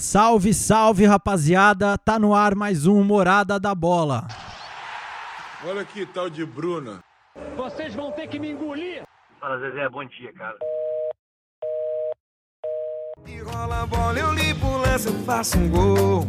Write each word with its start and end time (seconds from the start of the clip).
Salve, 0.00 0.54
salve, 0.54 1.06
rapaziada! 1.06 1.98
Tá 1.98 2.20
no 2.20 2.32
ar 2.32 2.54
mais 2.54 2.86
um 2.86 3.02
Morada 3.02 3.58
da 3.58 3.74
Bola. 3.74 4.28
Olha 5.66 5.80
aqui, 5.80 6.06
tal 6.06 6.30
de 6.30 6.46
Bruna. 6.46 7.00
Vocês 7.56 7.96
vão 7.96 8.12
ter 8.12 8.28
que 8.28 8.38
me 8.38 8.52
engolir. 8.52 9.02
Fala, 9.40 9.58
Zezé, 9.58 9.88
bom 9.88 10.04
dia, 10.04 10.32
cara. 10.34 10.56
E 13.26 13.40
rola 13.40 13.82
a 13.82 13.86
bola, 13.86 14.16
eu 14.16 14.32
limpo 14.32 14.66
o 14.66 14.78
lance, 14.78 15.08
eu 15.08 15.14
faço 15.24 15.58
um 15.58 15.68
gol. 15.68 16.24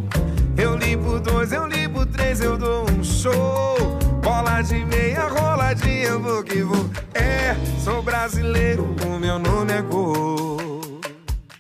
Eu 0.57 0.75
limpo 0.75 1.20
dois, 1.20 1.54
eu 1.54 1.67
limpo 1.67 2.07
três, 2.07 2.41
eu 2.41 2.57
dou 2.57 2.89
um 2.89 3.04
show. 3.04 3.77
Bola 4.23 4.63
de 4.63 4.83
meia, 4.83 5.27
roladinha, 5.27 6.07
eu 6.07 6.20
vou 6.20 6.43
que 6.43 6.63
vou. 6.63 6.89
É, 7.13 7.54
sou 7.79 8.01
brasileiro, 8.01 8.83
o 9.05 9.20
meu 9.20 9.38
nome 9.38 9.73
é 9.73 9.81
gol. 9.83 10.57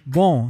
Bom, 0.03 0.49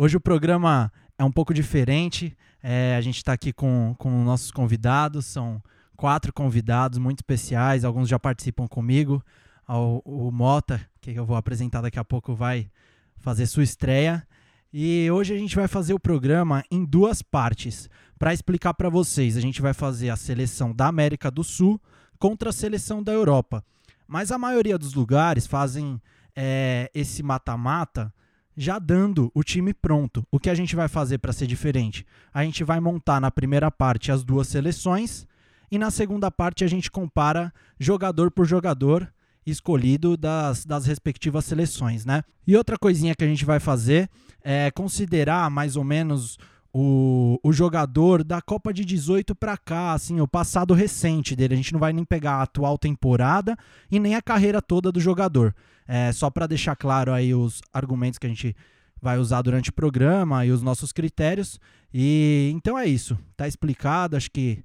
hoje 0.00 0.16
o 0.16 0.20
programa 0.20 0.90
é 1.18 1.22
um 1.22 1.30
pouco 1.30 1.52
diferente. 1.52 2.34
É, 2.62 2.96
a 2.96 3.02
gente 3.02 3.18
está 3.18 3.34
aqui 3.34 3.52
com, 3.52 3.94
com 3.98 4.24
nossos 4.24 4.50
convidados, 4.50 5.26
são 5.26 5.62
quatro 5.94 6.32
convidados 6.32 6.98
muito 6.98 7.18
especiais, 7.18 7.84
alguns 7.84 8.08
já 8.08 8.18
participam 8.18 8.66
comigo. 8.66 9.22
O, 9.68 10.28
o 10.28 10.32
Mota, 10.32 10.80
que 11.02 11.10
eu 11.10 11.26
vou 11.26 11.36
apresentar 11.36 11.82
daqui 11.82 11.98
a 11.98 12.04
pouco, 12.04 12.34
vai 12.34 12.70
fazer 13.18 13.44
sua 13.46 13.62
estreia. 13.62 14.26
E 14.72 15.10
hoje 15.10 15.34
a 15.34 15.38
gente 15.38 15.54
vai 15.54 15.68
fazer 15.68 15.92
o 15.92 16.00
programa 16.00 16.64
em 16.70 16.82
duas 16.82 17.20
partes. 17.20 17.90
Para 18.18 18.32
explicar 18.32 18.72
para 18.72 18.88
vocês, 18.88 19.36
a 19.36 19.40
gente 19.40 19.60
vai 19.60 19.74
fazer 19.74 20.08
a 20.08 20.16
seleção 20.16 20.74
da 20.74 20.86
América 20.86 21.30
do 21.30 21.44
Sul 21.44 21.78
contra 22.18 22.48
a 22.48 22.54
seleção 22.54 23.02
da 23.02 23.12
Europa. 23.12 23.62
Mas 24.08 24.32
a 24.32 24.38
maioria 24.38 24.78
dos 24.78 24.94
lugares 24.94 25.46
fazem 25.46 26.00
é, 26.34 26.90
esse 26.94 27.22
mata-mata 27.22 28.10
já 28.60 28.78
dando 28.78 29.32
o 29.34 29.42
time 29.42 29.72
pronto. 29.72 30.22
O 30.30 30.38
que 30.38 30.50
a 30.50 30.54
gente 30.54 30.76
vai 30.76 30.86
fazer 30.86 31.16
para 31.16 31.32
ser 31.32 31.46
diferente? 31.46 32.04
A 32.32 32.44
gente 32.44 32.62
vai 32.62 32.78
montar 32.78 33.18
na 33.18 33.30
primeira 33.30 33.70
parte 33.70 34.12
as 34.12 34.22
duas 34.22 34.48
seleções 34.48 35.26
e 35.70 35.78
na 35.78 35.90
segunda 35.90 36.30
parte 36.30 36.62
a 36.62 36.66
gente 36.66 36.90
compara 36.90 37.50
jogador 37.78 38.30
por 38.30 38.44
jogador 38.44 39.10
escolhido 39.46 40.14
das, 40.14 40.66
das 40.66 40.84
respectivas 40.84 41.46
seleções, 41.46 42.04
né? 42.04 42.22
E 42.46 42.54
outra 42.54 42.76
coisinha 42.76 43.14
que 43.14 43.24
a 43.24 43.26
gente 43.26 43.46
vai 43.46 43.58
fazer 43.58 44.10
é 44.44 44.70
considerar 44.70 45.48
mais 45.48 45.74
ou 45.74 45.82
menos 45.82 46.36
o, 46.72 47.38
o 47.42 47.52
jogador 47.52 48.22
da 48.22 48.40
Copa 48.40 48.72
de 48.72 48.84
18 48.84 49.34
para 49.34 49.56
cá, 49.56 49.92
assim, 49.92 50.20
o 50.20 50.28
passado 50.28 50.72
recente 50.72 51.34
dele. 51.34 51.54
A 51.54 51.56
gente 51.56 51.72
não 51.72 51.80
vai 51.80 51.92
nem 51.92 52.04
pegar 52.04 52.34
a 52.34 52.42
atual 52.42 52.78
temporada 52.78 53.56
e 53.90 53.98
nem 53.98 54.14
a 54.14 54.22
carreira 54.22 54.62
toda 54.62 54.92
do 54.92 55.00
jogador. 55.00 55.54
É, 55.86 56.12
só 56.12 56.30
para 56.30 56.46
deixar 56.46 56.76
claro 56.76 57.12
aí 57.12 57.34
os 57.34 57.60
argumentos 57.72 58.18
que 58.18 58.26
a 58.26 58.30
gente 58.30 58.54
vai 59.02 59.18
usar 59.18 59.42
durante 59.42 59.70
o 59.70 59.72
programa 59.72 60.44
e 60.46 60.52
os 60.52 60.62
nossos 60.62 60.92
critérios. 60.92 61.58
E 61.92 62.52
então 62.54 62.78
é 62.78 62.86
isso. 62.86 63.18
Tá 63.36 63.48
explicado, 63.48 64.16
acho 64.16 64.30
que 64.30 64.62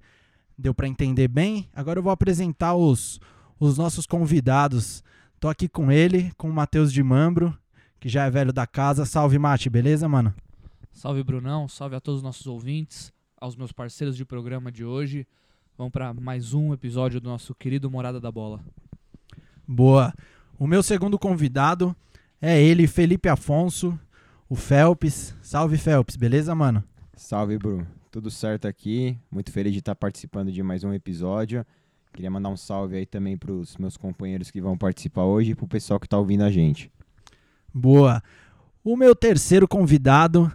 deu 0.58 0.74
para 0.74 0.88
entender 0.88 1.28
bem. 1.28 1.68
Agora 1.74 2.00
eu 2.00 2.04
vou 2.04 2.12
apresentar 2.12 2.76
os, 2.76 3.20
os 3.60 3.78
nossos 3.78 4.06
convidados. 4.06 5.04
Tô 5.40 5.48
aqui 5.48 5.68
com 5.68 5.92
ele, 5.92 6.32
com 6.38 6.50
o 6.50 6.54
Matheus 6.54 6.94
de 6.94 7.02
Mambro, 7.02 7.58
que 8.00 8.08
já 8.08 8.26
é 8.26 8.30
velho 8.30 8.54
da 8.54 8.68
casa. 8.68 9.06
Salve, 9.06 9.40
Mate, 9.40 9.70
beleza, 9.70 10.08
mano? 10.08 10.34
Salve, 10.96 11.22
Brunão. 11.24 11.68
Salve 11.68 11.94
a 11.98 12.00
todos 12.00 12.20
os 12.20 12.24
nossos 12.24 12.48
ouvintes, 12.48 13.12
aos 13.36 13.58
meus 13.58 13.74
parceiros 13.74 14.16
de 14.16 14.24
programa 14.24 14.72
de 14.72 14.86
hoje. 14.86 15.28
Vamos 15.78 15.92
para 15.92 16.14
mais 16.14 16.54
um 16.54 16.74
episódio 16.74 17.20
do 17.20 17.28
nosso 17.28 17.54
querido 17.54 17.92
Morada 17.92 18.18
da 18.18 18.32
Bola. 18.32 18.64
Boa. 19.68 20.14
O 20.58 20.66
meu 20.66 20.82
segundo 20.82 21.20
convidado 21.20 21.94
é 22.42 22.64
ele, 22.64 22.88
Felipe 22.88 23.28
Afonso, 23.28 24.00
o 24.48 24.56
Felps. 24.56 25.36
Salve, 25.42 25.78
Felps, 25.78 26.16
beleza, 26.16 26.56
mano? 26.56 26.82
Salve, 27.14 27.58
Bruno. 27.58 27.86
Tudo 28.10 28.32
certo 28.32 28.66
aqui. 28.66 29.20
Muito 29.30 29.52
feliz 29.52 29.74
de 29.74 29.80
estar 29.80 29.96
participando 29.96 30.50
de 30.50 30.64
mais 30.64 30.86
um 30.86 30.94
episódio. 30.94 31.66
Queria 32.14 32.32
mandar 32.32 32.48
um 32.48 32.58
salve 32.58 32.96
aí 32.96 33.06
também 33.06 33.38
para 33.38 33.52
os 33.52 33.76
meus 33.76 33.98
companheiros 33.98 34.50
que 34.50 34.62
vão 34.62 34.78
participar 34.78 35.26
hoje 35.26 35.52
e 35.52 35.56
para 35.56 35.66
o 35.66 35.68
pessoal 35.68 36.00
que 36.00 36.08
está 36.08 36.18
ouvindo 36.18 36.46
a 36.46 36.50
gente. 36.50 36.90
Boa. 37.74 38.24
O 38.82 38.96
meu 38.96 39.14
terceiro 39.14 39.68
convidado 39.68 40.50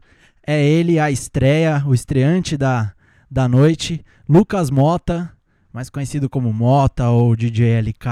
é 0.47 0.65
ele, 0.65 0.99
a 0.99 1.11
estreia, 1.11 1.83
o 1.87 1.95
estreante 1.95 2.57
da, 2.57 2.93
da 3.31 3.47
noite, 3.47 4.05
Lucas 4.29 4.71
Mota, 4.71 5.33
mais 5.73 5.89
conhecido 5.91 6.29
como 6.29 6.53
Mota 6.53 7.09
ou 7.11 7.37
DJ 7.37 7.81
LK. 7.81 8.07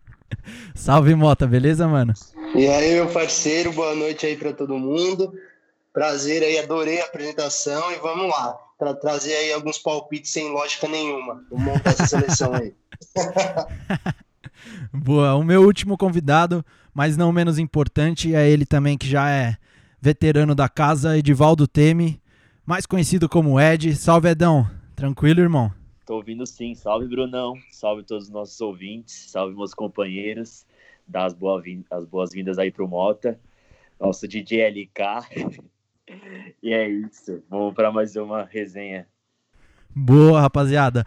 Salve, 0.74 1.14
Mota, 1.14 1.46
beleza, 1.46 1.86
mano? 1.88 2.12
E 2.54 2.66
aí, 2.66 2.94
meu 2.94 3.08
parceiro, 3.08 3.72
boa 3.72 3.94
noite 3.94 4.26
aí 4.26 4.36
para 4.36 4.52
todo 4.52 4.78
mundo. 4.78 5.32
Prazer 5.92 6.42
aí, 6.42 6.58
adorei 6.58 7.00
a 7.00 7.04
apresentação 7.04 7.92
e 7.92 7.96
vamos 7.96 8.28
lá, 8.28 8.56
para 8.78 8.94
trazer 8.94 9.34
aí 9.34 9.52
alguns 9.52 9.78
palpites 9.78 10.32
sem 10.32 10.50
lógica 10.50 10.88
nenhuma. 10.88 11.42
Vamos 11.50 11.64
montar 11.64 11.90
essa 11.90 12.06
seleção 12.06 12.52
aí. 12.54 12.74
Boa, 14.92 15.34
o 15.34 15.42
meu 15.42 15.62
último 15.62 15.98
convidado, 15.98 16.64
mas 16.94 17.16
não 17.16 17.32
menos 17.32 17.58
importante, 17.58 18.34
é 18.34 18.48
ele 18.48 18.64
também 18.64 18.96
que 18.96 19.08
já 19.08 19.28
é 19.28 19.56
veterano 20.02 20.52
da 20.52 20.68
casa, 20.68 21.16
Edivaldo 21.16 21.68
Teme, 21.68 22.20
mais 22.66 22.86
conhecido 22.86 23.28
como 23.28 23.60
Ed. 23.60 23.94
Salve, 23.94 24.30
Edão. 24.30 24.68
Tranquilo, 24.96 25.40
irmão? 25.40 25.72
Tô 26.04 26.16
ouvindo 26.16 26.44
sim. 26.44 26.74
Salve, 26.74 27.06
Brunão. 27.06 27.54
Salve 27.70 28.02
todos 28.02 28.24
os 28.24 28.30
nossos 28.30 28.60
ouvintes. 28.60 29.30
Salve, 29.30 29.54
meus 29.54 29.72
companheiros. 29.72 30.66
Dá 31.06 31.26
as 31.26 31.34
boas-vindas 31.34 32.58
aí 32.58 32.72
pro 32.72 32.88
Mota. 32.88 33.38
Nosso 34.00 34.26
DJ 34.26 34.68
LK. 34.70 35.62
e 36.60 36.72
é 36.72 36.88
isso. 36.88 37.40
Vamos 37.48 37.72
para 37.72 37.92
mais 37.92 38.16
uma 38.16 38.42
resenha. 38.42 39.06
Boa, 39.94 40.40
rapaziada. 40.40 41.04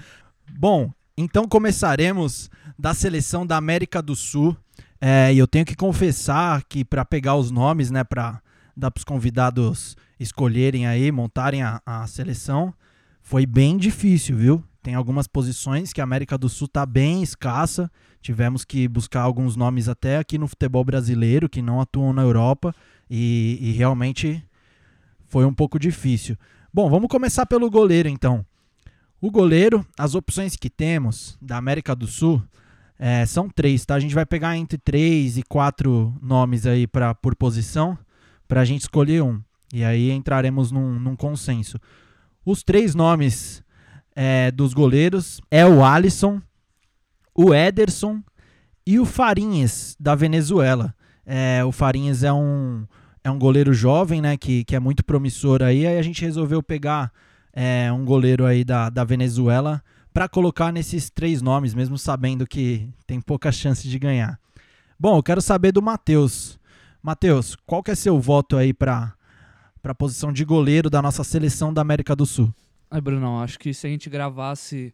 Bom, 0.50 0.90
então 1.18 1.50
começaremos 1.50 2.50
da 2.80 2.94
seleção 2.94 3.46
da 3.46 3.58
América 3.58 4.02
do 4.02 4.16
Sul. 4.16 4.56
É, 5.02 5.34
e 5.34 5.38
eu 5.38 5.48
tenho 5.48 5.66
que 5.66 5.76
confessar 5.76 6.64
que 6.64 6.86
para 6.86 7.04
pegar 7.04 7.36
os 7.36 7.52
nomes, 7.52 7.92
né, 7.92 8.02
para 8.02 8.42
dar 8.76 8.92
para 8.92 9.00
os 9.00 9.06
convidados 9.06 9.96
escolherem 10.20 10.86
aí, 10.86 11.12
montarem 11.12 11.62
a, 11.62 11.82
a 11.86 12.06
seleção, 12.08 12.74
foi 13.22 13.46
bem 13.46 13.78
difícil, 13.78 14.38
viu? 14.38 14.64
Tem 14.84 14.94
algumas 14.94 15.28
posições 15.28 15.92
que 15.92 16.00
a 16.00 16.04
América 16.04 16.38
do 16.38 16.48
Sul 16.48 16.68
tá 16.68 16.86
bem 16.86 17.24
escassa. 17.24 17.92
Tivemos 18.22 18.64
que 18.64 18.88
buscar 18.88 19.22
alguns 19.22 19.56
nomes 19.56 19.90
até 19.90 20.20
aqui 20.20 20.38
no 20.38 20.48
futebol 20.48 20.84
brasileiro 20.84 21.50
que 21.50 21.60
não 21.60 21.82
atuam 21.82 22.14
na 22.14 22.22
Europa 22.22 22.74
e, 23.10 23.58
e 23.60 23.72
realmente 23.72 24.44
foi 25.26 25.44
um 25.44 25.54
pouco 25.54 25.80
difícil. 25.80 26.38
Bom, 26.72 26.88
vamos 26.88 27.10
começar 27.10 27.48
pelo 27.48 27.68
goleiro 27.68 28.08
então. 28.08 28.46
O 29.20 29.32
goleiro, 29.32 29.84
as 29.98 30.14
opções 30.14 30.56
que 30.56 30.70
temos 30.70 31.36
da 31.42 31.58
América 31.58 31.96
do 31.96 32.06
Sul 32.06 32.44
é, 33.00 33.26
são 33.26 33.50
três, 33.50 33.86
tá? 33.86 33.96
A 33.96 34.00
gente 34.00 34.14
vai 34.14 34.26
pegar 34.26 34.56
entre 34.56 34.78
três 34.78 35.36
e 35.36 35.42
quatro 35.42 36.16
nomes 36.22 36.68
aí 36.68 36.86
pra, 36.86 37.16
por 37.16 37.36
posição 37.36 37.98
para 38.48 38.62
a 38.62 38.66
gente 38.66 38.82
escolher 38.82 39.22
um. 39.22 39.42
E 39.74 39.84
aí 39.84 40.12
entraremos 40.12 40.72
num, 40.72 41.00
num 41.00 41.16
consenso. 41.16 41.80
Os 42.46 42.64
três 42.64 42.94
nomes 42.96 43.64
é, 44.16 44.52
dos 44.52 44.74
goleiros 44.74 45.42
é 45.52 45.66
o 45.66 45.84
Alisson, 45.84 46.42
o 47.34 47.54
Ederson 47.54 48.24
e 48.86 49.00
o 49.00 49.06
Farinhas, 49.06 49.96
da 50.00 50.16
Venezuela. 50.16 50.94
É, 51.26 51.64
o 51.66 51.72
Farinhas 51.72 52.24
é 52.24 52.32
um, 52.32 52.86
é 53.24 53.32
um 53.32 53.40
goleiro 53.40 53.74
jovem, 53.74 54.22
né, 54.22 54.38
que, 54.38 54.64
que 54.64 54.76
é 54.76 54.80
muito 54.80 55.04
promissor 55.04 55.64
aí. 55.64 55.86
Aí 55.86 55.98
a 55.98 56.02
gente 56.02 56.24
resolveu 56.24 56.62
pegar 56.62 57.12
é, 57.52 57.92
um 57.92 58.06
goleiro 58.06 58.46
aí 58.46 58.64
da, 58.64 58.90
da 58.90 59.04
Venezuela 59.04 59.84
para 60.14 60.30
colocar 60.30 60.72
nesses 60.72 61.10
três 61.10 61.42
nomes, 61.42 61.74
mesmo 61.74 61.98
sabendo 61.98 62.48
que 62.48 62.90
tem 63.06 63.20
pouca 63.20 63.52
chance 63.52 63.88
de 63.88 64.00
ganhar. 64.00 64.40
Bom, 64.98 65.18
eu 65.18 65.24
quero 65.24 65.42
saber 65.42 65.74
do 65.74 65.82
Matheus. 65.82 66.58
Matheus, 67.06 67.56
qual 67.68 67.84
que 67.84 67.92
é 67.92 67.96
seu 67.96 68.20
voto 68.20 68.58
aí 68.58 68.74
para 68.74 69.14
a 69.84 69.94
posição 69.94 70.34
de 70.34 70.44
goleiro 70.44 70.90
da 70.90 71.04
nossa 71.04 71.24
seleção 71.24 71.72
da 71.72 71.80
América 71.80 72.16
do 72.16 72.26
Sul? 72.26 72.52
Ai, 72.90 73.00
Brunão, 73.00 73.40
acho 73.40 73.60
que 73.60 73.72
se 73.76 73.86
a 73.86 73.90
gente 73.92 74.10
gravasse 74.10 74.92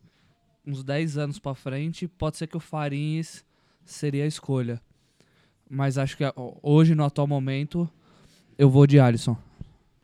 uns 0.68 0.84
10 0.84 1.18
anos 1.18 1.40
para 1.40 1.56
frente, 1.56 2.10
pode 2.10 2.36
ser 2.36 2.48
que 2.48 2.58
o 2.58 2.60
Farinhas 2.60 3.46
seria 3.86 4.26
a 4.26 4.28
escolha. 4.28 4.82
Mas 5.70 5.98
acho 5.98 6.18
que 6.18 6.26
hoje, 6.62 6.94
no 6.96 7.06
atual 7.06 7.28
momento, 7.28 7.90
eu 8.58 8.70
vou 8.70 8.86
de 8.86 9.00
Alisson. 9.00 9.38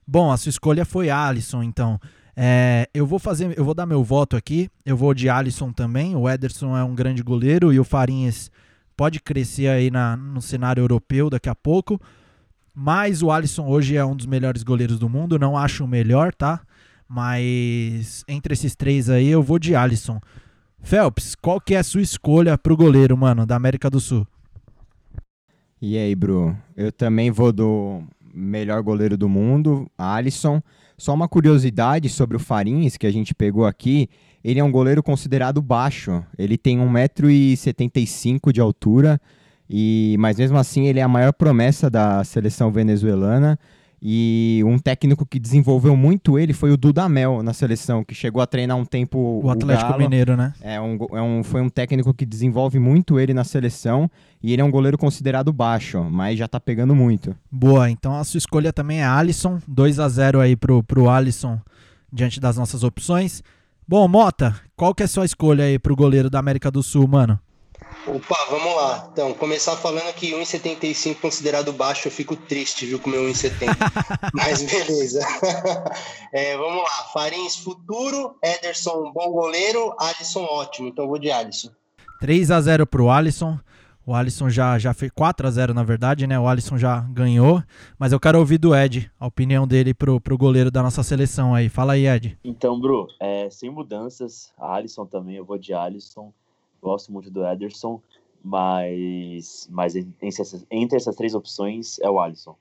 Bom, 0.07 0.31
a 0.31 0.37
sua 0.37 0.49
escolha 0.49 0.85
foi 0.85 1.09
Alisson, 1.09 1.61
então. 1.61 1.99
É, 2.37 2.89
eu 2.93 3.05
vou 3.05 3.19
fazer, 3.19 3.53
eu 3.59 3.65
vou 3.65 3.73
dar 3.73 3.85
meu 3.85 4.01
voto 4.01 4.37
aqui. 4.37 4.69
Eu 4.85 4.95
vou 4.95 5.13
de 5.13 5.27
Alisson 5.27 5.73
também. 5.73 6.15
O 6.15 6.29
Ederson 6.29 6.77
é 6.77 6.85
um 6.85 6.95
grande 6.95 7.21
goleiro 7.21 7.73
e 7.73 7.81
o 7.81 7.83
Farinhas 7.83 8.49
pode 8.97 9.21
crescer 9.21 9.67
aí 9.67 9.91
na, 9.91 10.17
no 10.17 10.41
cenário 10.41 10.81
europeu 10.81 11.29
daqui 11.29 11.47
a 11.47 11.55
pouco. 11.55 12.01
Mas 12.73 13.23
o 13.23 13.31
Alisson 13.31 13.67
hoje 13.67 13.95
é 13.95 14.03
um 14.03 14.15
dos 14.15 14.25
melhores 14.25 14.63
goleiros 14.63 14.99
do 14.99 15.07
mundo. 15.07 15.39
Não 15.39 15.55
acho 15.55 15.85
o 15.85 15.87
melhor, 15.87 16.33
tá? 16.33 16.61
Mas 17.07 18.25
entre 18.27 18.53
esses 18.53 18.75
três 18.75 19.09
aí 19.09 19.27
eu 19.27 19.41
vou 19.41 19.57
de 19.57 19.75
Alisson. 19.75 20.19
Phelps, 20.81 21.35
qual 21.35 21.61
que 21.61 21.75
é 21.75 21.79
a 21.79 21.83
sua 21.83 22.01
escolha 22.01 22.57
pro 22.57 22.75
goleiro, 22.75 23.15
mano, 23.15 23.45
da 23.45 23.55
América 23.55 23.89
do 23.89 23.99
Sul? 23.99 24.27
E 25.81 25.97
aí, 25.97 26.15
Bru? 26.15 26.55
Eu 26.75 26.91
também 26.91 27.29
vou 27.29 27.51
do 27.53 28.03
melhor 28.33 28.81
goleiro 28.81 29.17
do 29.17 29.29
mundo, 29.29 29.89
Alisson. 29.97 30.61
Só 30.97 31.13
uma 31.13 31.27
curiosidade 31.27 32.09
sobre 32.09 32.37
o 32.37 32.39
Farins, 32.39 32.97
que 32.97 33.05
a 33.05 33.11
gente 33.11 33.33
pegou 33.33 33.65
aqui, 33.65 34.09
ele 34.49 34.59
é 34.59 34.63
um 34.63 34.71
goleiro 34.71 35.03
considerado 35.03 35.61
baixo. 35.61 36.23
Ele 36.37 36.57
tem 36.57 36.79
1,75m 36.79 38.51
de 38.53 38.61
altura, 38.61 39.19
e 39.69 40.15
mas 40.19 40.37
mesmo 40.37 40.57
assim 40.57 40.87
ele 40.87 40.99
é 40.99 41.03
a 41.03 41.07
maior 41.07 41.33
promessa 41.33 41.89
da 41.89 42.23
seleção 42.23 42.71
venezuelana. 42.71 43.59
E 43.99 44.61
um 44.63 44.77
técnico 44.77 45.25
que 45.25 45.39
desenvolveu 45.39 45.97
muito 45.97 46.37
ele 46.37 46.53
foi 46.53 46.69
o 46.71 46.77
Dudamel 46.77 47.41
na 47.41 47.51
seleção, 47.51 48.03
que 48.03 48.13
chegou 48.13 48.43
a 48.43 48.45
treinar 48.45 48.77
um 48.77 48.85
tempo 48.85 49.41
O 49.43 49.49
Atlético 49.49 49.89
Galo. 49.89 50.03
Mineiro, 50.03 50.37
né? 50.37 50.53
É 50.61 50.79
um, 50.79 50.97
é 51.13 51.21
um- 51.21 51.43
foi 51.43 51.61
um 51.61 51.67
técnico 51.69 52.13
que 52.13 52.23
desenvolve 52.23 52.77
muito 52.77 53.19
ele 53.19 53.33
na 53.33 53.43
seleção 53.43 54.07
e 54.41 54.53
ele 54.53 54.61
é 54.61 54.65
um 54.65 54.69
goleiro 54.69 54.99
considerado 54.99 55.51
baixo, 55.51 56.03
mas 56.11 56.37
já 56.37 56.47
tá 56.47 56.59
pegando 56.59 56.93
muito. 56.93 57.35
Boa, 57.51 57.89
então 57.89 58.15
a 58.15 58.23
sua 58.23 58.37
escolha 58.37 58.71
também 58.71 59.01
é 59.01 59.05
Alisson. 59.05 59.57
2 59.67 59.99
a 59.99 60.07
0 60.07 60.39
aí 60.41 60.55
pro, 60.55 60.83
pro 60.83 61.09
Alisson 61.09 61.59
diante 62.13 62.39
das 62.39 62.55
nossas 62.55 62.83
opções. 62.83 63.41
Bom, 63.89 64.05
Mota, 64.05 64.59
qual 64.75 64.93
que 64.93 65.01
é 65.01 65.05
a 65.05 65.07
sua 65.07 65.23
escolha 65.23 65.63
aí 65.63 65.79
pro 65.79 65.95
goleiro 65.95 66.29
da 66.29 66.39
América 66.39 66.69
do 66.69 66.83
Sul, 66.83 67.07
mano? 67.07 67.39
Opa, 68.05 68.37
vamos 68.49 68.75
lá. 68.75 69.07
Então, 69.13 69.33
começar 69.33 69.77
falando 69.77 70.13
que 70.13 70.33
1,75 70.33 71.15
considerado 71.21 71.71
baixo, 71.71 72.09
eu 72.09 72.11
fico 72.11 72.35
triste, 72.35 72.85
viu, 72.85 72.99
com 72.99 73.09
o 73.09 73.13
meu 73.13 73.23
1,70. 73.23 73.77
Mas 74.33 74.61
beleza. 74.63 75.25
É, 76.33 76.57
vamos 76.57 76.83
lá. 76.83 77.05
Farins, 77.13 77.55
futuro. 77.55 78.35
Ederson, 78.43 79.13
bom 79.13 79.31
goleiro. 79.31 79.95
Alisson, 79.97 80.43
ótimo. 80.43 80.89
Então, 80.89 81.07
vou 81.07 81.17
de 81.17 81.31
Alisson. 81.31 81.69
3 82.19 82.51
a 82.51 82.59
0 82.59 82.85
pro 82.85 83.09
Alisson. 83.09 83.57
O 84.07 84.13
Alisson 84.13 84.49
já, 84.49 84.79
já 84.79 84.93
fez 84.93 85.11
4 85.11 85.45
a 85.45 85.51
0 85.51 85.73
na 85.73 85.83
verdade, 85.83 86.25
né? 86.25 86.39
O 86.39 86.47
Alisson 86.47 86.77
já 86.77 87.01
ganhou. 87.01 87.61
Mas 87.99 88.13
eu 88.13 88.19
quero 88.21 88.39
ouvir 88.39 88.57
do 88.57 88.73
Ed, 88.73 89.11
a 89.19 89.27
opinião 89.27 89.67
dele 89.67 89.93
pro, 89.93 90.21
pro 90.21 90.37
goleiro 90.37 90.71
da 90.71 90.81
nossa 90.81 91.03
seleção 91.03 91.53
aí. 91.53 91.67
Fala 91.67 91.91
aí, 91.91 92.07
Ed. 92.07 92.39
Então, 92.41 92.79
Bru, 92.79 93.09
é, 93.19 93.49
sem 93.49 93.69
mudanças, 93.69 94.53
a 94.57 94.75
Alisson 94.75 95.05
também, 95.05 95.35
eu 95.35 95.43
vou 95.43 95.57
de 95.57 95.73
Alisson. 95.73 96.31
Gosto 96.81 97.11
muito 97.11 97.29
do 97.29 97.45
Ederson, 97.45 98.01
mas, 98.41 99.67
mas 99.69 99.93
entre, 99.97 100.15
essas, 100.25 100.65
entre 100.71 100.95
essas 100.95 101.13
três 101.13 101.35
opções 101.35 101.99
é 101.99 102.09
o 102.09 102.17
Alisson. 102.17 102.55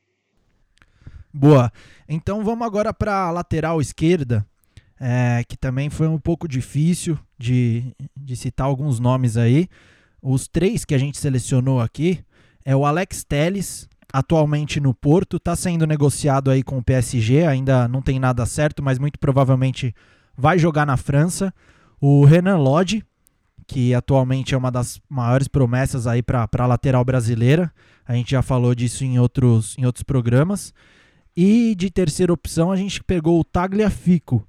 Boa. 1.33 1.71
Então 2.09 2.43
vamos 2.43 2.67
agora 2.67 2.93
para 2.93 3.31
lateral 3.31 3.81
esquerda, 3.81 4.45
é, 4.99 5.45
que 5.47 5.57
também 5.57 5.91
foi 5.91 6.09
um 6.09 6.19
pouco 6.19 6.49
difícil 6.49 7.17
de, 7.39 7.95
de 8.17 8.35
citar 8.35 8.67
alguns 8.67 8.99
nomes 8.99 9.37
aí. 9.37 9.69
Os 10.29 10.49
três 10.49 10.85
que 10.85 10.93
a 10.93 10.99
gente 10.99 11.19
selecionou 11.19 11.81
aqui 11.81 12.19
é 12.65 12.75
o 12.75 12.85
Alex 12.85 13.23
Telles, 13.23 13.89
atualmente 14.13 14.81
no 14.81 14.93
Porto, 14.93 15.37
está 15.37 15.55
sendo 15.55 15.87
negociado 15.87 16.51
aí 16.51 16.65
com 16.65 16.79
o 16.79 16.83
PSG, 16.83 17.47
ainda 17.47 17.87
não 17.87 18.03
tem 18.03 18.19
nada 18.19 18.45
certo, 18.45 18.83
mas 18.83 18.99
muito 18.99 19.21
provavelmente 19.21 19.95
vai 20.37 20.59
jogar 20.59 20.85
na 20.85 20.97
França. 20.97 21.55
O 22.01 22.25
Renan 22.25 22.57
Lodge, 22.57 23.05
que 23.69 23.95
atualmente 23.95 24.53
é 24.53 24.59
uma 24.59 24.73
das 24.73 25.01
maiores 25.09 25.47
promessas 25.47 26.09
aí 26.09 26.25
para 26.25 26.49
a 26.59 26.67
lateral 26.67 27.05
brasileira. 27.05 27.73
A 28.05 28.13
gente 28.15 28.33
já 28.33 28.43
falou 28.43 28.75
disso 28.75 29.05
em 29.05 29.21
outros, 29.21 29.77
em 29.79 29.87
outros 29.87 30.03
programas. 30.03 30.75
E 31.37 31.73
de 31.77 31.89
terceira 31.89 32.33
opção 32.33 32.73
a 32.73 32.77
gente 32.77 33.01
pegou 33.01 33.39
o 33.39 33.45
Tagliafico, 33.45 34.45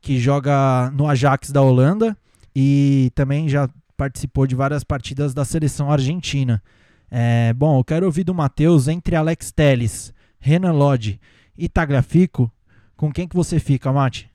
que 0.00 0.18
joga 0.18 0.90
no 0.90 1.06
Ajax 1.06 1.52
da 1.52 1.62
Holanda 1.62 2.18
e 2.56 3.12
também 3.14 3.48
já 3.48 3.68
participou 4.02 4.48
de 4.48 4.56
várias 4.56 4.82
partidas 4.82 5.32
da 5.32 5.44
seleção 5.44 5.88
argentina. 5.88 6.60
É, 7.08 7.52
bom, 7.52 7.78
eu 7.78 7.84
quero 7.84 8.04
ouvir 8.04 8.24
do 8.24 8.34
Matheus 8.34 8.88
entre 8.88 9.14
Alex 9.14 9.52
Telles, 9.52 10.12
Renan 10.40 10.72
Lodge 10.72 11.20
e 11.56 11.68
Tagliafico. 11.68 12.50
Com 12.96 13.12
quem 13.12 13.28
que 13.28 13.36
você 13.36 13.60
fica, 13.60 13.92
Mate? 13.92 14.28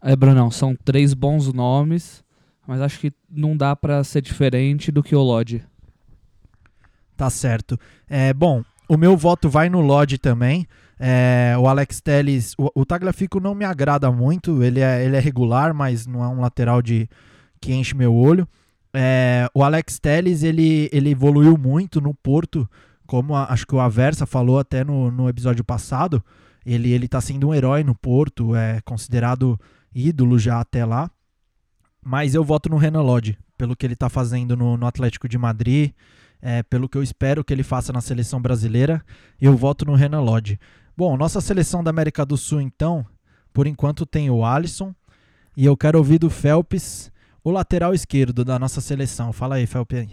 É, 0.00 0.16
Brunão, 0.16 0.50
são 0.50 0.74
três 0.74 1.12
bons 1.12 1.52
nomes, 1.52 2.24
mas 2.66 2.80
acho 2.80 2.98
que 2.98 3.12
não 3.30 3.54
dá 3.54 3.76
pra 3.76 4.02
ser 4.04 4.22
diferente 4.22 4.90
do 4.90 5.02
que 5.02 5.14
o 5.14 5.20
Lodge. 5.20 5.62
Tá 7.14 7.28
certo. 7.28 7.78
É, 8.08 8.32
bom, 8.32 8.64
o 8.88 8.96
meu 8.96 9.18
voto 9.18 9.50
vai 9.50 9.68
no 9.68 9.82
Lodge 9.82 10.16
também. 10.16 10.66
É, 10.98 11.54
o 11.58 11.68
Alex 11.68 12.00
Telles, 12.00 12.54
o, 12.56 12.70
o 12.74 12.86
Tagliafico 12.86 13.38
não 13.38 13.54
me 13.54 13.66
agrada 13.66 14.10
muito, 14.10 14.62
ele 14.62 14.80
é, 14.80 15.04
ele 15.04 15.16
é 15.16 15.20
regular, 15.20 15.74
mas 15.74 16.06
não 16.06 16.24
é 16.24 16.28
um 16.28 16.40
lateral 16.40 16.80
de 16.80 17.06
que 17.60 17.74
enche 17.74 17.94
meu 17.94 18.14
olho. 18.14 18.48
É, 18.94 19.48
o 19.54 19.62
Alex 19.64 19.98
Telles, 19.98 20.42
ele, 20.42 20.88
ele 20.92 21.10
evoluiu 21.10 21.56
muito 21.56 22.00
no 22.00 22.12
Porto, 22.14 22.68
como 23.06 23.34
a- 23.34 23.46
acho 23.50 23.66
que 23.66 23.74
o 23.74 23.80
Aversa 23.80 24.26
falou 24.26 24.58
até 24.58 24.84
no, 24.84 25.10
no 25.10 25.28
episódio 25.28 25.64
passado. 25.64 26.22
Ele, 26.64 26.90
ele 26.92 27.08
tá 27.08 27.20
sendo 27.20 27.48
um 27.48 27.54
herói 27.54 27.82
no 27.82 27.94
Porto, 27.94 28.54
é 28.54 28.80
considerado 28.82 29.58
ídolo 29.94 30.38
já 30.38 30.60
até 30.60 30.84
lá. 30.84 31.10
Mas 32.04 32.34
eu 32.34 32.44
voto 32.44 32.68
no 32.68 32.76
Renan 32.76 33.02
Lodge, 33.02 33.38
pelo 33.56 33.76
que 33.76 33.86
ele 33.86 33.96
tá 33.96 34.08
fazendo 34.08 34.56
no, 34.56 34.76
no 34.76 34.86
Atlético 34.86 35.28
de 35.28 35.38
Madrid, 35.38 35.92
é, 36.40 36.62
pelo 36.62 36.88
que 36.88 36.98
eu 36.98 37.02
espero 37.02 37.44
que 37.44 37.52
ele 37.52 37.62
faça 37.62 37.92
na 37.92 38.00
seleção 38.00 38.40
brasileira, 38.42 39.04
eu 39.40 39.56
voto 39.56 39.84
no 39.84 39.94
Renan 39.94 40.20
Lodge. 40.20 40.58
Bom, 40.96 41.16
nossa 41.16 41.40
seleção 41.40 41.82
da 41.82 41.90
América 41.90 42.26
do 42.26 42.36
Sul, 42.36 42.60
então, 42.60 43.06
por 43.52 43.66
enquanto 43.66 44.04
tem 44.04 44.28
o 44.30 44.44
Alisson, 44.44 44.92
e 45.56 45.64
eu 45.64 45.76
quero 45.76 45.98
ouvir 45.98 46.18
do 46.18 46.28
Phelps, 46.28 47.11
o 47.44 47.50
lateral 47.50 47.92
esquerdo 47.94 48.44
da 48.44 48.58
nossa 48.58 48.80
seleção. 48.80 49.32
Fala 49.32 49.56
aí, 49.56 49.66
Phelps. 49.66 50.08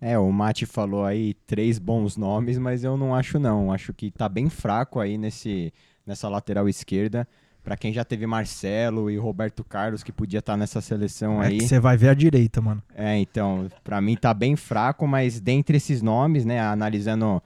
É, 0.00 0.18
o 0.18 0.30
Mati 0.32 0.66
falou 0.66 1.04
aí 1.04 1.34
três 1.46 1.78
bons 1.78 2.16
nomes, 2.16 2.58
mas 2.58 2.82
eu 2.82 2.96
não 2.96 3.14
acho 3.14 3.38
não. 3.38 3.72
Acho 3.72 3.92
que 3.94 4.10
tá 4.10 4.28
bem 4.28 4.48
fraco 4.48 4.98
aí 4.98 5.16
nesse, 5.16 5.72
nessa 6.06 6.28
lateral 6.28 6.68
esquerda. 6.68 7.26
Pra 7.62 7.76
quem 7.76 7.92
já 7.92 8.04
teve 8.04 8.26
Marcelo 8.26 9.08
e 9.08 9.16
Roberto 9.16 9.62
Carlos, 9.62 10.02
que 10.02 10.10
podia 10.10 10.40
estar 10.40 10.56
nessa 10.56 10.80
seleção 10.80 11.40
É 11.40 11.46
aí. 11.46 11.60
você 11.60 11.78
vai 11.78 11.96
ver 11.96 12.08
a 12.08 12.14
direita, 12.14 12.60
mano. 12.60 12.82
É, 12.92 13.16
então, 13.18 13.68
pra 13.84 14.00
mim 14.00 14.16
tá 14.16 14.34
bem 14.34 14.56
fraco, 14.56 15.06
mas 15.06 15.38
dentre 15.38 15.76
esses 15.76 16.02
nomes, 16.02 16.44
né, 16.44 16.58
analisando 16.60 17.40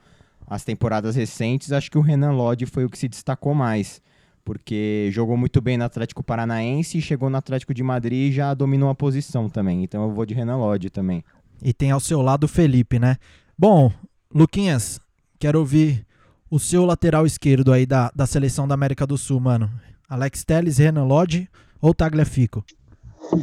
as 0.47 0.63
temporadas 0.63 1.15
recentes, 1.15 1.71
acho 1.71 1.91
que 1.91 1.97
o 1.99 2.01
Renan 2.01 2.31
Lodge 2.31 2.65
foi 2.65 2.83
o 2.85 2.89
que 2.89 2.97
se 2.97 3.07
destacou 3.07 3.53
mais. 3.53 4.01
Porque 4.47 5.09
jogou 5.11 5.35
muito 5.35 5.59
bem 5.59 5.75
no 5.75 5.83
Atlético 5.83 6.23
Paranaense 6.23 6.97
e 6.97 7.01
chegou 7.01 7.29
no 7.29 7.35
Atlético 7.35 7.73
de 7.73 7.83
Madrid 7.83 8.31
e 8.31 8.31
já 8.31 8.53
dominou 8.53 8.89
a 8.89 8.95
posição 8.95 9.49
também. 9.49 9.83
Então 9.83 10.01
eu 10.03 10.11
vou 10.13 10.25
de 10.25 10.33
Renan 10.33 10.55
Lodge 10.55 10.89
também. 10.89 11.21
E 11.61 11.73
tem 11.73 11.91
ao 11.91 11.99
seu 11.99 12.21
lado 12.21 12.45
o 12.45 12.47
Felipe, 12.47 12.97
né? 12.97 13.17
Bom, 13.57 13.91
Luquinhas, 14.33 15.01
quero 15.37 15.59
ouvir 15.59 16.07
o 16.49 16.59
seu 16.59 16.85
lateral 16.85 17.25
esquerdo 17.25 17.73
aí 17.73 17.85
da, 17.85 18.09
da 18.15 18.25
seleção 18.25 18.65
da 18.65 18.73
América 18.73 19.05
do 19.05 19.17
Sul, 19.17 19.41
mano. 19.41 19.69
Alex 20.07 20.45
Telles, 20.45 20.77
Renan 20.77 21.03
Lodge 21.03 21.49
ou 21.81 21.93
Tagliafico? 21.93 22.63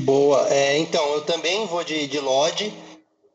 Boa. 0.06 0.48
É, 0.48 0.78
então, 0.78 1.06
eu 1.16 1.20
também 1.20 1.66
vou 1.66 1.84
de, 1.84 2.06
de 2.06 2.18
Lodge. 2.18 2.72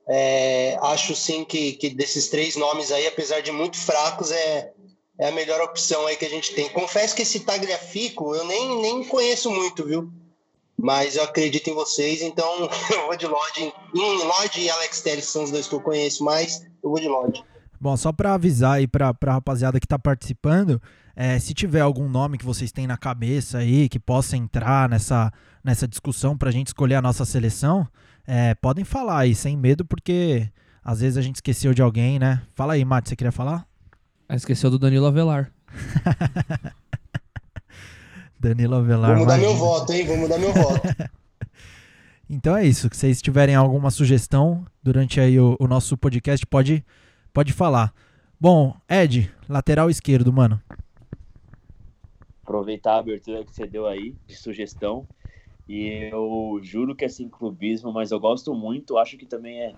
É, 0.10 0.76
acho 0.82 1.16
sim 1.16 1.46
que, 1.46 1.74
que 1.74 1.92
desses 1.92 2.30
três 2.30 2.56
nomes 2.56 2.92
aí, 2.92 3.06
apesar 3.06 3.42
de 3.42 3.52
muito 3.52 3.78
fracos, 3.78 4.32
é, 4.32 4.74
é 5.20 5.28
a 5.28 5.32
melhor 5.34 5.60
opção 5.62 6.08
aí 6.08 6.16
que 6.16 6.26
a 6.26 6.30
gente 6.30 6.54
tem. 6.54 6.70
Confesso 6.70 7.14
que 7.14 7.24
esse 7.24 7.42
Tagliafico 7.42 8.34
eu 8.34 8.46
nem, 8.46 8.82
nem 8.82 9.04
conheço 9.04 9.52
muito, 9.52 9.86
viu? 9.86 10.10
Mas 10.78 11.18
eu 11.18 11.24
acredito 11.24 11.70
em 11.70 11.74
vocês, 11.74 12.22
então 12.22 12.48
eu 12.90 13.06
vou 13.06 13.18
de 13.18 13.28
Lodge. 13.28 13.74
Em 13.94 14.24
Lodge 14.24 14.62
e 14.62 14.70
Alex 14.70 15.02
Telles 15.02 15.26
são 15.26 15.44
os 15.44 15.52
dois 15.52 15.68
que 15.68 15.76
eu 15.76 15.82
conheço 15.82 16.24
mais, 16.24 16.66
eu 16.82 16.90
vou 16.90 17.00
de 17.00 17.10
Lodge. 17.10 17.44
Bom, 17.82 17.96
só 17.98 18.14
pra 18.14 18.34
avisar 18.34 18.78
aí 18.78 18.88
pra, 18.88 19.14
pra 19.14 19.34
rapaziada 19.34 19.80
que 19.80 19.88
tá 19.88 20.00
participando, 20.00 20.82
é, 21.16 21.38
se 21.38 21.54
tiver 21.54 21.82
algum 21.82 22.08
nome 22.08 22.38
que 22.38 22.46
vocês 22.46 22.72
têm 22.72 22.88
na 22.88 22.98
cabeça 22.98 23.58
aí, 23.58 23.90
que 23.90 24.00
possa 24.00 24.38
entrar 24.38 24.88
nessa, 24.88 25.32
nessa 25.64 25.88
discussão 25.88 26.38
pra 26.38 26.52
gente 26.52 26.68
escolher 26.68 26.96
a 26.96 27.02
nossa 27.02 27.26
seleção, 27.26 27.86
é, 28.26 28.56
podem 28.56 28.86
falar 28.86 29.20
aí, 29.20 29.36
sem 29.36 29.58
medo, 29.58 29.84
porque 29.84 30.50
às 30.84 31.02
vezes 31.02 31.18
a 31.18 31.22
gente 31.22 31.36
esqueceu 31.36 31.74
de 31.74 31.82
alguém, 31.82 32.20
né? 32.20 32.42
Fala 32.54 32.74
aí, 32.74 32.86
Mate, 32.86 33.10
você 33.10 33.16
queria 33.16 33.32
falar? 33.32 33.69
Ah, 34.30 34.36
esqueceu 34.36 34.70
do 34.70 34.78
Danilo 34.78 35.08
Avelar. 35.08 35.52
Danilo 38.40 38.76
Avelar. 38.76 39.10
Vou 39.10 39.22
mudar 39.22 39.40
meu 39.40 39.50
imagina. 39.50 39.68
voto, 39.68 39.92
hein? 39.92 40.06
Vou 40.06 40.18
mudar 40.18 40.38
meu 40.38 40.54
voto. 40.54 40.82
Então 42.32 42.56
é 42.56 42.64
isso. 42.64 42.88
Se 42.92 42.96
vocês 42.96 43.24
tiverem 43.24 43.56
alguma 43.56 43.90
sugestão 43.90 44.64
durante 44.84 45.20
aí 45.20 45.40
o, 45.40 45.58
o 45.60 45.68
nosso 45.68 45.98
podcast, 45.98 46.46
pode, 46.46 46.86
pode 47.34 47.52
falar. 47.52 47.92
Bom, 48.40 48.76
Ed, 48.88 49.34
lateral 49.50 49.90
esquerdo, 49.90 50.32
mano. 50.32 50.62
Aproveitar 52.44 52.94
a 52.94 53.00
abertura 53.00 53.44
que 53.44 53.52
você 53.52 53.66
deu 53.66 53.88
aí 53.88 54.14
de 54.28 54.36
sugestão. 54.36 55.08
E 55.68 56.08
eu 56.12 56.60
juro 56.62 56.96
que 56.96 57.04
é 57.04 57.10
sem 57.10 57.28
clubismo, 57.28 57.92
mas 57.92 58.12
eu 58.12 58.20
gosto 58.20 58.54
muito. 58.54 59.00
Acho 59.00 59.18
que 59.18 59.26
também 59.26 59.62
é, 59.62 59.74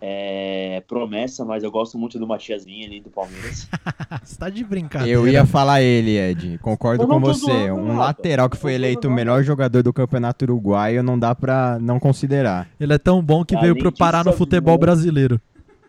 é 0.00 0.82
promessa, 0.86 1.44
mas 1.44 1.64
eu 1.64 1.70
gosto 1.70 1.98
muito 1.98 2.18
do 2.18 2.26
Matias 2.26 2.64
Vinha 2.64 2.86
ali 2.86 3.00
do 3.00 3.10
Palmeiras. 3.10 3.68
Você 4.22 4.38
tá 4.38 4.48
de 4.48 4.62
brincadeira. 4.64 5.12
Eu 5.18 5.26
ia 5.26 5.44
falar 5.44 5.82
ele, 5.82 6.16
Ed. 6.16 6.58
Concordo 6.58 7.06
com 7.06 7.18
você. 7.20 7.70
Um 7.70 7.88
Rafa. 7.88 7.98
lateral 7.98 8.48
que 8.50 8.56
foi 8.56 8.74
eleito 8.74 9.08
o 9.08 9.10
melhor 9.10 9.42
jogador 9.42 9.82
do 9.82 9.92
Campeonato 9.92 10.44
Uruguaio 10.44 11.02
não 11.02 11.18
dá 11.18 11.34
pra 11.34 11.78
não 11.80 11.98
considerar. 11.98 12.68
Ele 12.78 12.92
é 12.92 12.98
tão 12.98 13.22
bom 13.22 13.44
que 13.44 13.54
Além 13.56 13.72
veio 13.72 13.78
pro 13.82 13.92
parar 13.92 14.24
no 14.24 14.30
disso, 14.30 14.38
futebol 14.38 14.74
é 14.74 14.78
brasileiro. 14.78 15.40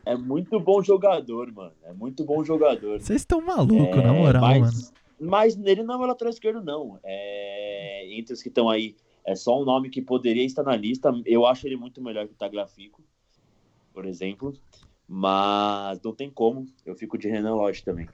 é 0.05 0.15
muito 0.15 0.59
bom 0.59 0.81
jogador, 0.81 1.51
mano. 1.51 1.71
É 1.85 1.93
muito 1.93 2.23
bom 2.25 2.43
jogador. 2.43 2.99
Vocês 2.99 3.21
estão 3.21 3.41
malucos, 3.41 3.99
É, 3.99 4.03
na 4.03 4.13
moral, 4.13 4.41
mas, 4.41 4.59
mano. 4.61 4.73
Mas 5.21 5.59
ele 5.65 5.83
não 5.83 5.95
é 5.95 5.97
o 5.97 6.07
lateral 6.07 6.31
esquerdo, 6.31 6.63
não. 6.63 6.97
É, 7.03 8.07
entre 8.17 8.33
os 8.33 8.41
que 8.41 8.47
estão 8.49 8.69
aí, 8.69 8.95
é 9.25 9.35
só 9.35 9.61
um 9.61 9.65
nome 9.65 9.89
que 9.89 10.01
poderia 10.01 10.45
estar 10.45 10.63
na 10.63 10.75
lista. 10.75 11.13
Eu 11.25 11.45
acho 11.45 11.67
ele 11.67 11.75
muito 11.75 12.01
melhor 12.01 12.25
que 12.25 12.33
o 12.33 12.37
Tagliafico, 12.37 13.01
por 13.93 14.05
exemplo. 14.05 14.53
Mas 15.08 16.00
não 16.03 16.13
tem 16.13 16.29
como. 16.29 16.65
Eu 16.86 16.96
fico 16.96 17.17
de 17.17 17.27
Renan 17.27 17.55
Lodge 17.55 17.84
também. 17.84 18.08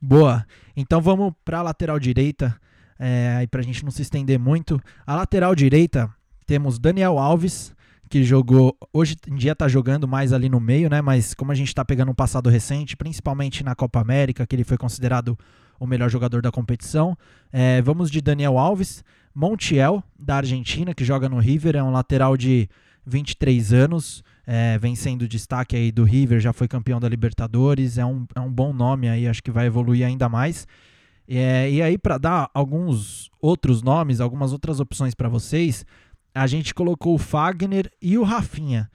Boa. 0.00 0.46
Então 0.76 1.00
vamos 1.00 1.32
para 1.44 1.58
a 1.58 1.62
lateral 1.62 1.98
direita, 1.98 2.58
é, 2.98 3.36
aí 3.38 3.46
pra 3.46 3.62
gente 3.62 3.84
não 3.84 3.90
se 3.90 4.02
estender 4.02 4.38
muito. 4.38 4.80
A 5.06 5.14
lateral 5.14 5.54
direita 5.54 6.12
temos 6.46 6.78
Daniel 6.78 7.18
Alves, 7.18 7.74
que 8.08 8.24
jogou, 8.24 8.76
hoje 8.92 9.16
em 9.28 9.36
dia 9.36 9.54
tá 9.54 9.68
jogando 9.68 10.08
mais 10.08 10.32
ali 10.32 10.48
no 10.48 10.58
meio, 10.58 10.90
né? 10.90 11.00
Mas 11.00 11.34
como 11.34 11.52
a 11.52 11.54
gente 11.54 11.72
tá 11.72 11.84
pegando 11.84 12.10
um 12.10 12.14
passado 12.14 12.48
recente, 12.50 12.96
principalmente 12.96 13.62
na 13.62 13.74
Copa 13.74 14.00
América, 14.00 14.46
que 14.46 14.56
ele 14.56 14.64
foi 14.64 14.76
considerado 14.76 15.38
o 15.78 15.86
melhor 15.86 16.10
jogador 16.10 16.42
da 16.42 16.50
competição, 16.50 17.16
é, 17.52 17.80
vamos 17.82 18.10
de 18.10 18.20
Daniel 18.20 18.58
Alves, 18.58 19.04
Montiel, 19.34 20.02
da 20.18 20.36
Argentina, 20.36 20.92
que 20.92 21.04
joga 21.04 21.28
no 21.28 21.38
River, 21.38 21.76
é 21.76 21.82
um 21.82 21.92
lateral 21.92 22.36
de 22.36 22.68
23 23.06 23.72
anos, 23.72 24.24
é, 24.52 24.76
vem 24.78 24.96
sendo 24.96 25.28
destaque 25.28 25.76
aí 25.76 25.92
do 25.92 26.02
River, 26.02 26.40
já 26.40 26.52
foi 26.52 26.66
campeão 26.66 26.98
da 26.98 27.08
Libertadores, 27.08 27.98
é 27.98 28.04
um, 28.04 28.26
é 28.34 28.40
um 28.40 28.50
bom 28.50 28.72
nome 28.72 29.08
aí, 29.08 29.28
acho 29.28 29.40
que 29.40 29.50
vai 29.52 29.66
evoluir 29.66 30.04
ainda 30.04 30.28
mais. 30.28 30.66
É, 31.28 31.70
e 31.70 31.80
aí, 31.80 31.96
para 31.96 32.18
dar 32.18 32.50
alguns 32.52 33.30
outros 33.40 33.80
nomes, 33.80 34.20
algumas 34.20 34.52
outras 34.52 34.80
opções 34.80 35.14
para 35.14 35.28
vocês, 35.28 35.86
a 36.34 36.48
gente 36.48 36.74
colocou 36.74 37.14
o 37.14 37.18
Fagner 37.18 37.88
e 38.02 38.18
o 38.18 38.24
Rafinha. 38.24 38.90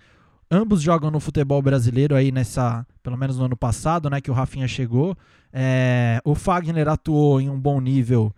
Ambos 0.52 0.82
jogam 0.82 1.10
no 1.10 1.22
futebol 1.22 1.62
brasileiro 1.62 2.18
aí 2.18 2.34
nessa, 2.34 2.86
pelo 3.02 3.18
menos 3.18 3.38
no 3.38 3.46
ano 3.46 3.56
passado, 3.56 4.10
né, 4.10 4.20
que 4.20 4.30
o 4.30 4.34
Rafinha 4.34 4.68
chegou. 4.68 5.16
É, 5.54 6.20
o 6.26 6.36
Fagner 6.36 6.90
atuou 6.90 7.40
em 7.40 7.50
um 7.50 7.58
bom 7.58 7.80
nível 7.80 8.36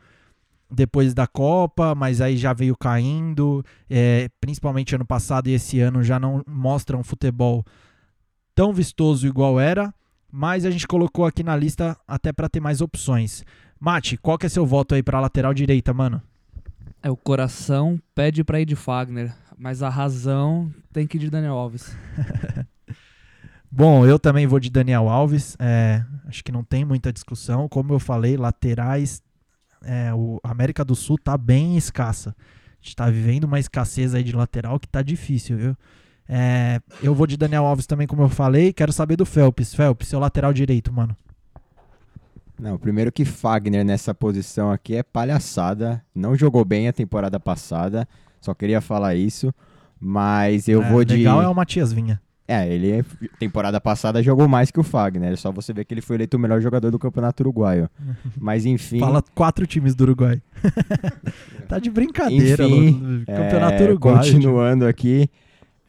depois 0.70 1.14
da 1.14 1.26
Copa, 1.26 1.96
mas 1.96 2.22
aí 2.22 2.38
já 2.38 2.54
veio 2.54 2.76
caindo, 2.76 3.64
é, 3.90 4.30
principalmente 4.40 4.96
ano 4.96 5.06
passado 5.06 5.48
e 5.48 5.54
esse 5.54 5.80
ano 5.80 6.04
já 6.04 6.20
não 6.20 6.44
mostra 6.46 6.98
um 6.98 7.04
futebol 7.04 7.64
tão 8.54 8.74
vistoso 8.74 9.28
igual 9.28 9.60
era, 9.60 9.94
mas 10.32 10.66
a 10.66 10.72
gente 10.72 10.88
colocou 10.88 11.26
aqui 11.26 11.44
na 11.44 11.56
lista 11.56 11.98
até 12.08 12.34
para 12.34 12.50
ter 12.50 12.60
mais 12.60 12.82
opções. 12.82 13.44
Mate, 13.80 14.18
qual 14.18 14.38
que 14.38 14.46
é 14.46 14.50
seu 14.50 14.66
voto 14.66 14.96
aí 14.96 15.04
para 15.04 15.20
lateral 15.20 15.54
direita, 15.54 15.94
mano? 15.94 16.22
É, 17.02 17.10
o 17.10 17.16
coração 17.16 18.00
pede 18.16 18.44
pra 18.44 18.60
ir 18.60 18.66
de 18.66 18.76
Fagner, 18.76 19.34
mas 19.58 19.84
a 19.84 19.90
razão 19.90 20.74
tem 20.92 21.06
que 21.06 21.18
ir 21.18 21.22
de 21.22 21.30
Daniel 21.30 21.54
Alves. 21.54 21.96
Bom, 23.72 24.06
eu 24.06 24.18
também 24.18 24.48
vou 24.48 24.60
de 24.60 24.70
Daniel 24.70 25.08
Alves. 25.10 25.56
é, 25.60 26.04
acho 26.26 26.44
que 26.44 26.52
não 26.52 26.64
tem 26.64 26.84
muita 26.84 27.14
discussão. 27.14 27.68
Como 27.68 27.94
eu 27.94 28.00
falei, 28.00 28.38
laterais, 28.38 29.22
é, 29.84 30.13
o 30.13 30.39
a 30.43 30.51
América 30.51 30.84
do 30.84 30.96
Sul 30.96 31.17
tá 31.17 31.38
bem 31.38 31.77
escassa. 31.77 32.36
A 32.39 32.84
gente 32.84 32.96
tá 32.96 33.10
vivendo 33.10 33.46
uma 33.46 33.60
escassez 33.60 34.13
aí 34.15 34.24
de 34.24 34.36
lateral 34.36 34.79
que 34.79 34.88
tá 34.88 35.01
difícil, 35.01 35.57
viu? 35.57 35.77
É, 36.29 36.81
eu 37.01 37.15
vou 37.15 37.25
de 37.25 37.38
Daniel 37.38 37.65
Alves 37.65 37.86
também, 37.88 38.05
como 38.05 38.22
eu 38.22 38.29
falei. 38.29 38.74
Quero 38.74 38.91
saber 38.91 39.15
do 39.15 39.25
Phelps. 39.25 39.74
Phelps, 39.74 40.07
seu 40.10 40.19
lateral 40.19 40.53
direito, 40.53 40.91
mano. 40.91 41.15
Não, 42.60 42.77
primeiro 42.77 43.12
que 43.12 43.24
Fagner 43.24 43.86
nessa 43.86 44.13
posição 44.15 44.72
aqui 44.72 44.96
é 44.96 45.03
palhaçada. 45.03 46.03
Não 46.13 46.36
jogou 46.36 46.65
bem 46.65 46.88
a 46.88 46.93
temporada 46.93 47.39
passada. 47.39 48.07
Só 48.41 48.53
queria 48.53 48.81
falar 48.81 49.15
isso. 49.15 49.53
Mas 50.00 50.67
eu 50.67 50.81
É, 50.81 50.89
vou 50.91 51.03
de. 51.03 51.15
Legal 51.17 51.41
é 51.41 51.48
o 51.48 51.55
Matias 51.55 51.93
Vinha. 51.93 52.22
É, 52.48 52.66
ele 52.72 53.04
temporada 53.38 53.80
passada 53.82 54.24
jogou 54.24 54.48
mais 54.48 54.72
que 54.72 54.80
o 54.80 54.84
Fagner. 54.84 55.34
É 55.34 55.36
só 55.36 55.51
você 55.51 55.74
ver 55.74 55.84
que 55.84 55.94
ele 55.94 56.00
foi 56.01 56.16
eleito 56.16 56.38
o 56.38 56.39
melhor 56.39 56.62
jogador 56.62 56.89
do 56.89 56.98
Campeonato 56.98 57.44
Uruguaio. 57.44 57.89
Mas 58.39 58.66
enfim. 58.66 59.00
Fala 59.00 59.22
quatro 59.36 59.68
times 59.68 59.94
do 59.96 60.04
Uruguai. 60.06 60.42
tá 61.68 61.80
de 61.80 61.89
brincadeira, 61.89 62.63
Enfim, 62.66 62.92
Lu- 63.20 63.25
Campeonato 63.25 63.84
É, 63.84 63.88
Uruguaio. 63.89 64.22
tipo. 64.22 64.34
Continuando 64.36 64.86
aqui, 64.88 65.30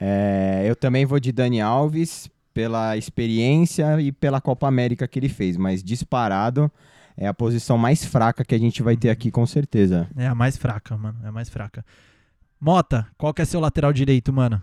é, 0.00 0.64
eu 0.66 0.74
também 0.74 1.06
vou 1.06 1.20
de 1.20 1.30
Dani 1.32 1.60
Alves 1.60 2.28
pela 2.52 2.96
experiência 2.96 4.00
e 4.00 4.10
pela 4.10 4.40
Copa 4.40 4.66
América 4.66 5.06
que 5.06 5.18
ele 5.18 5.28
fez, 5.28 5.56
mas 5.56 5.82
disparado 5.82 6.70
é 7.16 7.28
a 7.28 7.34
posição 7.34 7.78
mais 7.78 8.04
fraca 8.04 8.44
que 8.44 8.54
a 8.54 8.58
gente 8.58 8.82
vai 8.82 8.96
ter 8.96 9.10
aqui 9.10 9.30
com 9.30 9.46
certeza. 9.46 10.08
É 10.16 10.26
a 10.26 10.34
mais 10.34 10.56
fraca, 10.56 10.96
mano. 10.96 11.18
É 11.24 11.28
a 11.28 11.32
mais 11.32 11.48
fraca. 11.48 11.84
Mota, 12.60 13.06
qual 13.16 13.32
que 13.32 13.42
é 13.42 13.44
seu 13.44 13.60
lateral 13.60 13.92
direito, 13.92 14.32
mano? 14.32 14.60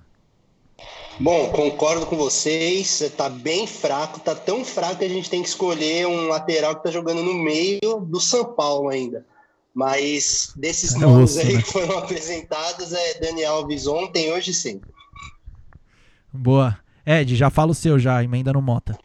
Bom, 1.19 1.49
concordo 1.51 2.05
com 2.05 2.17
vocês. 2.17 2.87
Você 2.87 3.09
Tá 3.09 3.29
bem 3.29 3.65
fraco, 3.65 4.19
tá 4.19 4.35
tão 4.35 4.65
fraco 4.65 4.97
que 4.97 5.05
a 5.05 5.09
gente 5.09 5.29
tem 5.29 5.41
que 5.41 5.47
escolher 5.47 6.05
um 6.07 6.27
lateral 6.27 6.75
que 6.75 6.83
tá 6.83 6.91
jogando 6.91 7.23
no 7.23 7.33
meio 7.33 8.01
do 8.01 8.19
São 8.19 8.53
Paulo 8.53 8.89
ainda. 8.89 9.25
Mas 9.73 10.53
desses 10.55 10.95
É 10.95 10.99
nomes 10.99 11.35
osso, 11.35 11.39
aí 11.45 11.55
né? 11.55 11.61
que 11.61 11.71
foram 11.71 11.97
apresentados 11.99 12.93
é 12.93 13.19
Daniel 13.19 13.55
Alves 13.55 13.87
ontem, 13.87 14.31
hoje 14.31 14.53
sim. 14.53 14.81
Boa. 16.31 16.77
Ed, 17.05 17.35
já 17.35 17.49
fala 17.49 17.71
o 17.71 17.75
seu 17.75 17.99
já, 17.99 18.23
emenda 18.23 18.51
no 18.51 18.61
Mota. 18.61 18.97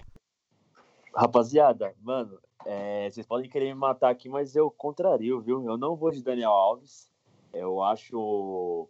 Rapaziada, 1.15 1.93
mano, 2.03 2.39
é, 2.65 3.09
vocês 3.11 3.27
podem 3.27 3.51
querer 3.51 3.67
me 3.67 3.75
matar 3.75 4.11
aqui, 4.11 4.29
mas 4.29 4.55
eu 4.55 4.71
contrario, 4.71 5.41
viu? 5.41 5.65
Eu 5.69 5.77
não 5.77 5.97
vou 5.97 6.11
de 6.11 6.23
Daniel 6.23 6.51
Alves. 6.51 7.09
Eu 7.53 7.83
acho. 7.83 8.89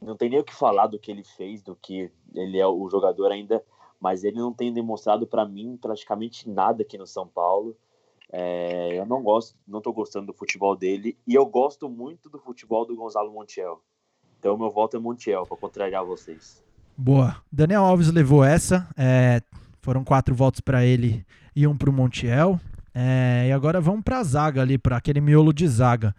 Não 0.00 0.16
tem 0.16 0.30
nem 0.30 0.40
o 0.40 0.44
que 0.44 0.54
falar 0.54 0.86
do 0.86 0.98
que 0.98 1.10
ele 1.10 1.24
fez, 1.24 1.62
do 1.62 1.76
que 1.76 2.10
ele 2.34 2.58
é 2.58 2.66
o 2.66 2.88
jogador 2.88 3.30
ainda, 3.30 3.62
mas 4.00 4.24
ele 4.24 4.38
não 4.38 4.52
tem 4.52 4.72
demonstrado 4.72 5.26
pra 5.26 5.46
mim 5.46 5.78
praticamente 5.80 6.48
nada 6.48 6.82
aqui 6.82 6.96
no 6.96 7.06
São 7.06 7.26
Paulo. 7.26 7.76
É, 8.32 8.98
eu 8.98 9.04
não 9.04 9.22
gosto, 9.22 9.56
não 9.66 9.80
tô 9.80 9.92
gostando 9.92 10.28
do 10.28 10.32
futebol 10.32 10.76
dele 10.76 11.18
e 11.26 11.34
eu 11.34 11.44
gosto 11.44 11.88
muito 11.88 12.30
do 12.30 12.38
futebol 12.38 12.86
do 12.86 12.96
Gonzalo 12.96 13.32
Montiel. 13.32 13.82
Então 14.38 14.56
meu 14.56 14.70
voto 14.70 14.96
é 14.96 15.00
Montiel 15.00 15.44
para 15.46 15.56
contrariar 15.56 16.04
vocês. 16.04 16.64
Boa. 16.96 17.36
Daniel 17.50 17.84
Alves 17.84 18.10
levou 18.10 18.44
essa. 18.44 18.88
é, 18.96 19.42
foram 19.82 20.04
quatro 20.04 20.34
votos 20.34 20.60
pra 20.60 20.84
ele 20.84 21.26
e 21.54 21.66
um 21.66 21.76
pro 21.76 21.92
Montiel. 21.92 22.58
É, 22.94 23.46
e 23.48 23.52
agora 23.52 23.80
vamos 23.80 24.02
pra 24.02 24.22
zaga 24.22 24.62
ali, 24.62 24.78
pra 24.78 24.96
aquele 24.96 25.20
miolo 25.20 25.52
de 25.52 25.66
zaga. 25.66 26.14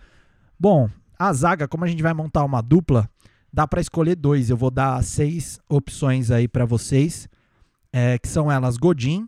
Bom, 0.59 0.89
a 1.17 1.33
zaga, 1.33 1.67
como 1.67 1.85
a 1.85 1.87
gente 1.87 2.03
vai 2.03 2.13
montar 2.13 2.43
uma 2.43 2.61
dupla, 2.61 3.09
dá 3.51 3.67
pra 3.67 3.81
escolher 3.81 4.15
dois. 4.15 4.49
Eu 4.49 4.57
vou 4.57 4.71
dar 4.71 5.03
seis 5.03 5.59
opções 5.69 6.31
aí 6.31 6.47
pra 6.47 6.65
vocês, 6.65 7.27
é, 7.91 8.17
que 8.17 8.27
são 8.27 8.51
elas 8.51 8.77
Godin, 8.77 9.27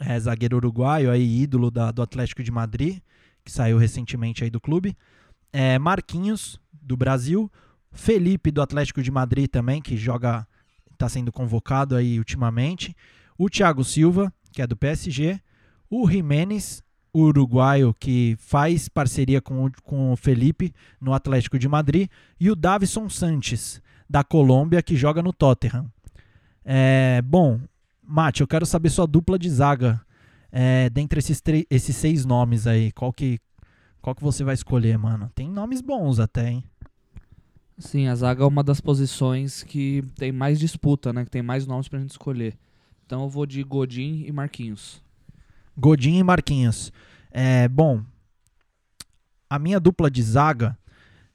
é, 0.00 0.18
zagueiro 0.20 0.56
uruguaio, 0.56 1.10
aí 1.10 1.42
ídolo 1.42 1.70
da- 1.70 1.90
do 1.90 2.02
Atlético 2.02 2.42
de 2.42 2.50
Madrid, 2.50 2.98
que 3.44 3.50
saiu 3.50 3.78
recentemente 3.78 4.44
aí 4.44 4.50
do 4.50 4.60
clube. 4.60 4.96
É, 5.52 5.78
Marquinhos, 5.78 6.60
do 6.72 6.96
Brasil. 6.96 7.50
Felipe, 7.92 8.50
do 8.50 8.60
Atlético 8.60 9.02
de 9.02 9.10
Madrid 9.10 9.48
também, 9.48 9.80
que 9.80 9.96
joga, 9.96 10.46
está 10.92 11.08
sendo 11.08 11.32
convocado 11.32 11.96
aí 11.96 12.18
ultimamente. 12.18 12.94
O 13.38 13.48
Thiago 13.48 13.82
Silva, 13.84 14.32
que 14.52 14.60
é 14.60 14.66
do 14.66 14.76
PSG. 14.76 15.40
O 15.88 16.08
Jiménez, 16.10 16.82
uruguaio, 17.18 17.94
que 17.98 18.36
faz 18.38 18.88
parceria 18.88 19.40
com 19.40 19.70
com 19.82 20.12
o 20.12 20.16
Felipe 20.16 20.72
no 21.00 21.12
Atlético 21.12 21.58
de 21.58 21.68
Madrid. 21.68 22.08
E 22.38 22.50
o 22.50 22.56
Davison 22.56 23.08
Sanches, 23.08 23.80
da 24.08 24.22
Colômbia, 24.22 24.82
que 24.82 24.96
joga 24.96 25.22
no 25.22 25.32
Tottenham. 25.32 25.90
É, 26.64 27.22
bom, 27.22 27.60
Mate, 28.08 28.40
eu 28.40 28.46
quero 28.46 28.64
saber 28.64 28.90
sua 28.90 29.06
dupla 29.06 29.36
de 29.36 29.50
zaga. 29.50 30.00
É, 30.52 30.88
dentre 30.88 31.18
esses, 31.18 31.42
esses 31.68 31.96
seis 31.96 32.24
nomes 32.24 32.66
aí, 32.66 32.92
qual 32.92 33.12
que, 33.12 33.40
qual 34.00 34.14
que 34.14 34.22
você 34.22 34.44
vai 34.44 34.54
escolher, 34.54 34.96
mano? 34.96 35.28
Tem 35.34 35.50
nomes 35.50 35.80
bons 35.80 36.20
até, 36.20 36.50
hein? 36.50 36.64
Sim, 37.76 38.06
a 38.06 38.14
zaga 38.14 38.44
é 38.44 38.46
uma 38.46 38.62
das 38.62 38.80
posições 38.80 39.64
que 39.64 40.04
tem 40.16 40.30
mais 40.30 40.60
disputa, 40.60 41.12
né? 41.12 41.24
Que 41.24 41.30
tem 41.30 41.42
mais 41.42 41.66
nomes 41.66 41.88
pra 41.88 41.98
gente 41.98 42.10
escolher. 42.10 42.56
Então 43.04 43.24
eu 43.24 43.28
vou 43.28 43.44
de 43.44 43.62
Godin 43.64 44.24
e 44.24 44.30
Marquinhos. 44.30 45.02
Godinho 45.76 46.20
e 46.20 46.22
Marquinhos. 46.22 46.92
É, 47.30 47.68
bom, 47.68 48.02
a 49.48 49.58
minha 49.58 49.78
dupla 49.78 50.10
de 50.10 50.22
zaga, 50.22 50.76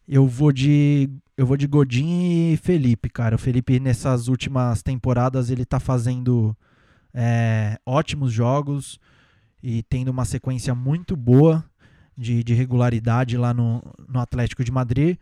eu 0.08 0.28
vou 0.28 0.52
de 0.52 1.10
eu 1.38 1.46
vou 1.46 1.58
de 1.58 1.66
Godinho 1.66 2.54
e 2.54 2.58
Felipe, 2.58 3.10
cara. 3.10 3.36
O 3.36 3.40
Felipe 3.40 3.80
nessas 3.80 4.28
últimas 4.28 4.84
temporadas 4.84 5.50
ele 5.50 5.66
tá 5.66 5.80
fazendo 5.80 6.56
é, 7.14 7.80
ótimos 7.86 8.32
jogos 8.32 9.00
e 9.64 9.82
tendo 9.84 10.10
uma 10.10 10.26
sequência 10.26 10.76
muito 10.76 11.16
boa 11.16 11.64
de, 12.18 12.44
de 12.44 12.54
regularidade 12.54 13.38
lá 13.38 13.54
no, 13.54 13.82
no 14.08 14.20
Atlético 14.20 14.64
de 14.64 14.72
Madrid. 14.72 15.18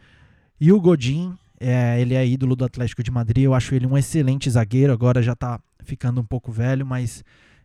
E 0.60 0.74
o 0.74 0.82
Godin, 0.82 1.38
é, 1.60 2.02
ele 2.02 2.16
é 2.16 2.28
ídolo 2.28 2.56
do 2.56 2.66
Atlético 2.66 3.04
de 3.04 3.12
Madrid. 3.12 3.44
Eu 3.44 3.54
acho 3.54 3.74
ele 3.74 3.86
um 3.86 3.98
excelente 3.98 4.50
zagueiro. 4.50 4.92
Agora 4.92 5.22
já 5.22 5.36
tá 5.36 5.60
ficando 5.84 6.20
um 6.20 6.26
pouco 6.26 6.52
velho, 6.52 6.86
mas 6.86 7.24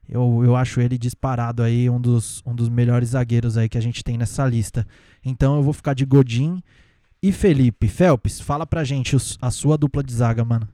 eu, 0.08 0.42
eu 0.44 0.56
acho 0.56 0.80
ele 0.80 0.98
disparado 0.98 1.62
aí, 1.62 1.88
um 1.88 2.00
dos, 2.00 2.42
um 2.46 2.54
dos 2.54 2.68
melhores 2.68 3.10
zagueiros 3.10 3.56
aí 3.56 3.68
que 3.68 3.78
a 3.78 3.80
gente 3.80 4.02
tem 4.04 4.16
nessa 4.18 4.46
lista. 4.46 4.86
Então 5.24 5.56
eu 5.56 5.62
vou 5.62 5.72
ficar 5.72 5.94
de 5.94 6.04
Godin 6.04 6.62
e 7.22 7.32
Felipe. 7.32 7.88
Phelps, 7.88 8.40
fala 8.40 8.66
pra 8.66 8.84
gente 8.84 9.16
os- 9.16 9.38
a 9.40 9.50
sua 9.50 9.76
dupla 9.78 10.02
de 10.02 10.12
zaga, 10.12 10.44
mano. 10.44 10.68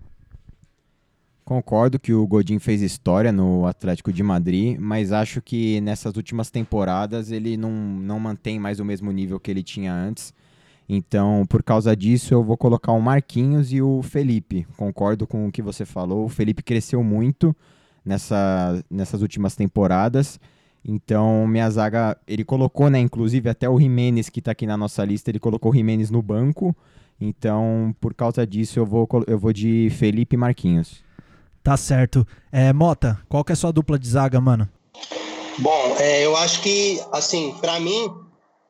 Concordo 1.44 1.98
que 1.98 2.12
o 2.12 2.24
Godin 2.26 2.60
fez 2.60 2.80
história 2.80 3.32
no 3.32 3.66
Atlético 3.66 4.12
de 4.12 4.22
Madrid, 4.22 4.78
mas 4.78 5.10
acho 5.10 5.42
que 5.42 5.80
nessas 5.80 6.14
últimas 6.16 6.48
temporadas 6.48 7.32
ele 7.32 7.56
não, 7.56 7.72
não 7.72 8.20
mantém 8.20 8.58
mais 8.58 8.78
o 8.78 8.84
mesmo 8.84 9.10
nível 9.10 9.40
que 9.40 9.50
ele 9.50 9.62
tinha 9.62 9.92
antes. 9.92 10.32
Então, 10.88 11.44
por 11.48 11.62
causa 11.62 11.96
disso, 11.96 12.34
eu 12.34 12.42
vou 12.44 12.56
colocar 12.56 12.92
o 12.92 13.00
Marquinhos 13.00 13.72
e 13.72 13.80
o 13.82 14.02
Felipe. 14.02 14.66
Concordo 14.76 15.26
com 15.26 15.46
o 15.46 15.52
que 15.52 15.62
você 15.62 15.84
falou. 15.84 16.24
O 16.24 16.28
Felipe 16.28 16.62
cresceu 16.62 17.02
muito 17.02 17.54
nessa, 18.04 18.82
nessas 18.90 19.22
últimas 19.22 19.54
temporadas. 19.54 20.40
Então, 20.84 21.46
minha 21.46 21.68
zaga, 21.70 22.16
ele 22.26 22.44
colocou, 22.44 22.88
né, 22.88 22.98
inclusive 22.98 23.48
até 23.48 23.68
o 23.68 23.78
Jimenez 23.78 24.28
que 24.28 24.38
está 24.38 24.52
aqui 24.52 24.66
na 24.66 24.76
nossa 24.76 25.04
lista, 25.04 25.30
ele 25.30 25.38
colocou 25.38 25.70
o 25.70 25.74
Jimenez 25.74 26.10
no 26.10 26.22
banco. 26.22 26.74
Então, 27.20 27.94
por 28.00 28.14
causa 28.14 28.46
disso, 28.46 28.78
eu 28.78 28.86
vou, 28.86 29.06
eu 29.26 29.38
vou 29.38 29.52
de 29.52 29.90
Felipe 29.90 30.36
Marquinhos. 30.36 31.04
Tá 31.62 31.76
certo. 31.76 32.26
É, 32.50 32.72
Mota, 32.72 33.20
qual 33.28 33.44
que 33.44 33.52
é 33.52 33.54
a 33.54 33.56
sua 33.56 33.72
dupla 33.72 33.98
de 33.98 34.08
zaga, 34.08 34.40
mano? 34.40 34.66
Bom, 35.58 35.96
é, 35.98 36.24
eu 36.24 36.34
acho 36.36 36.62
que, 36.62 36.98
assim, 37.12 37.54
para 37.60 37.78
mim, 37.78 38.10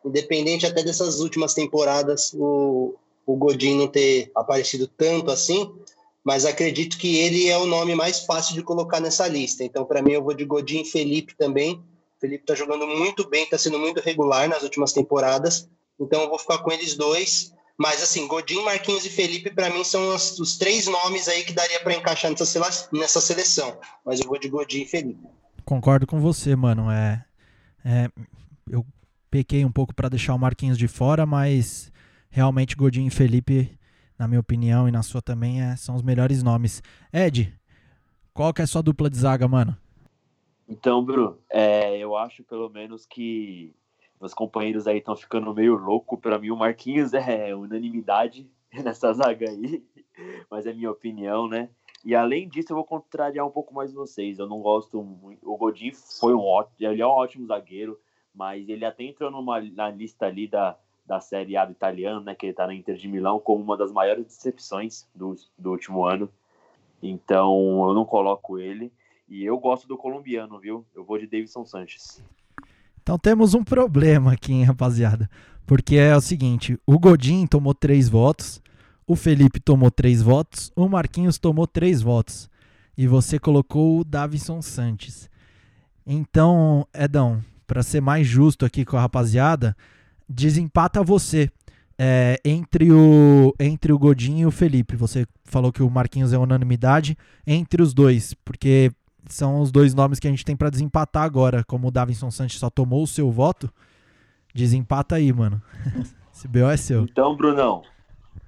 independente 0.05 0.67
até 0.67 0.83
dessas 0.83 1.21
últimas 1.21 1.55
temporadas, 1.55 2.35
o, 2.35 2.97
o 3.25 3.37
Godin 3.37 3.79
não 3.79 3.87
ter 3.87 4.33
aparecido 4.35 4.89
tanto 4.89 5.31
assim, 5.31 5.71
mas 6.25 6.45
acredito 6.45 6.99
que 6.99 7.17
ele 7.17 7.49
é 7.49 7.57
o 7.57 7.67
nome 7.67 7.95
mais 7.95 8.21
fácil 8.21 8.55
de 8.55 8.63
colocar 8.63 9.01
nessa 9.01 9.27
lista. 9.27 9.65
Então, 9.65 9.85
para 9.85 10.03
mim, 10.03 10.13
eu 10.13 10.23
vou 10.23 10.35
de 10.35 10.45
Godin 10.45 10.85
Felipe 10.85 11.35
também. 11.37 11.75
O 11.75 12.21
Felipe 12.21 12.45
tá 12.45 12.55
jogando 12.55 12.87
muito 12.87 13.29
bem, 13.29 13.47
tá 13.47 13.57
sendo 13.57 13.79
muito 13.79 14.01
regular 14.01 14.49
nas 14.49 14.63
últimas 14.63 14.93
temporadas. 14.93 15.69
Então, 15.99 16.23
eu 16.23 16.29
vou 16.29 16.39
ficar 16.39 16.59
com 16.59 16.71
eles 16.71 16.95
dois. 16.95 17.53
Mas, 17.79 18.03
assim, 18.03 18.29
Godin, 18.29 18.63
Marquinhos 18.63 19.07
e 19.07 19.09
Felipe, 19.09 19.51
para 19.51 19.71
mim, 19.71 19.83
são 19.83 20.15
os, 20.15 20.39
os, 20.39 20.59
três 20.59 20.87
nomes 20.87 21.27
aí 21.29 21.43
que 21.45 21.53
daria 21.55 21.81
para 21.81 21.95
encaixar 21.95 22.31
nessa, 22.31 22.89
nessa 22.93 23.21
seleção. 23.23 23.79
Mas 24.05 24.21
eu 24.21 24.27
vou 24.27 24.39
de 24.39 24.51
Godin 24.51 24.83
e 24.83 24.87
Felipe. 24.87 25.27
Concordo 25.65 26.07
com 26.07 26.21
você, 26.21 26.55
mano. 26.55 26.91
É, 26.91 27.25
é 27.83 28.11
eu 28.71 28.85
pequei 29.31 29.65
um 29.65 29.73
pouco 29.73 29.95
para 29.95 30.11
deixar 30.11 30.35
o 30.35 30.39
Marquinhos 30.39 30.77
de 30.77 30.89
fora, 30.89 31.25
mas 31.25 31.91
realmente 32.29 32.77
Godin 32.77 33.07
e 33.07 33.11
Felipe, 33.11 33.79
na 34.21 34.29
minha 34.29 34.39
opinião 34.41 34.87
e 34.87 34.93
na 34.93 35.03
sua 35.03 35.23
também, 35.23 35.63
é, 35.63 35.75
são 35.77 35.97
os 35.97 36.03
melhores 36.03 36.43
nomes. 36.43 36.83
Ed, 37.11 37.59
qual 38.35 38.53
que 38.53 38.61
é 38.61 38.65
a 38.65 38.67
sua 38.67 38.83
dupla 38.83 39.09
de 39.09 39.17
zaga, 39.17 39.49
mano? 39.49 39.75
Então, 40.69 41.03
Bruno, 41.03 41.39
é, 41.49 41.97
eu 41.97 42.15
acho 42.15 42.45
pelo 42.45 42.69
menos 42.69 43.07
que 43.07 43.75
meus 44.21 44.35
companheiros 44.35 44.87
aí 44.87 44.99
estão 44.99 45.17
ficando 45.17 45.55
meio 45.55 45.75
louco. 45.75 46.19
Para 46.19 46.39
mim, 46.39 46.51
o 46.51 46.57
Marquinhos 46.57 47.15
é 47.15 47.57
unanimidade 47.57 48.47
nessa 48.85 49.11
zaga 49.15 49.49
aí, 49.49 49.83
mas 50.51 50.67
é 50.67 50.75
minha 50.75 50.91
opinião, 50.91 51.49
né? 51.49 51.71
E 52.05 52.15
além 52.15 52.47
disso, 52.47 52.73
eu 52.73 52.77
vou 52.77 52.85
contrariar 52.85 53.47
um 53.47 53.51
pouco 53.51 53.73
mais 53.73 53.91
vocês. 53.91 54.39
Eu 54.39 54.47
não 54.47 54.61
gosto 54.61 55.03
muito. 55.03 55.51
O 55.51 55.57
Godin 55.57 55.93
foi 55.95 56.35
um 56.35 56.45
ótimo, 56.45 56.77
ele 56.79 57.01
é 57.01 57.07
um 57.07 57.11
ótimo 57.11 57.47
zagueiro, 57.47 57.99
mas 58.35 58.69
ele 58.69 58.85
até 58.85 59.03
entrou 59.03 59.31
numa, 59.31 59.63
na 59.63 59.91
lista 59.91 60.27
ali 60.27 60.47
da, 60.47 60.79
da 61.11 61.21
Série 61.21 61.57
A 61.57 61.65
do 61.65 61.73
italiano, 61.73 62.21
né? 62.21 62.37
Que 62.37 62.47
ele 62.47 62.53
tá 62.53 62.69
na 62.69 62.73
Inter 62.73 62.95
de 62.95 63.09
Milão 63.09 63.41
como 63.41 63.65
uma 63.65 63.77
das 63.77 63.91
maiores 63.91 64.25
decepções 64.27 65.09
do, 65.13 65.35
do 65.59 65.73
último 65.73 66.07
ano. 66.07 66.31
Então 67.03 67.85
eu 67.89 67.93
não 67.93 68.05
coloco 68.05 68.61
ele. 68.61 68.93
E 69.29 69.45
eu 69.45 69.59
gosto 69.59 69.89
do 69.89 69.99
colombiano, 69.99 70.61
viu? 70.61 70.87
Eu 70.95 71.05
vou 71.05 71.19
de 71.19 71.27
Davidson 71.27 71.65
Sanches. 71.67 72.23
Então 73.03 73.19
temos 73.19 73.55
um 73.55 73.65
problema 73.65 74.35
aqui, 74.35 74.53
hein, 74.53 74.63
rapaziada. 74.63 75.29
Porque 75.67 75.97
é 75.97 76.15
o 76.17 76.21
seguinte: 76.21 76.79
o 76.87 76.97
Godin 76.97 77.45
tomou 77.45 77.75
três 77.75 78.09
votos, 78.09 78.63
o 79.05 79.17
Felipe 79.17 79.59
tomou 79.59 79.91
três 79.91 80.23
votos, 80.23 80.71
o 80.77 80.89
Marquinhos 80.89 81.39
tomou 81.39 81.67
três 81.67 82.01
votos. 82.01 82.49
E 82.97 83.09
você 83.09 83.37
colocou 83.37 83.99
o 83.99 84.05
Davison 84.05 84.63
Sanches. 84.63 85.29
Então, 86.07 86.87
Edão, 86.95 87.43
para 87.67 87.83
ser 87.83 88.01
mais 88.01 88.29
justo 88.29 88.65
aqui 88.65 88.85
com 88.85 88.97
a 88.97 89.01
rapaziada, 89.01 89.77
desempata 90.31 91.03
você. 91.03 91.51
É, 92.03 92.41
entre, 92.47 92.91
o, 92.91 93.55
entre 93.61 93.93
o 93.93 93.99
Godin 93.99 94.39
e 94.39 94.47
o 94.47 94.51
Felipe. 94.51 94.97
Você 94.97 95.27
falou 95.45 95.71
que 95.71 95.83
o 95.83 95.91
Marquinhos 95.91 96.33
é 96.33 96.39
unanimidade 96.39 97.15
entre 97.47 97.83
os 97.83 97.93
dois, 97.93 98.33
porque 98.43 98.91
são 99.29 99.61
os 99.61 99.71
dois 99.71 99.93
nomes 99.93 100.19
que 100.19 100.27
a 100.27 100.31
gente 100.31 100.43
tem 100.43 100.57
para 100.57 100.71
desempatar 100.71 101.25
agora. 101.25 101.63
Como 101.65 101.89
o 101.89 101.91
Davinson 101.91 102.31
Santos 102.31 102.59
só 102.59 102.71
tomou 102.71 103.03
o 103.03 103.07
seu 103.07 103.31
voto, 103.31 103.71
desempata 104.55 105.17
aí, 105.17 105.31
mano. 105.31 105.61
Esse 106.35 106.49
BO 106.49 106.71
é 106.71 106.77
seu. 106.79 107.03
Então, 107.03 107.37
Brunão, 107.37 107.83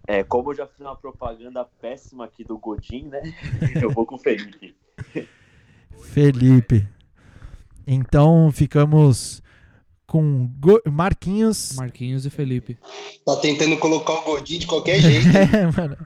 é, 0.07 0.25
como 0.25 0.51
eu 0.51 0.57
já 0.57 0.67
fiz 0.67 0.81
uma 0.81 0.97
propaganda 0.97 1.63
péssima 1.79 2.25
aqui 2.25 2.45
do 2.45 2.57
Godin, 2.57 3.09
né? 3.09 3.21
Eu 3.83 3.91
vou 3.91 4.07
com 4.07 4.15
o 4.15 4.19
Felipe. 4.19 4.75
Felipe. 6.05 6.89
Então 7.87 8.51
ficamos 8.53 9.42
com 10.13 10.47
Go 10.61 10.79
Marquinhos. 10.85 11.73
Marquinhos 11.75 12.27
e 12.27 12.31
Felipe. 12.31 12.77
Tá 13.25 13.35
tentando 13.37 13.79
colocar 13.79 14.13
o 14.13 14.25
Godin 14.25 14.59
de 14.59 14.67
qualquer 14.67 15.01
jeito. 15.01 15.27
é, 15.35 15.65
mano. 15.75 15.97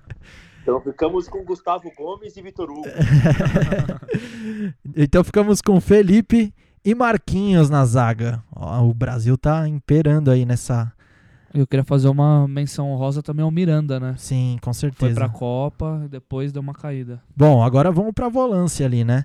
Então 0.63 0.81
ficamos 0.81 1.27
com 1.27 1.45
Gustavo 1.45 1.91
Gomes 1.97 2.37
e 2.37 2.41
Vitor 2.41 2.71
Hugo. 2.71 2.87
então 4.97 5.25
ficamos 5.25 5.61
com 5.61 5.81
Felipe 5.81 6.55
e 6.85 6.95
Marquinhos 6.95 7.69
na 7.69 7.85
zaga. 7.85 8.41
Ó, 8.55 8.85
o 8.85 8.95
Brasil 8.95 9.37
tá 9.37 9.67
imperando 9.67 10.31
aí 10.31 10.45
nessa. 10.45 10.93
Eu 11.53 11.67
queria 11.67 11.85
fazer 11.85 12.09
uma 12.09 12.47
menção 12.47 12.93
honrosa 12.93 13.25
também 13.25 13.43
ao 13.43 13.51
Miranda, 13.51 13.99
né? 13.99 14.15
Sim, 14.19 14.57
com 14.63 14.73
certeza. 14.73 15.07
Foi 15.07 15.15
pra 15.15 15.29
Copa 15.29 16.03
e 16.05 16.09
depois 16.09 16.53
deu 16.53 16.63
uma 16.63 16.75
caída. 16.75 17.21
Bom, 17.37 17.61
agora 17.61 17.91
vamos 17.91 18.13
pra 18.13 18.29
volância 18.29 18.87
ali, 18.87 19.03
né? 19.03 19.25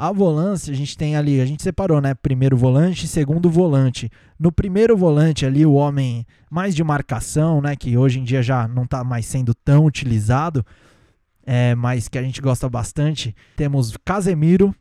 A 0.00 0.12
volância, 0.12 0.72
a 0.72 0.76
gente 0.76 0.96
tem 0.96 1.16
ali, 1.16 1.40
a 1.40 1.44
gente 1.44 1.60
separou, 1.60 2.00
né? 2.00 2.14
Primeiro 2.14 2.56
volante 2.56 3.04
e 3.04 3.08
segundo 3.08 3.50
volante. 3.50 4.08
No 4.38 4.52
primeiro 4.52 4.96
volante 4.96 5.44
ali, 5.44 5.66
o 5.66 5.72
homem 5.72 6.24
mais 6.48 6.72
de 6.72 6.84
marcação, 6.84 7.60
né? 7.60 7.74
Que 7.74 7.98
hoje 7.98 8.20
em 8.20 8.22
dia 8.22 8.40
já 8.40 8.68
não 8.68 8.84
está 8.84 9.02
mais 9.02 9.26
sendo 9.26 9.52
tão 9.52 9.84
utilizado, 9.84 10.64
é, 11.44 11.74
mas 11.74 12.06
que 12.06 12.16
a 12.16 12.22
gente 12.22 12.40
gosta 12.40 12.68
bastante. 12.68 13.34
Temos 13.56 13.96
Casemiro, 14.04 14.72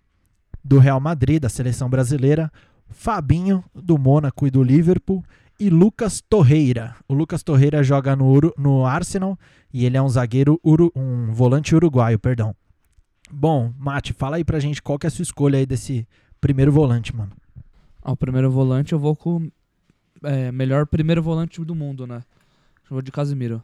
do 0.63 0.77
Real 0.77 0.99
Madrid, 0.99 1.41
da 1.41 1.49
seleção 1.49 1.89
brasileira. 1.89 2.51
Fabinho, 2.87 3.63
do 3.73 3.97
Mônaco 3.97 4.45
e 4.45 4.51
do 4.51 4.61
Liverpool. 4.61 5.23
E 5.59 5.67
Lucas 5.71 6.21
Torreira. 6.21 6.95
O 7.07 7.15
Lucas 7.15 7.41
Torreira 7.41 7.81
joga 7.81 8.15
no, 8.15 8.53
no 8.55 8.85
Arsenal 8.85 9.35
e 9.73 9.83
ele 9.83 9.97
é 9.97 10.01
um 10.01 10.09
zagueiro, 10.09 10.61
um 10.63 11.31
volante 11.31 11.75
uruguaio, 11.75 12.19
perdão. 12.19 12.53
Bom, 13.29 13.73
Mate, 13.77 14.13
fala 14.13 14.37
aí 14.37 14.43
pra 14.43 14.59
gente 14.59 14.81
qual 14.81 14.97
que 14.97 15.05
é 15.05 15.09
a 15.09 15.11
sua 15.11 15.23
escolha 15.23 15.59
aí 15.59 15.65
desse 15.65 16.07
primeiro 16.39 16.71
volante, 16.71 17.15
mano. 17.15 17.31
Ah, 18.01 18.11
o 18.11 18.17
primeiro 18.17 18.49
volante 18.49 18.93
eu 18.93 18.99
vou 18.99 19.15
com 19.15 19.51
é, 20.23 20.51
melhor 20.51 20.85
primeiro 20.85 21.21
volante 21.21 21.63
do 21.63 21.75
mundo, 21.75 22.07
né? 22.07 22.21
Eu 22.85 22.91
vou 22.91 23.01
de 23.01 23.11
Casimiro. 23.11 23.61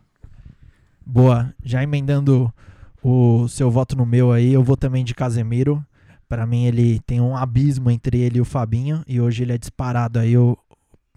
Boa, 1.05 1.53
já 1.63 1.81
emendando 1.81 2.53
o 3.01 3.47
seu 3.47 3.71
voto 3.71 3.95
no 3.95 4.05
meu 4.05 4.31
aí, 4.31 4.53
eu 4.53 4.63
vou 4.63 4.75
também 4.75 5.03
de 5.03 5.15
Casemiro. 5.15 5.85
Para 6.27 6.45
mim 6.45 6.65
ele 6.65 6.99
tem 7.01 7.21
um 7.21 7.35
abismo 7.35 7.89
entre 7.89 8.19
ele 8.19 8.39
e 8.39 8.41
o 8.41 8.45
Fabinho 8.45 9.03
e 9.07 9.21
hoje 9.21 9.43
ele 9.43 9.53
é 9.53 9.57
disparado 9.57 10.19
aí 10.19 10.37
o 10.37 10.57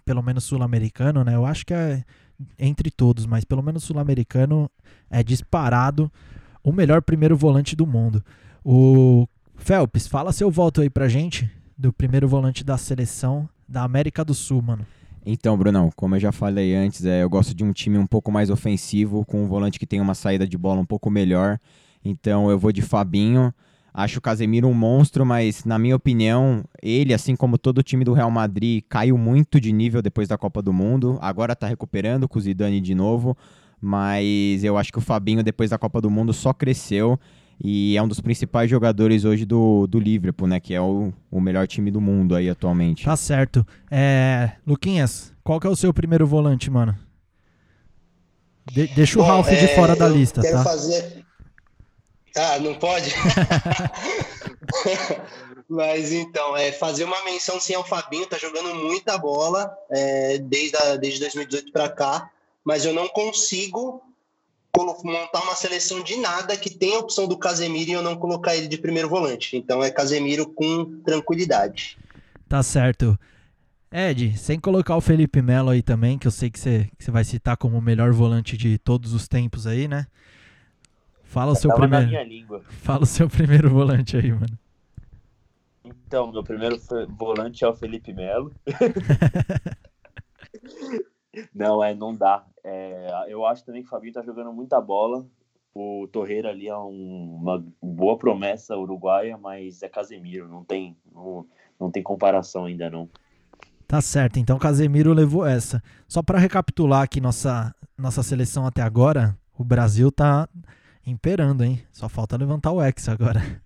pelo 0.05 0.21
menos 0.21 0.45
sul-americano, 0.45 1.23
né? 1.23 1.35
Eu 1.35 1.45
acho 1.45 1.65
que 1.65 1.73
é 1.73 2.03
entre 2.57 2.89
todos, 2.89 3.25
mas 3.25 3.43
pelo 3.43 3.61
menos 3.61 3.83
sul-americano 3.83 4.71
é 5.09 5.21
disparado 5.21 6.09
o 6.67 6.73
melhor 6.73 7.01
primeiro 7.01 7.37
volante 7.37 7.77
do 7.77 7.87
mundo. 7.87 8.21
O 8.61 9.25
Phelps, 9.55 10.05
fala 10.05 10.33
seu 10.33 10.51
voto 10.51 10.81
aí 10.81 10.89
pra 10.89 11.07
gente 11.07 11.49
do 11.77 11.93
primeiro 11.93 12.27
volante 12.27 12.61
da 12.61 12.77
seleção 12.77 13.47
da 13.65 13.83
América 13.83 14.25
do 14.25 14.33
Sul, 14.33 14.61
mano. 14.61 14.85
Então, 15.25 15.57
Brunão, 15.57 15.89
como 15.95 16.15
eu 16.15 16.19
já 16.19 16.33
falei 16.33 16.75
antes, 16.75 17.05
é, 17.05 17.23
eu 17.23 17.29
gosto 17.29 17.55
de 17.55 17.63
um 17.63 17.71
time 17.71 17.97
um 17.97 18.05
pouco 18.05 18.29
mais 18.33 18.49
ofensivo, 18.49 19.23
com 19.23 19.45
um 19.45 19.47
volante 19.47 19.79
que 19.79 19.87
tem 19.87 20.01
uma 20.01 20.13
saída 20.13 20.45
de 20.45 20.57
bola 20.57 20.81
um 20.81 20.85
pouco 20.85 21.09
melhor. 21.09 21.57
Então 22.03 22.51
eu 22.51 22.59
vou 22.59 22.73
de 22.73 22.81
Fabinho. 22.81 23.53
Acho 23.93 24.19
o 24.19 24.21
Casemiro 24.21 24.67
um 24.67 24.73
monstro, 24.73 25.25
mas 25.25 25.63
na 25.63 25.79
minha 25.79 25.95
opinião, 25.95 26.65
ele, 26.83 27.13
assim 27.13 27.33
como 27.33 27.57
todo 27.57 27.77
o 27.77 27.83
time 27.83 28.03
do 28.03 28.11
Real 28.11 28.29
Madrid, 28.29 28.83
caiu 28.89 29.17
muito 29.17 29.61
de 29.61 29.71
nível 29.71 30.01
depois 30.01 30.27
da 30.27 30.37
Copa 30.37 30.61
do 30.61 30.73
Mundo. 30.73 31.17
Agora 31.21 31.55
tá 31.55 31.65
recuperando 31.65 32.27
com 32.27 32.37
o 32.37 32.41
Zidane 32.41 32.81
de 32.81 32.93
novo 32.93 33.37
mas 33.81 34.63
eu 34.63 34.77
acho 34.77 34.91
que 34.91 34.97
o 34.97 35.01
Fabinho, 35.01 35.43
depois 35.43 35.69
da 35.69 35.77
Copa 35.77 36.01
do 36.01 36.09
Mundo, 36.09 36.33
só 36.33 36.53
cresceu 36.53 37.19
e 37.63 37.97
é 37.97 38.01
um 38.01 38.07
dos 38.07 38.19
principais 38.19 38.69
jogadores 38.69 39.25
hoje 39.25 39.45
do, 39.45 39.87
do 39.87 39.99
Liverpool, 39.99 40.47
né? 40.47 40.59
Que 40.59 40.73
é 40.73 40.81
o, 40.81 41.11
o 41.31 41.41
melhor 41.41 41.67
time 41.67 41.89
do 41.89 41.99
mundo 41.99 42.35
aí 42.35 42.49
atualmente. 42.49 43.05
Tá 43.05 43.17
certo. 43.17 43.65
É, 43.89 44.51
Luquinhas, 44.65 45.33
qual 45.43 45.59
que 45.59 45.65
é 45.65 45.69
o 45.69 45.75
seu 45.75 45.93
primeiro 45.93 46.27
volante, 46.27 46.69
mano? 46.69 46.97
De, 48.71 48.87
deixa 48.87 49.19
o 49.19 49.23
Bom, 49.23 49.27
Ralph 49.27 49.47
é, 49.47 49.55
de 49.55 49.75
fora 49.75 49.95
da 49.95 50.07
lista, 50.07 50.41
quero 50.41 50.57
tá? 50.57 50.63
Fazer... 50.63 51.25
Ah, 52.35 52.59
não 52.59 52.75
pode? 52.75 53.11
Mas 55.67 56.11
então, 56.11 56.55
é 56.55 56.71
fazer 56.71 57.03
uma 57.03 57.25
menção 57.25 57.59
sim 57.59 57.73
ao 57.73 57.83
Fabinho, 57.83 58.27
tá 58.27 58.37
jogando 58.37 58.75
muita 58.75 59.17
bola 59.17 59.75
é, 59.89 60.37
desde, 60.37 60.77
a, 60.77 60.95
desde 60.95 61.19
2018 61.21 61.71
para 61.71 61.89
cá 61.89 62.29
mas 62.67 62.83
eu 62.83 62.93
não 62.93 63.07
consigo 63.07 64.03
montar 64.75 65.41
uma 65.41 65.55
seleção 65.55 66.03
de 66.03 66.17
nada 66.17 66.57
que 66.57 66.69
tem 66.69 66.95
a 66.95 66.99
opção 66.99 67.25
do 67.25 67.37
Casemiro 67.37 67.89
e 67.89 67.93
eu 67.93 68.01
não 68.01 68.17
colocar 68.17 68.57
ele 68.57 68.67
de 68.67 68.77
primeiro 68.77 69.07
volante. 69.07 69.55
Então 69.55 69.81
é 69.81 69.89
Casemiro 69.89 70.45
com 70.45 70.99
tranquilidade. 70.99 71.97
Tá 72.47 72.61
certo. 72.61 73.17
Ed, 73.89 74.37
sem 74.37 74.59
colocar 74.59 74.97
o 74.97 75.01
Felipe 75.01 75.41
Melo 75.41 75.69
aí 75.69 75.81
também, 75.81 76.19
que 76.19 76.27
eu 76.27 76.31
sei 76.31 76.49
que 76.49 76.59
você, 76.59 76.89
que 76.97 77.05
você 77.05 77.09
vai 77.09 77.23
citar 77.23 77.55
como 77.55 77.77
o 77.77 77.81
melhor 77.81 78.11
volante 78.11 78.57
de 78.57 78.77
todos 78.77 79.13
os 79.13 79.29
tempos 79.29 79.65
aí, 79.65 79.87
né? 79.87 80.05
Fala 81.23 81.53
o 81.53 81.55
seu 81.55 81.73
primeiro. 81.73 82.07
minha 82.07 82.23
língua. 82.25 82.65
Fala 82.83 83.03
o 83.03 83.07
seu 83.07 83.29
primeiro 83.29 83.69
volante 83.69 84.17
aí, 84.17 84.29
mano. 84.29 84.59
Então, 85.85 86.29
meu 86.33 86.43
primeiro 86.43 86.77
volante 87.17 87.63
é 87.63 87.67
o 87.67 87.73
Felipe 87.73 88.11
Melo. 88.11 88.53
não, 91.53 91.83
é, 91.83 91.93
não 91.93 92.13
dá. 92.13 92.45
É, 92.63 93.25
eu 93.27 93.45
acho 93.45 93.65
também 93.65 93.81
que 93.81 93.87
o 93.87 93.89
Fabinho 93.91 94.13
tá 94.13 94.21
jogando 94.21 94.51
muita 94.53 94.79
bola. 94.81 95.25
O 95.73 96.07
Torreira 96.11 96.49
ali 96.49 96.67
é 96.67 96.77
um- 96.77 97.37
uma 97.41 97.63
boa 97.81 98.17
promessa 98.17 98.75
uruguaia, 98.75 99.37
mas 99.37 99.83
é 99.83 99.89
Casemiro, 99.89 100.47
não 100.47 100.63
tem, 100.63 100.97
não, 101.13 101.45
não 101.79 101.91
tem 101.91 102.01
comparação 102.01 102.65
ainda 102.65 102.89
não. 102.89 103.07
Tá 103.87 104.01
certo, 104.01 104.37
então 104.37 104.57
Casemiro 104.57 105.13
levou 105.13 105.45
essa. 105.45 105.81
Só 106.07 106.21
pra 106.21 106.39
recapitular 106.39 107.03
aqui 107.03 107.21
nossa, 107.21 107.73
nossa 107.97 108.21
seleção 108.23 108.65
até 108.65 108.81
agora, 108.81 109.37
o 109.57 109.63
Brasil 109.63 110.11
tá 110.11 110.49
imperando, 111.05 111.63
hein? 111.63 111.81
Só 111.91 112.09
falta 112.09 112.35
levantar 112.35 112.71
o 112.71 112.81
X 112.81 113.07
agora. 113.07 113.39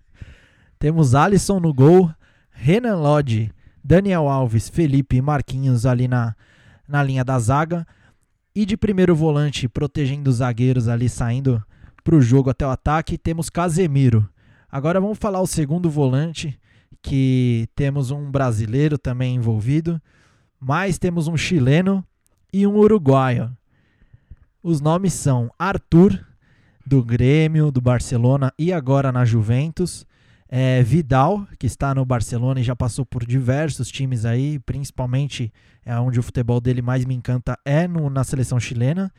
Temos 0.78 1.14
Alisson 1.14 1.58
no 1.60 1.72
gol, 1.72 2.10
Renan 2.50 2.96
Lodge, 2.96 3.50
Daniel 3.82 4.28
Alves, 4.28 4.68
Felipe 4.68 5.16
e 5.16 5.22
Marquinhos 5.22 5.86
ali 5.86 6.06
na, 6.06 6.36
na 6.92 7.02
linha 7.02 7.24
da 7.24 7.38
zaga. 7.38 7.86
E 8.54 8.66
de 8.66 8.76
primeiro 8.76 9.16
volante, 9.16 9.66
protegendo 9.66 10.28
os 10.28 10.36
zagueiros 10.36 10.86
ali, 10.86 11.08
saindo 11.08 11.64
pro 12.04 12.20
jogo 12.20 12.50
até 12.50 12.66
o 12.66 12.70
ataque, 12.70 13.16
temos 13.16 13.48
Casemiro. 13.48 14.28
Agora 14.70 15.00
vamos 15.00 15.18
falar 15.18 15.40
o 15.40 15.46
segundo 15.46 15.88
volante, 15.88 16.58
que 17.00 17.66
temos 17.74 18.10
um 18.10 18.30
brasileiro 18.30 18.98
também 18.98 19.34
envolvido, 19.34 20.00
mas 20.60 20.98
temos 20.98 21.28
um 21.28 21.36
chileno 21.36 22.04
e 22.52 22.66
um 22.66 22.76
uruguaio. 22.76 23.50
Os 24.62 24.80
nomes 24.80 25.14
são 25.14 25.50
Arthur, 25.58 26.24
do 26.86 27.02
Grêmio, 27.02 27.70
do 27.70 27.80
Barcelona 27.80 28.52
e 28.58 28.72
agora 28.72 29.10
na 29.10 29.24
Juventus. 29.24 30.06
É, 30.54 30.82
Vidal, 30.82 31.46
que 31.58 31.66
está 31.66 31.94
no 31.94 32.04
Barcelona 32.04 32.60
e 32.60 32.62
já 32.62 32.76
passou 32.76 33.06
por 33.06 33.24
diversos 33.24 33.88
times 33.88 34.26
aí, 34.26 34.58
principalmente 34.58 35.50
é 35.82 35.98
onde 35.98 36.20
o 36.20 36.22
futebol 36.22 36.60
dele 36.60 36.82
mais 36.82 37.06
me 37.06 37.14
encanta 37.14 37.58
é 37.64 37.88
no, 37.88 38.10
na 38.10 38.22
seleção 38.22 38.60
chilena. 38.60 39.10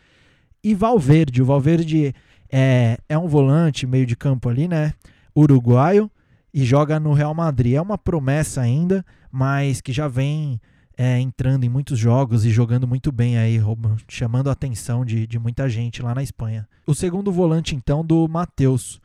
E 0.63 0.75
Valverde, 0.75 1.41
o 1.41 1.45
Valverde 1.45 2.13
é, 2.51 2.99
é 3.09 3.17
um 3.17 3.27
volante 3.27 3.87
meio 3.87 4.05
de 4.05 4.15
campo 4.15 4.47
ali, 4.47 4.67
né? 4.67 4.93
Uruguaio 5.35 6.07
e 6.53 6.63
joga 6.63 6.99
no 6.99 7.13
Real 7.13 7.33
Madrid. 7.33 7.73
É 7.73 7.81
uma 7.81 7.97
promessa 7.97 8.61
ainda, 8.61 9.03
mas 9.31 9.81
que 9.81 9.91
já 9.91 10.07
vem 10.07 10.61
é, 10.95 11.19
entrando 11.19 11.63
em 11.63 11.69
muitos 11.69 11.97
jogos 11.97 12.45
e 12.45 12.51
jogando 12.51 12.87
muito 12.87 13.11
bem 13.11 13.39
aí, 13.39 13.59
chamando 14.07 14.49
a 14.49 14.53
atenção 14.53 15.03
de, 15.03 15.25
de 15.25 15.39
muita 15.39 15.67
gente 15.67 16.03
lá 16.03 16.13
na 16.13 16.21
Espanha. 16.21 16.69
O 16.85 16.93
segundo 16.93 17.31
volante, 17.31 17.75
então, 17.75 18.05
do 18.05 18.27
Matheus. 18.27 19.01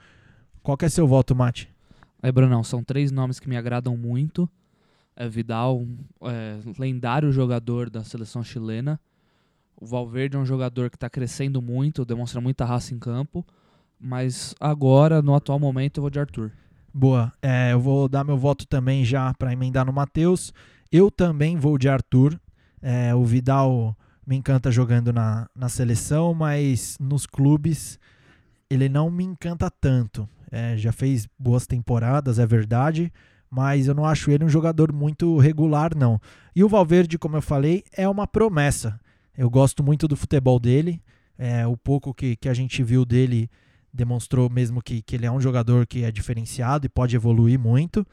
Qual 0.63 0.77
que 0.77 0.85
é 0.85 0.91
seu 0.91 1.09
voto, 1.09 1.35
Mate? 1.35 1.78
Aí, 2.23 2.33
Brunão, 2.33 2.65
são 2.65 2.83
três 2.83 3.11
nomes 3.11 3.39
que 3.39 3.49
me 3.49 3.57
agradam 3.57 3.97
muito. 3.97 4.49
É 5.15 5.29
Vidal, 5.29 5.87
é, 6.23 6.59
lendário 6.79 7.33
jogador 7.33 7.91
da 7.91 8.05
seleção 8.05 8.43
chilena. 8.43 9.01
O 9.77 9.87
Valverde 9.87 10.37
é 10.37 10.39
um 10.39 10.47
jogador 10.47 10.91
que 10.91 10.97
está 10.97 11.09
crescendo 11.09 11.63
muito, 11.63 12.05
demonstra 12.05 12.41
muita 12.41 12.65
raça 12.65 12.95
em 12.95 12.99
campo. 12.99 13.47
Mas 14.01 14.55
agora, 14.61 15.23
no 15.23 15.35
atual 15.35 15.59
momento, 15.59 15.99
eu 15.99 16.03
vou 16.03 16.11
de 16.11 16.21
Arthur. 16.21 16.53
Boa. 16.93 17.33
É, 17.43 17.73
eu 17.73 17.81
vou 17.81 18.09
dar 18.09 18.25
meu 18.25 18.37
voto 18.37 18.67
também 18.67 19.05
já 19.05 19.33
para 19.35 19.53
emendar 19.53 19.87
no 19.87 19.93
Matheus. 19.93 20.53
Eu 20.91 21.11
também 21.11 21.57
vou 21.57 21.79
de 21.79 21.89
Arthur. 21.89 22.41
É, 22.81 23.15
o 23.15 23.25
Vidal 23.25 23.97
me 24.27 24.37
encanta 24.37 24.71
jogando 24.71 25.13
na, 25.13 25.49
na 25.55 25.69
seleção, 25.69 26.35
mas 26.35 26.97
nos 27.01 27.27
clubes 27.27 27.99
ele 28.71 28.89
não 28.89 29.11
me 29.11 29.25
encanta 29.25 29.71
tanto. 29.71 30.29
É, 30.51 30.77
já 30.77 30.93
fez 30.93 31.29
boas 31.39 31.67
temporadas, 31.67 32.39
é 32.39 32.47
verdade, 32.47 33.13
mas 33.51 33.87
eu 33.87 33.95
não 33.95 34.05
acho 34.05 34.31
ele 34.31 34.45
um 34.45 34.49
jogador 34.49 34.93
muito 34.93 35.39
regular, 35.39 35.97
não. 35.97 36.21
E 36.55 36.65
o 36.65 36.69
Valverde, 36.69 37.19
como 37.19 37.37
eu 37.37 37.43
falei, 37.43 37.85
é 37.93 38.09
uma 38.09 38.27
promessa. 38.27 38.99
Eu 39.37 39.49
gosto 39.49 39.83
muito 39.83 40.09
do 40.09 40.17
futebol 40.17 40.59
dele. 40.59 41.03
É, 41.39 41.67
o 41.67 41.77
pouco 41.77 42.13
que, 42.13 42.35
que 42.35 42.49
a 42.49 42.55
gente 42.55 42.83
viu 42.83 43.05
dele 43.05 43.49
demonstrou 43.93 44.51
mesmo 44.51 44.83
que, 44.83 45.01
que 45.03 45.17
ele 45.17 45.27
é 45.27 45.31
um 45.31 45.41
jogador 45.41 45.87
que 45.87 46.05
é 46.05 46.11
diferenciado 46.11 46.87
e 46.87 46.89
pode 46.89 47.15
evoluir 47.15 47.59
muito. 47.59 48.07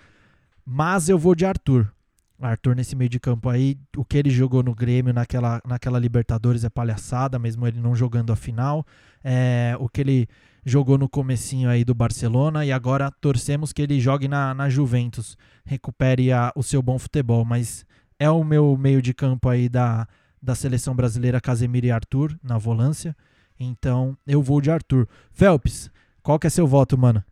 Mas 0.65 1.09
eu 1.09 1.17
vou 1.17 1.35
de 1.35 1.45
Arthur. 1.45 1.91
Arthur 2.39 2.75
nesse 2.75 2.95
meio 2.95 3.09
de 3.09 3.19
campo 3.19 3.49
aí, 3.49 3.77
o 3.95 4.03
que 4.03 4.17
ele 4.17 4.29
jogou 4.29 4.61
no 4.61 4.75
Grêmio 4.75 5.13
naquela, 5.13 5.61
naquela 5.65 5.99
Libertadores 5.99 6.63
é 6.63 6.69
palhaçada, 6.69 7.39
mesmo 7.39 7.65
ele 7.65 7.79
não 7.79 7.95
jogando 7.95 8.33
a 8.33 8.35
final. 8.35 8.85
É, 9.23 9.75
o 9.79 9.87
que 9.87 10.01
ele 10.01 10.27
jogou 10.65 10.97
no 10.97 11.07
comecinho 11.07 11.69
aí 11.69 11.83
do 11.85 11.93
Barcelona 11.93 12.65
e 12.65 12.71
agora 12.71 13.11
torcemos 13.21 13.71
que 13.71 13.81
ele 13.81 13.99
jogue 13.99 14.27
na, 14.27 14.53
na 14.53 14.67
Juventus, 14.67 15.37
recupere 15.63 16.31
a- 16.31 16.51
o 16.55 16.63
seu 16.63 16.81
bom 16.81 16.97
futebol, 16.97 17.45
mas 17.45 17.85
é 18.19 18.29
o 18.29 18.43
meu 18.43 18.75
meio 18.77 19.01
de 19.01 19.13
campo 19.13 19.47
aí 19.47 19.69
da, 19.69 20.07
da 20.41 20.55
seleção 20.55 20.95
brasileira 20.95 21.39
Casemiro 21.39 21.85
e 21.85 21.91
Arthur 21.91 22.35
na 22.43 22.57
volância. 22.57 23.15
Então 23.59 24.17
eu 24.25 24.41
vou 24.41 24.59
de 24.59 24.71
Arthur. 24.71 25.07
Phelps, 25.31 25.89
qual 26.23 26.39
que 26.39 26.47
é 26.47 26.49
seu 26.49 26.65
voto, 26.65 26.97
mano? 26.97 27.23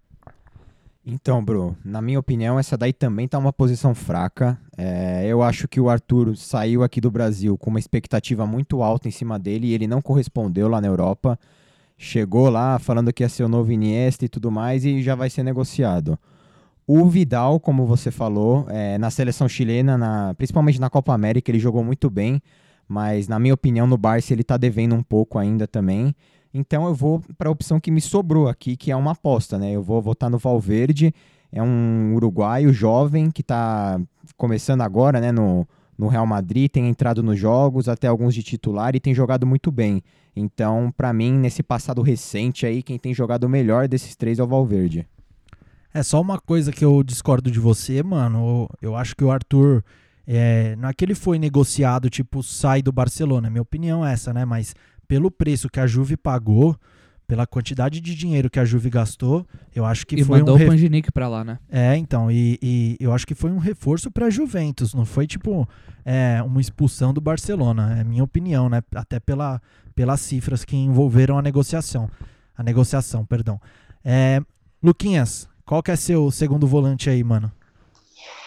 Então, 1.05 1.43
Bro, 1.43 1.75
na 1.83 2.01
minha 2.01 2.17
opinião, 2.19 2.57
essa 2.57 2.77
daí 2.77 2.93
também 2.93 3.27
tá 3.27 3.37
uma 3.37 3.51
posição 3.51 3.93
fraca. 3.93 4.57
É, 4.77 5.25
eu 5.27 5.43
acho 5.43 5.67
que 5.67 5.81
o 5.81 5.89
Arthur 5.89 6.37
saiu 6.37 6.81
aqui 6.81 7.01
do 7.01 7.11
Brasil 7.11 7.57
com 7.57 7.69
uma 7.69 7.79
expectativa 7.79 8.45
muito 8.45 8.81
alta 8.81 9.09
em 9.09 9.11
cima 9.11 9.37
dele 9.37 9.67
e 9.67 9.73
ele 9.73 9.85
não 9.85 10.01
correspondeu 10.01 10.69
lá 10.69 10.79
na 10.79 10.87
Europa. 10.87 11.37
Chegou 11.97 12.49
lá 12.49 12.79
falando 12.79 13.13
que 13.13 13.23
ia 13.23 13.29
ser 13.29 13.43
o 13.43 13.47
novo 13.49 13.71
Iniesta 13.71 14.25
e 14.25 14.29
tudo 14.29 14.51
mais 14.51 14.83
e 14.83 15.01
já 15.01 15.15
vai 15.15 15.29
ser 15.29 15.43
negociado. 15.43 16.17
O 16.85 17.07
Vidal, 17.07 17.59
como 17.59 17.85
você 17.85 18.11
falou, 18.11 18.65
é, 18.69 18.97
na 18.97 19.09
seleção 19.09 19.47
chilena, 19.47 19.97
na- 19.97 20.33
principalmente 20.35 20.81
na 20.81 20.89
Copa 20.89 21.13
América, 21.13 21.49
ele 21.49 21.59
jogou 21.59 21.83
muito 21.83 22.09
bem, 22.09 22.41
mas 22.87 23.27
na 23.27 23.39
minha 23.39 23.53
opinião 23.53 23.87
no 23.87 23.97
Barça 23.97 24.33
ele 24.33 24.43
tá 24.43 24.57
devendo 24.57 24.93
um 24.93 25.03
pouco 25.03 25.39
ainda 25.39 25.65
também. 25.65 26.13
Então 26.53 26.85
eu 26.85 26.93
vou 26.93 27.21
para 27.37 27.47
a 27.47 27.51
opção 27.51 27.79
que 27.79 27.89
me 27.89 28.01
sobrou 28.01 28.49
aqui, 28.49 28.75
que 28.75 28.91
é 28.91 28.95
uma 28.95 29.11
aposta, 29.11 29.57
né? 29.57 29.71
Eu 29.71 29.81
vou 29.81 30.01
votar 30.01 30.29
no 30.29 30.37
Valverde, 30.37 31.13
é 31.51 31.63
um 31.63 32.13
uruguaio 32.15 32.73
jovem 32.73 33.31
que 33.31 33.41
está 33.41 33.99
começando 34.35 34.81
agora, 34.81 35.21
né, 35.21 35.31
no, 35.31 35.65
no 35.97 36.07
Real 36.07 36.25
Madrid, 36.25 36.69
tem 36.69 36.87
entrado 36.87 37.21
nos 37.21 37.39
jogos, 37.39 37.87
até 37.87 38.07
alguns 38.07 38.33
de 38.33 38.43
titular 38.43 38.95
e 38.95 38.99
tem 38.99 39.13
jogado 39.13 39.45
muito 39.45 39.71
bem. 39.71 40.01
Então, 40.35 40.91
para 40.95 41.13
mim, 41.13 41.33
nesse 41.33 41.61
passado 41.61 42.01
recente 42.01 42.65
aí, 42.65 42.81
quem 42.81 42.97
tem 42.97 43.13
jogado 43.13 43.47
melhor 43.47 43.87
desses 43.87 44.15
três 44.15 44.39
é 44.39 44.43
o 44.43 44.47
Valverde. 44.47 45.07
É 45.93 46.01
só 46.01 46.19
uma 46.19 46.39
coisa 46.39 46.71
que 46.71 46.83
eu 46.83 47.03
discordo 47.03 47.51
de 47.51 47.59
você, 47.59 48.01
mano. 48.01 48.67
Eu 48.81 48.95
acho 48.95 49.15
que 49.15 49.23
o 49.23 49.31
Arthur. 49.31 49.83
É, 50.25 50.75
não 50.77 50.87
é 50.87 50.93
que 50.93 51.03
ele 51.03 51.13
foi 51.13 51.37
negociado, 51.37 52.09
tipo, 52.09 52.41
sai 52.41 52.81
do 52.81 52.91
Barcelona. 52.91 53.49
Minha 53.49 53.61
opinião 53.61 54.05
é 54.05 54.13
essa, 54.13 54.33
né? 54.33 54.45
Mas 54.45 54.73
pelo 55.07 55.29
preço 55.29 55.69
que 55.69 55.79
a 55.79 55.85
Juve 55.85 56.17
pagou, 56.17 56.75
pela 57.33 57.47
quantidade 57.47 57.99
de 57.99 58.13
dinheiro 58.13 58.47
que 58.47 58.59
a 58.59 58.63
Juve 58.65 58.91
gastou, 58.91 59.43
eu 59.73 59.83
acho 59.83 60.05
que 60.05 60.13
e 60.17 60.23
foi 60.23 60.37
mandou 60.37 60.53
um. 60.53 60.55
o 60.55 60.59
re- 60.59 60.67
Panginic 60.67 61.11
pra 61.11 61.27
lá, 61.27 61.43
né? 61.43 61.57
É, 61.67 61.97
então, 61.97 62.29
e, 62.29 62.59
e 62.61 62.95
eu 62.99 63.11
acho 63.11 63.25
que 63.25 63.33
foi 63.33 63.49
um 63.49 63.57
reforço 63.57 64.11
para 64.11 64.27
a 64.27 64.29
Juventus, 64.29 64.93
não 64.93 65.03
foi 65.03 65.25
tipo 65.25 65.67
é, 66.05 66.43
uma 66.45 66.61
expulsão 66.61 67.11
do 67.11 67.19
Barcelona, 67.19 67.97
é 67.99 68.03
minha 68.03 68.23
opinião, 68.23 68.69
né? 68.69 68.83
Até 68.93 69.19
pela, 69.19 69.59
pelas 69.95 70.21
cifras 70.21 70.63
que 70.63 70.75
envolveram 70.75 71.35
a 71.35 71.41
negociação. 71.41 72.07
A 72.55 72.61
negociação, 72.61 73.25
perdão. 73.25 73.59
É, 74.05 74.39
Luquinhas, 74.83 75.49
qual 75.65 75.81
que 75.81 75.89
é 75.89 75.95
seu 75.95 76.29
segundo 76.29 76.67
volante 76.67 77.09
aí, 77.09 77.23
mano? 77.23 77.51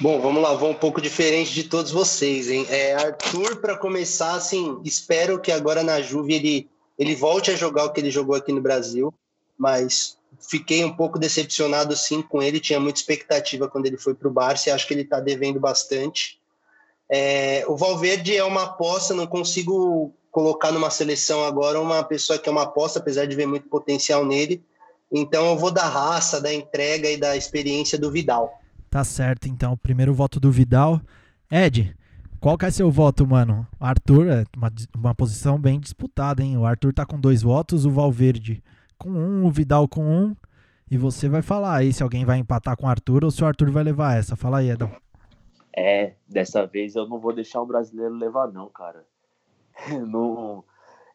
Bom, 0.00 0.20
vamos 0.20 0.40
lá, 0.40 0.54
vou 0.54 0.70
um 0.70 0.74
pouco 0.74 1.00
diferente 1.02 1.52
de 1.52 1.64
todos 1.64 1.90
vocês, 1.90 2.48
hein? 2.48 2.64
É, 2.70 2.94
Arthur, 2.94 3.56
para 3.56 3.76
começar, 3.76 4.36
assim, 4.36 4.78
espero 4.84 5.40
que 5.40 5.50
agora 5.50 5.82
na 5.82 6.00
Juve 6.00 6.34
ele, 6.34 6.68
ele 6.98 7.14
volte 7.14 7.50
a 7.50 7.56
jogar 7.56 7.84
o 7.84 7.92
que 7.92 8.00
ele 8.00 8.10
jogou 8.10 8.34
aqui 8.34 8.52
no 8.52 8.60
Brasil, 8.60 9.12
mas 9.58 10.16
fiquei 10.40 10.84
um 10.84 10.94
pouco 10.94 11.18
decepcionado, 11.18 11.96
sim, 11.96 12.22
com 12.22 12.42
ele, 12.42 12.60
tinha 12.60 12.80
muita 12.80 12.98
expectativa 12.98 13.68
quando 13.68 13.86
ele 13.86 13.96
foi 13.96 14.14
para 14.14 14.28
o 14.28 14.32
Barça 14.32 14.68
e 14.68 14.72
acho 14.72 14.86
que 14.86 14.94
ele 14.94 15.02
está 15.02 15.20
devendo 15.20 15.60
bastante. 15.60 16.38
É, 17.08 17.64
o 17.68 17.76
Valverde 17.76 18.36
é 18.36 18.44
uma 18.44 18.64
aposta, 18.64 19.14
não 19.14 19.26
consigo 19.26 20.12
colocar 20.30 20.72
numa 20.72 20.90
seleção 20.90 21.44
agora 21.44 21.80
uma 21.80 22.02
pessoa 22.02 22.38
que 22.38 22.48
é 22.48 22.52
uma 22.52 22.64
aposta, 22.64 22.98
apesar 22.98 23.26
de 23.26 23.36
ver 23.36 23.46
muito 23.46 23.68
potencial 23.68 24.24
nele, 24.24 24.62
então 25.10 25.46
eu 25.46 25.56
vou 25.56 25.70
da 25.70 25.84
raça, 25.84 26.40
da 26.40 26.52
entrega 26.52 27.08
e 27.10 27.16
da 27.16 27.36
experiência 27.36 27.98
do 27.98 28.10
Vidal. 28.10 28.60
Tá 28.90 29.04
certo, 29.04 29.48
então, 29.48 29.76
primeiro 29.76 30.12
voto 30.12 30.40
do 30.40 30.50
Vidal. 30.50 31.00
Ed, 31.50 31.94
qual 32.40 32.56
que 32.56 32.64
é 32.66 32.70
seu 32.70 32.90
voto, 32.90 33.26
mano? 33.26 33.66
Arthur 33.78 34.28
é 34.28 34.44
uma, 34.56 34.72
uma 34.96 35.14
posição 35.14 35.58
bem 35.58 35.78
disputada, 35.80 36.42
hein? 36.42 36.56
O 36.56 36.64
Arthur 36.64 36.92
tá 36.92 37.06
com 37.06 37.18
dois 37.18 37.42
votos, 37.42 37.84
o 37.84 37.90
Valverde 37.90 38.62
com 38.98 39.10
um, 39.10 39.46
o 39.46 39.50
Vidal 39.50 39.88
com 39.88 40.02
um. 40.02 40.36
E 40.90 40.96
você 40.96 41.28
vai 41.28 41.42
falar 41.42 41.76
aí 41.76 41.92
se 41.92 42.02
alguém 42.02 42.24
vai 42.24 42.38
empatar 42.38 42.76
com 42.76 42.86
o 42.86 42.88
Arthur 42.88 43.24
ou 43.24 43.30
se 43.30 43.42
o 43.42 43.46
Arthur 43.46 43.70
vai 43.70 43.82
levar 43.82 44.16
essa. 44.16 44.36
Fala 44.36 44.58
aí, 44.58 44.70
Edão. 44.70 44.90
É, 45.76 46.14
dessa 46.26 46.66
vez 46.66 46.94
eu 46.94 47.06
não 47.06 47.18
vou 47.18 47.32
deixar 47.32 47.60
o 47.60 47.66
brasileiro 47.66 48.14
levar, 48.14 48.50
não, 48.52 48.68
cara. 48.68 49.04
não, 50.06 50.64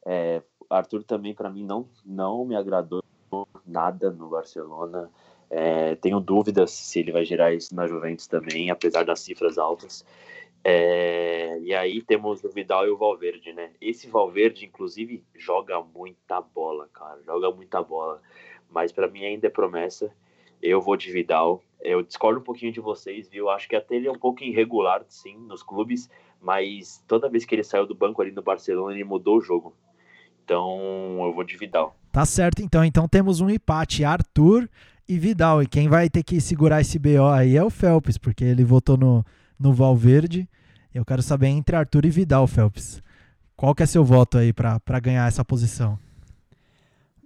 é, 0.06 0.42
Arthur 0.70 1.04
também, 1.04 1.34
para 1.34 1.50
mim, 1.50 1.64
não, 1.64 1.88
não 2.06 2.46
me 2.46 2.56
agradou 2.56 3.04
nada 3.66 4.12
no 4.12 4.30
Barcelona. 4.30 5.10
É, 5.50 5.96
tenho 5.96 6.20
dúvidas 6.20 6.72
se 6.72 7.00
ele 7.00 7.12
vai 7.12 7.26
gerar 7.26 7.54
isso 7.54 7.76
na 7.76 7.88
Juventus 7.88 8.28
também, 8.28 8.70
apesar 8.70 9.04
das 9.04 9.20
cifras 9.22 9.58
altas. 9.58 10.06
É, 10.64 11.60
e 11.60 11.74
aí 11.74 12.02
temos 12.02 12.44
o 12.44 12.50
Vidal 12.50 12.88
e 12.88 12.92
o 12.92 12.98
Valverde, 12.98 13.52
né? 13.54 13.72
Esse 13.82 14.08
Valverde, 14.08 14.66
inclusive, 14.66 15.24
joga 15.36 15.82
muita 15.82 16.40
bola, 16.40 16.88
cara. 16.94 17.20
Joga 17.26 17.52
muita 17.52 17.82
bola. 17.82 18.22
Mas 18.70 18.92
para 18.92 19.08
mim 19.08 19.26
ainda 19.26 19.48
é 19.48 19.50
promessa. 19.50 20.14
Eu 20.62 20.80
vou 20.80 20.96
de 20.96 21.12
Vidal. 21.12 21.64
Eu 21.82 22.04
discordo 22.04 22.40
um 22.40 22.44
pouquinho 22.44 22.72
de 22.72 22.80
vocês, 22.80 23.28
viu? 23.28 23.50
Acho 23.50 23.68
que 23.68 23.76
até 23.76 23.96
ele 23.96 24.08
é 24.08 24.12
um 24.12 24.20
pouco 24.20 24.44
irregular, 24.44 25.04
sim, 25.08 25.36
nos 25.38 25.64
clubes. 25.64 26.10
Mas 26.40 27.04
toda 27.08 27.30
vez 27.30 27.44
que 27.44 27.56
ele 27.56 27.64
saiu 27.64 27.88
do 27.88 27.96
banco 27.96 28.22
ali 28.22 28.32
no 28.32 28.42
Barcelona, 28.42 28.94
ele 28.94 29.04
mudou 29.04 29.38
o 29.38 29.42
jogo. 29.42 29.76
Então 30.44 31.26
eu 31.26 31.34
vou 31.34 31.44
de 31.44 31.58
Vidal. 31.58 31.96
Tá 32.12 32.26
certo, 32.26 32.62
então. 32.62 32.86
Então 32.86 33.08
temos 33.08 33.42
um 33.42 33.50
empate. 33.50 34.04
Arthur 34.04 34.70
e 35.10 35.18
Vidal. 35.18 35.64
E 35.64 35.68
quem 35.68 35.90
vai 35.90 36.08
ter 36.08 36.24
que 36.24 36.40
segurar 36.40 36.82
esse 36.82 37.00
BO 37.00 37.26
aí 37.34 37.58
é 37.58 37.64
o 37.64 37.70
Phelps, 37.70 38.18
porque 38.18 38.44
ele 38.44 38.64
votou 38.64 38.96
no, 38.96 39.26
no 39.62 39.74
Valverde. 39.74 40.50
Eu 40.94 41.06
quero 41.06 41.22
saber 41.22 41.48
entre 41.48 41.76
Arthur 41.76 42.06
e 42.06 42.10
Vidal, 42.10 42.48
Phelps. 42.48 43.02
Qual 43.56 43.76
que 43.76 43.84
é 43.84 43.86
seu 43.86 44.04
voto 44.04 44.38
aí 44.38 44.52
para 44.52 45.00
ganhar 45.00 45.28
essa 45.28 45.46
posição? 45.46 45.98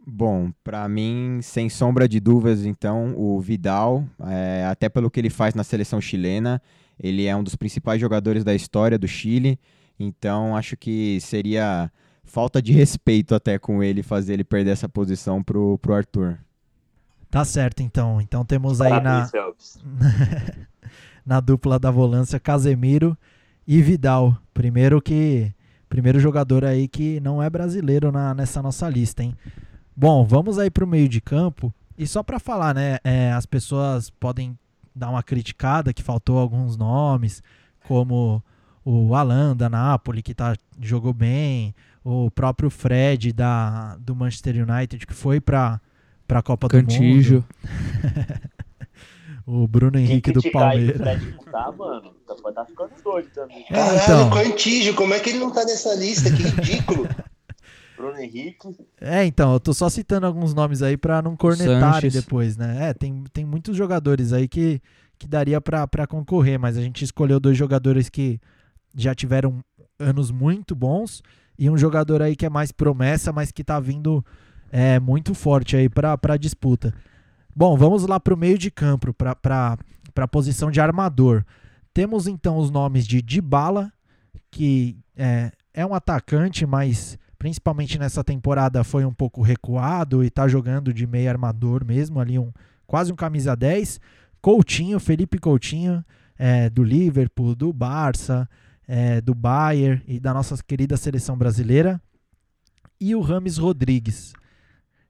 Bom, 0.05 0.51
para 0.63 0.87
mim, 0.87 1.39
sem 1.41 1.67
sombra 1.67 2.07
de 2.07 2.19
dúvidas, 2.19 2.63
então, 2.63 3.15
o 3.17 3.39
Vidal, 3.39 4.05
é, 4.27 4.65
até 4.69 4.87
pelo 4.87 5.09
que 5.09 5.19
ele 5.19 5.31
faz 5.31 5.55
na 5.55 5.63
seleção 5.63 5.99
chilena, 5.99 6.61
ele 6.99 7.25
é 7.25 7.35
um 7.35 7.43
dos 7.43 7.55
principais 7.55 7.99
jogadores 7.99 8.43
da 8.43 8.53
história 8.53 8.99
do 8.99 9.07
Chile, 9.07 9.59
então 9.99 10.55
acho 10.55 10.77
que 10.77 11.19
seria 11.21 11.91
falta 12.23 12.61
de 12.61 12.71
respeito 12.71 13.33
até 13.33 13.57
com 13.57 13.81
ele 13.81 14.03
fazer 14.03 14.33
ele 14.33 14.43
perder 14.43 14.71
essa 14.71 14.87
posição 14.87 15.41
pro, 15.41 15.77
pro 15.79 15.95
Arthur. 15.95 16.37
Tá 17.29 17.43
certo, 17.43 17.81
então. 17.81 18.21
Então 18.21 18.45
temos 18.45 18.81
aí 18.81 19.01
na, 19.01 19.29
na 21.25 21.39
dupla 21.39 21.79
da 21.79 21.89
volância 21.89 22.39
Casemiro 22.39 23.17
e 23.67 23.81
Vidal. 23.81 24.37
Primeiro 24.53 25.01
que 25.01 25.51
primeiro 25.89 26.19
jogador 26.19 26.65
aí 26.65 26.87
que 26.87 27.19
não 27.19 27.41
é 27.41 27.49
brasileiro 27.49 28.11
na, 28.11 28.33
nessa 28.33 28.61
nossa 28.61 28.89
lista, 28.89 29.23
hein? 29.23 29.35
Bom, 29.95 30.25
vamos 30.25 30.59
aí 30.59 30.69
para 30.69 30.83
o 30.83 30.87
meio 30.87 31.07
de 31.07 31.21
campo. 31.21 31.73
E 31.97 32.05
só 32.05 32.21
para 32.21 32.39
falar, 32.39 32.75
né? 32.75 32.97
É, 33.03 33.31
as 33.31 33.45
pessoas 33.45 34.09
podem 34.09 34.57
dar 34.93 35.09
uma 35.09 35.23
criticada 35.23 35.93
que 35.93 36.03
faltou 36.03 36.37
alguns 36.37 36.75
nomes, 36.75 37.41
como 37.87 38.43
o 38.83 39.15
Alan 39.15 39.55
da 39.55 39.69
Napoli, 39.69 40.21
que 40.21 40.33
tá, 40.33 40.55
jogou 40.81 41.13
bem, 41.13 41.73
o 42.03 42.29
próprio 42.29 42.69
Fred 42.69 43.31
da, 43.31 43.95
do 43.97 44.15
Manchester 44.15 44.67
United, 44.67 45.07
que 45.07 45.13
foi 45.13 45.39
para 45.39 45.79
a 46.29 46.41
Copa 46.41 46.67
Cantijo. 46.67 47.35
do 47.35 47.41
Mundo. 47.41 48.45
o 49.45 49.67
Bruno 49.67 49.97
Henrique 49.99 50.31
do 50.31 50.41
Palmeiras. 50.51 51.01
Aí, 51.01 51.17
o 51.17 51.21
Fred 51.21 51.51
tá, 51.51 51.71
mano. 51.71 52.13
Tá, 52.25 52.51
tá 52.51 52.65
ficando 52.65 52.91
doido 53.03 53.29
também. 53.33 53.63
Caralho, 53.65 53.99
então... 54.01 54.29
Cantijo, 54.31 54.93
como 54.95 55.13
é 55.13 55.19
que 55.19 55.29
ele 55.29 55.39
não 55.39 55.51
tá 55.51 55.63
nessa 55.63 55.93
lista? 55.93 56.31
Que 56.31 56.43
ridículo. 56.43 57.07
Bruno 57.95 58.19
Henrique. 58.19 58.75
É, 58.99 59.25
então, 59.25 59.53
eu 59.53 59.59
tô 59.59 59.73
só 59.73 59.89
citando 59.89 60.25
alguns 60.25 60.53
nomes 60.53 60.81
aí 60.81 60.97
para 60.97 61.21
não 61.21 61.35
cornetarem 61.35 62.11
depois, 62.11 62.57
né? 62.57 62.89
É, 62.89 62.93
tem, 62.93 63.23
tem 63.31 63.45
muitos 63.45 63.77
jogadores 63.77 64.33
aí 64.33 64.47
que, 64.47 64.81
que 65.17 65.27
daria 65.27 65.61
para 65.61 66.05
concorrer, 66.07 66.59
mas 66.59 66.77
a 66.77 66.81
gente 66.81 67.03
escolheu 67.03 67.39
dois 67.39 67.57
jogadores 67.57 68.09
que 68.09 68.39
já 68.95 69.15
tiveram 69.15 69.59
anos 69.97 70.29
muito 70.29 70.75
bons 70.75 71.23
e 71.57 71.69
um 71.69 71.77
jogador 71.77 72.21
aí 72.21 72.35
que 72.35 72.45
é 72.45 72.49
mais 72.49 72.71
promessa, 72.71 73.31
mas 73.31 73.51
que 73.51 73.63
tá 73.63 73.79
vindo 73.79 74.25
é, 74.71 74.99
muito 74.99 75.33
forte 75.33 75.77
aí 75.77 75.87
para 75.87 76.37
disputa. 76.37 76.93
Bom, 77.57 77.77
vamos 77.77 78.05
lá 78.05 78.19
para 78.19 78.33
o 78.33 78.37
meio 78.37 78.57
de 78.57 78.69
campo, 78.69 79.13
para 79.13 79.77
a 80.13 80.27
posição 80.27 80.69
de 80.69 80.81
armador. 80.81 81.45
Temos 81.93 82.27
então 82.27 82.57
os 82.57 82.69
nomes 82.69 83.07
de 83.07 83.21
Dybala, 83.21 83.93
que 84.51 84.97
é, 85.15 85.53
é 85.73 85.85
um 85.85 85.93
atacante, 85.93 86.65
mas 86.65 87.17
principalmente 87.39 87.97
nessa 87.97 88.25
temporada 88.25 88.83
foi 88.83 89.05
um 89.05 89.13
pouco 89.13 89.41
recuado 89.41 90.21
e 90.21 90.29
tá 90.29 90.49
jogando 90.49 90.93
de 90.93 91.07
meio 91.07 91.29
armador 91.29 91.85
mesmo, 91.85 92.19
ali 92.19 92.37
um 92.37 92.51
quase 92.85 93.13
um 93.13 93.15
camisa 93.15 93.55
10. 93.55 94.01
Coutinho, 94.41 94.99
Felipe 94.99 95.39
Coutinho, 95.39 96.03
é, 96.37 96.69
do 96.69 96.83
Liverpool, 96.83 97.55
do 97.55 97.71
Barça, 97.71 98.49
é, 98.85 99.21
do 99.21 99.33
Bayern 99.33 100.03
e 100.05 100.19
da 100.19 100.33
nossa 100.33 100.61
querida 100.61 100.97
seleção 100.97 101.37
brasileira. 101.37 102.01
E 102.99 103.15
o 103.15 103.21
Rames 103.21 103.57
Rodrigues, 103.57 104.33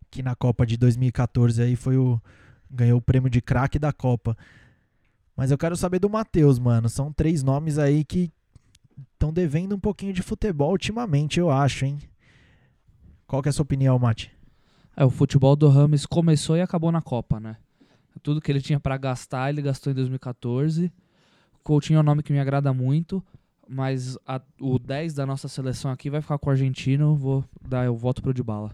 que 0.10 0.24
na 0.24 0.36
Copa 0.36 0.66
de 0.66 0.78
2014 0.78 1.62
aí 1.62 1.76
foi 1.76 1.98
o 1.98 2.22
ganhou 2.70 2.98
o 2.98 3.02
prêmio 3.02 3.30
de 3.30 3.42
craque 3.42 3.80
da 3.80 3.94
Copa. 3.94 4.38
Mas 5.36 5.52
eu 5.52 5.58
quero 5.58 5.76
saber 5.76 6.00
do 6.00 6.10
Matheus, 6.10 6.60
mano. 6.60 6.90
São 6.90 7.12
três 7.12 7.44
nomes 7.44 7.78
aí 7.78 8.04
que 8.04 8.32
estão 9.14 9.34
devendo 9.34 9.76
um 9.76 9.80
pouquinho 9.80 10.14
de 10.14 10.22
futebol 10.22 10.72
ultimamente, 10.72 11.40
eu 11.40 11.52
acho, 11.52 11.86
hein? 11.86 12.00
Qual 13.28 13.42
que 13.42 13.50
é 13.50 13.52
a 13.52 13.54
sua 13.54 13.64
opinião, 13.64 13.98
Mate? 14.00 14.32
É, 14.96 15.04
o 15.04 15.10
futebol 15.10 15.56
do 15.56 15.68
Rames 15.68 16.06
começou 16.06 16.56
e 16.56 16.62
acabou 16.62 16.92
na 16.92 17.02
Copa, 17.02 17.40
né? 17.40 17.58
Tudo 18.24 18.40
que 18.40 18.52
ele 18.52 18.62
tinha 18.62 18.80
para 18.80 18.98
gastar, 18.98 19.50
ele 19.50 19.62
gastou 19.62 19.92
em 19.92 19.96
2014. 19.96 20.92
Coutinho 21.64 21.98
é 21.98 22.00
um 22.00 22.04
nome 22.04 22.24
que 22.24 22.32
me 22.32 22.40
agrada 22.40 22.74
muito, 22.74 23.24
mas 23.68 24.18
a, 24.26 24.40
o 24.60 24.80
10 24.80 25.16
da 25.16 25.26
nossa 25.26 25.48
seleção 25.48 25.92
aqui 25.92 26.10
vai 26.10 26.22
ficar 26.22 26.38
com 26.38 26.50
o 26.50 26.52
argentino. 26.52 27.16
Vou 27.16 27.44
dar 27.62 27.90
o 27.92 27.96
voto 27.96 28.22
pro 28.22 28.34
Dybala. 28.34 28.72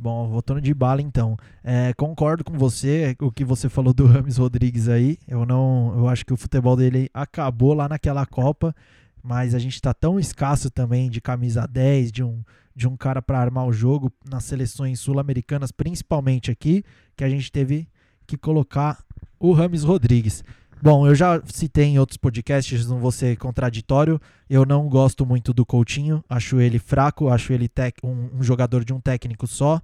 Bom, 0.00 0.28
voltando 0.28 0.60
de 0.60 0.72
bala 0.72 1.02
então. 1.02 1.36
É, 1.64 1.92
concordo 1.94 2.44
com 2.44 2.56
você, 2.56 3.16
o 3.20 3.32
que 3.32 3.44
você 3.44 3.68
falou 3.68 3.92
do 3.92 4.06
Rames 4.06 4.36
Rodrigues 4.36 4.88
aí. 4.88 5.18
Eu 5.26 5.44
não, 5.44 5.92
eu 5.96 6.08
acho 6.08 6.24
que 6.24 6.32
o 6.32 6.36
futebol 6.36 6.76
dele 6.76 7.10
acabou 7.12 7.74
lá 7.74 7.88
naquela 7.88 8.24
Copa, 8.24 8.72
mas 9.20 9.56
a 9.56 9.58
gente 9.58 9.74
está 9.74 9.92
tão 9.92 10.20
escasso 10.20 10.70
também 10.70 11.10
de 11.10 11.20
camisa 11.20 11.66
10, 11.66 12.12
de 12.12 12.22
um 12.22 12.44
de 12.76 12.86
um 12.86 12.96
cara 12.96 13.20
para 13.20 13.40
armar 13.40 13.66
o 13.66 13.72
jogo 13.72 14.12
nas 14.24 14.44
seleções 14.44 15.00
sul-americanas, 15.00 15.72
principalmente 15.72 16.48
aqui, 16.48 16.84
que 17.16 17.24
a 17.24 17.28
gente 17.28 17.50
teve 17.50 17.88
que 18.24 18.36
colocar 18.36 19.04
o 19.36 19.52
Rames 19.52 19.82
Rodrigues. 19.82 20.44
Bom, 20.80 21.06
eu 21.06 21.14
já 21.14 21.42
citei 21.46 21.86
em 21.86 21.98
outros 21.98 22.16
podcasts, 22.16 22.86
não 22.86 23.00
vou 23.00 23.10
ser 23.10 23.36
contraditório. 23.36 24.20
Eu 24.48 24.64
não 24.64 24.88
gosto 24.88 25.26
muito 25.26 25.52
do 25.52 25.66
Coutinho, 25.66 26.22
acho 26.28 26.60
ele 26.60 26.78
fraco, 26.78 27.28
acho 27.28 27.52
ele 27.52 27.68
um, 28.02 28.38
um 28.38 28.42
jogador 28.42 28.84
de 28.84 28.92
um 28.92 29.00
técnico 29.00 29.46
só. 29.46 29.80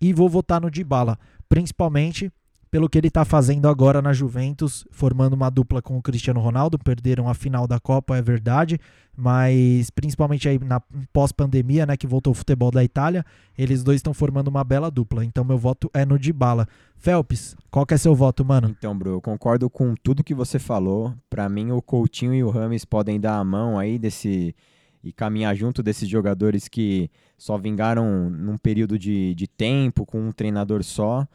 E 0.00 0.12
vou 0.12 0.28
votar 0.28 0.60
no 0.60 0.70
Dybala, 0.70 1.18
principalmente 1.48 2.30
pelo 2.76 2.90
que 2.90 2.98
ele 2.98 3.08
está 3.08 3.24
fazendo 3.24 3.68
agora 3.68 4.02
na 4.02 4.12
Juventus, 4.12 4.86
formando 4.90 5.32
uma 5.32 5.48
dupla 5.48 5.80
com 5.80 5.96
o 5.96 6.02
Cristiano 6.02 6.40
Ronaldo. 6.40 6.78
Perderam 6.78 7.26
a 7.26 7.32
final 7.32 7.66
da 7.66 7.80
Copa, 7.80 8.18
é 8.18 8.20
verdade, 8.20 8.78
mas 9.16 9.88
principalmente 9.88 10.46
aí 10.46 10.58
na 10.58 10.78
pós-pandemia, 11.10 11.86
né, 11.86 11.96
que 11.96 12.06
voltou 12.06 12.32
o 12.32 12.34
futebol 12.34 12.70
da 12.70 12.84
Itália, 12.84 13.24
eles 13.56 13.82
dois 13.82 13.96
estão 13.96 14.12
formando 14.12 14.48
uma 14.48 14.62
bela 14.62 14.90
dupla. 14.90 15.24
Então 15.24 15.42
meu 15.42 15.56
voto 15.56 15.90
é 15.94 16.04
no 16.04 16.18
Dybala. 16.18 16.68
Phelps, 16.98 17.56
qual 17.70 17.86
que 17.86 17.94
é 17.94 17.96
seu 17.96 18.14
voto, 18.14 18.44
mano? 18.44 18.68
Então, 18.78 18.94
Bru, 18.94 19.12
eu 19.12 19.22
concordo 19.22 19.70
com 19.70 19.94
tudo 19.94 20.22
que 20.22 20.34
você 20.34 20.58
falou. 20.58 21.14
Para 21.30 21.48
mim, 21.48 21.70
o 21.70 21.80
Coutinho 21.80 22.34
e 22.34 22.44
o 22.44 22.50
Rames 22.50 22.84
podem 22.84 23.18
dar 23.18 23.38
a 23.38 23.44
mão 23.44 23.78
aí 23.78 23.98
desse 23.98 24.54
e 25.02 25.14
caminhar 25.14 25.56
junto 25.56 25.82
desses 25.82 26.06
jogadores 26.06 26.68
que 26.68 27.10
só 27.38 27.56
vingaram 27.56 28.28
num 28.28 28.58
período 28.58 28.98
de, 28.98 29.34
de 29.34 29.46
tempo 29.46 30.04
com 30.04 30.20
um 30.20 30.30
treinador 30.30 30.84
só. 30.84 31.26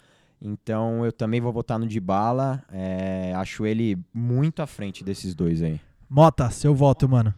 Então 0.41 1.05
eu 1.05 1.11
também 1.11 1.39
vou 1.39 1.53
votar 1.53 1.77
no 1.77 1.85
Dybala. 1.85 2.63
É, 2.71 3.33
acho 3.35 3.65
ele 3.65 3.97
muito 4.13 4.61
à 4.61 4.67
frente 4.67 5.03
desses 5.03 5.35
dois 5.35 5.61
aí. 5.61 5.79
Mota, 6.09 6.49
seu 6.49 6.73
voto, 6.73 7.07
mano. 7.07 7.33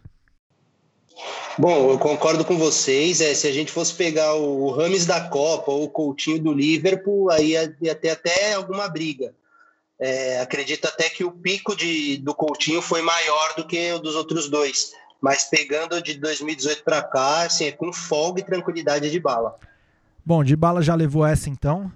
Bom, 1.56 1.90
eu 1.90 1.98
concordo 1.98 2.44
com 2.44 2.58
vocês. 2.58 3.20
É, 3.20 3.34
se 3.34 3.46
a 3.46 3.52
gente 3.52 3.70
fosse 3.70 3.94
pegar 3.94 4.34
o 4.34 4.70
Rames 4.70 5.06
da 5.06 5.20
Copa 5.28 5.70
ou 5.70 5.84
o 5.84 5.88
Coutinho 5.88 6.42
do 6.42 6.52
Liverpool, 6.52 7.30
aí 7.30 7.50
ia, 7.50 7.76
ia 7.80 7.94
ter 7.94 8.10
até 8.10 8.54
alguma 8.54 8.88
briga. 8.88 9.34
É, 10.00 10.40
acredito 10.40 10.86
até 10.86 11.08
que 11.08 11.22
o 11.22 11.30
pico 11.30 11.76
de, 11.76 12.16
do 12.18 12.34
Coutinho 12.34 12.82
foi 12.82 13.00
maior 13.00 13.54
do 13.56 13.64
que 13.64 13.92
o 13.92 14.00
dos 14.00 14.16
outros 14.16 14.48
dois. 14.48 14.92
Mas 15.20 15.44
pegando 15.44 16.02
de 16.02 16.14
2018 16.14 16.82
para 16.82 17.02
cá, 17.02 17.42
assim, 17.42 17.66
é 17.66 17.72
com 17.72 17.92
folga 17.92 18.40
e 18.40 18.44
tranquilidade 18.44 19.08
de 19.10 19.20
bala. 19.20 19.56
Bom, 20.26 20.42
de 20.42 20.56
bala 20.56 20.82
já 20.82 20.94
levou 20.94 21.24
essa 21.24 21.48
então. 21.48 21.92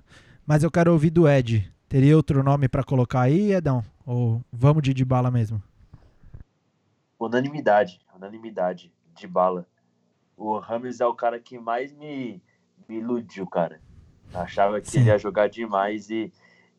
Mas 0.48 0.62
eu 0.62 0.70
quero 0.70 0.90
ouvir 0.90 1.10
do 1.10 1.28
Ed. 1.28 1.70
Teria 1.90 2.16
outro 2.16 2.42
nome 2.42 2.70
para 2.70 2.82
colocar 2.82 3.20
aí, 3.20 3.52
Edão? 3.52 3.84
Ou 4.06 4.42
vamos 4.50 4.82
de 4.82 5.04
bala 5.04 5.30
mesmo? 5.30 5.62
Unanimidade, 7.20 8.00
unanimidade 8.16 8.90
de 9.14 9.26
bala. 9.26 9.66
O 10.38 10.58
Rames 10.58 11.02
é 11.02 11.06
o 11.06 11.12
cara 11.12 11.38
que 11.38 11.58
mais 11.58 11.92
me, 11.92 12.42
me 12.88 12.96
iludiu, 12.96 13.46
cara. 13.46 13.78
Achava 14.32 14.80
que 14.80 14.90
Sim. 14.90 15.00
ele 15.00 15.08
ia 15.10 15.18
jogar 15.18 15.50
demais 15.50 16.08
e, 16.08 16.32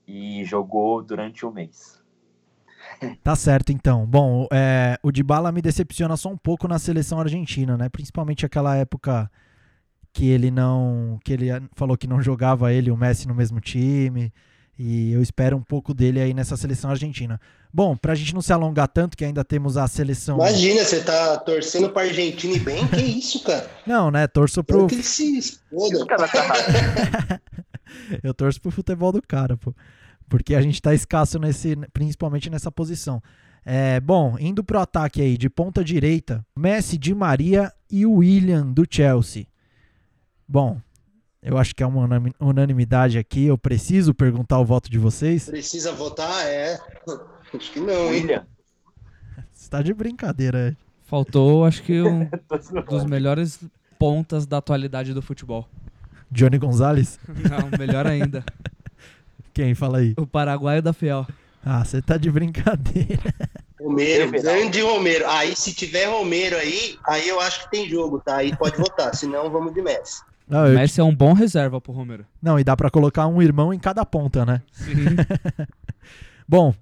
e 0.07 0.43
jogou 0.45 1.03
durante 1.03 1.45
um 1.45 1.51
mês. 1.51 2.01
Tá 3.23 3.35
certo, 3.35 3.71
então. 3.71 4.03
Bom, 4.03 4.47
é, 4.51 4.97
o 5.03 5.11
Dybala 5.11 5.51
me 5.51 5.61
decepciona 5.61 6.17
só 6.17 6.29
um 6.29 6.37
pouco 6.37 6.67
na 6.67 6.79
seleção 6.79 7.19
argentina, 7.19 7.77
né? 7.77 7.87
Principalmente 7.87 8.47
aquela 8.47 8.75
época 8.75 9.29
que 10.19 10.27
ele 10.27 10.51
não, 10.51 11.17
que 11.23 11.31
ele 11.31 11.47
falou 11.77 11.95
que 11.95 12.05
não 12.05 12.21
jogava 12.21 12.73
ele 12.73 12.89
e 12.89 12.91
o 12.91 12.97
Messi 12.97 13.25
no 13.25 13.33
mesmo 13.33 13.61
time. 13.61 14.33
E 14.77 15.13
eu 15.13 15.21
espero 15.21 15.55
um 15.55 15.61
pouco 15.61 15.93
dele 15.93 16.19
aí 16.19 16.33
nessa 16.33 16.57
seleção 16.57 16.89
argentina. 16.89 17.39
Bom, 17.73 17.95
pra 17.95 18.15
gente 18.15 18.33
não 18.33 18.41
se 18.41 18.51
alongar 18.51 18.89
tanto, 18.89 19.15
que 19.15 19.23
ainda 19.23 19.45
temos 19.45 19.77
a 19.77 19.87
seleção. 19.87 20.35
Imagina, 20.35 20.83
você 20.83 21.01
tá 21.01 21.37
torcendo 21.37 21.89
pra 21.91 22.01
Argentina 22.01 22.53
e 22.53 22.59
bem? 22.59 22.85
Que 22.87 22.97
isso, 22.97 23.41
cara? 23.43 23.69
Não, 23.87 24.11
né? 24.11 24.27
Torço 24.27 24.61
pro. 24.61 24.87
que 24.87 24.95
ele 24.95 25.03
se 25.03 25.37
exploda. 25.37 26.05
Eu 28.21 28.33
torço 28.33 28.59
pro 28.59 28.71
futebol 28.71 29.13
do 29.13 29.21
cara, 29.21 29.55
pô. 29.55 29.73
Porque 30.27 30.53
a 30.53 30.61
gente 30.61 30.81
tá 30.81 30.93
escasso 30.93 31.39
nesse, 31.39 31.77
principalmente 31.93 32.49
nessa 32.49 32.69
posição. 32.69 33.23
É, 33.65 34.01
bom, 34.01 34.35
indo 34.37 34.65
pro 34.65 34.79
ataque 34.79 35.21
aí, 35.21 35.37
de 35.37 35.49
ponta 35.49 35.81
direita, 35.81 36.45
Messi, 36.57 36.97
Di 36.97 37.15
Maria 37.15 37.71
e 37.89 38.05
William 38.05 38.67
do 38.67 38.85
Chelsea. 38.89 39.47
Bom, 40.51 40.81
eu 41.43 41.59
acho 41.59 41.75
que 41.75 41.83
é 41.83 41.85
uma 41.85 42.09
unanimidade 42.39 43.19
aqui. 43.19 43.45
Eu 43.45 43.55
preciso 43.55 44.15
perguntar 44.15 44.57
o 44.57 44.65
voto 44.65 44.89
de 44.89 44.97
vocês. 44.97 45.45
Precisa 45.45 45.91
votar? 45.91 46.43
É. 46.47 46.79
Acho 47.53 47.71
que 47.71 47.79
não, 47.79 48.13
hein? 48.13 48.21
William, 48.21 48.47
Você 49.51 49.69
tá 49.69 49.81
de 49.83 49.91
brincadeira. 49.93 50.75
Faltou, 51.05 51.65
acho 51.65 51.81
que 51.81 51.99
um 51.99 52.29
dos 52.87 53.05
melhores 53.05 53.59
pontas 53.97 54.45
da 54.45 54.57
atualidade 54.57 55.15
do 55.15 55.21
futebol. 55.21 55.67
Johnny 56.29 56.59
Gonzalez? 56.59 57.19
Não, 57.27 57.75
melhor 57.79 58.05
ainda. 58.05 58.43
Quem? 59.51 59.73
Fala 59.73 59.97
aí. 59.97 60.13
O 60.15 60.27
paraguaio 60.27 60.83
da 60.83 60.93
Fiel. 60.93 61.25
Ah, 61.65 61.83
você 61.83 62.01
tá 62.03 62.17
de 62.17 62.29
brincadeira. 62.31 63.33
Romero, 63.81 64.23
Everaldo. 64.25 64.41
grande 64.43 64.81
Romero. 64.81 65.27
Aí, 65.27 65.55
se 65.55 65.73
tiver 65.73 66.05
Romero 66.05 66.55
aí, 66.55 66.97
aí 67.07 67.27
eu 67.27 67.39
acho 67.39 67.63
que 67.63 67.71
tem 67.71 67.89
jogo, 67.89 68.19
tá? 68.19 68.37
Aí 68.37 68.55
pode 68.55 68.77
votar, 68.77 69.15
senão 69.15 69.49
vamos 69.49 69.73
de 69.73 69.81
Messi. 69.81 70.21
Não, 70.49 70.65
O 70.65 70.69
Messi 70.69 70.99
é 70.99 71.03
um 71.03 71.15
bom 71.15 71.33
reserva 71.33 71.79
pro 71.79 71.93
Romero. 71.93 72.25
não, 72.41 72.59
e 72.59 72.63
dá 72.63 72.75
pra 72.75 72.89
colocar 72.89 73.27
um 73.27 73.41
irmão 73.41 73.71
em 73.73 73.77
cada 73.79 74.03
ponta, 74.03 74.45
né? 74.45 74.61
Sim. 74.71 74.95
Bom, 76.47 76.73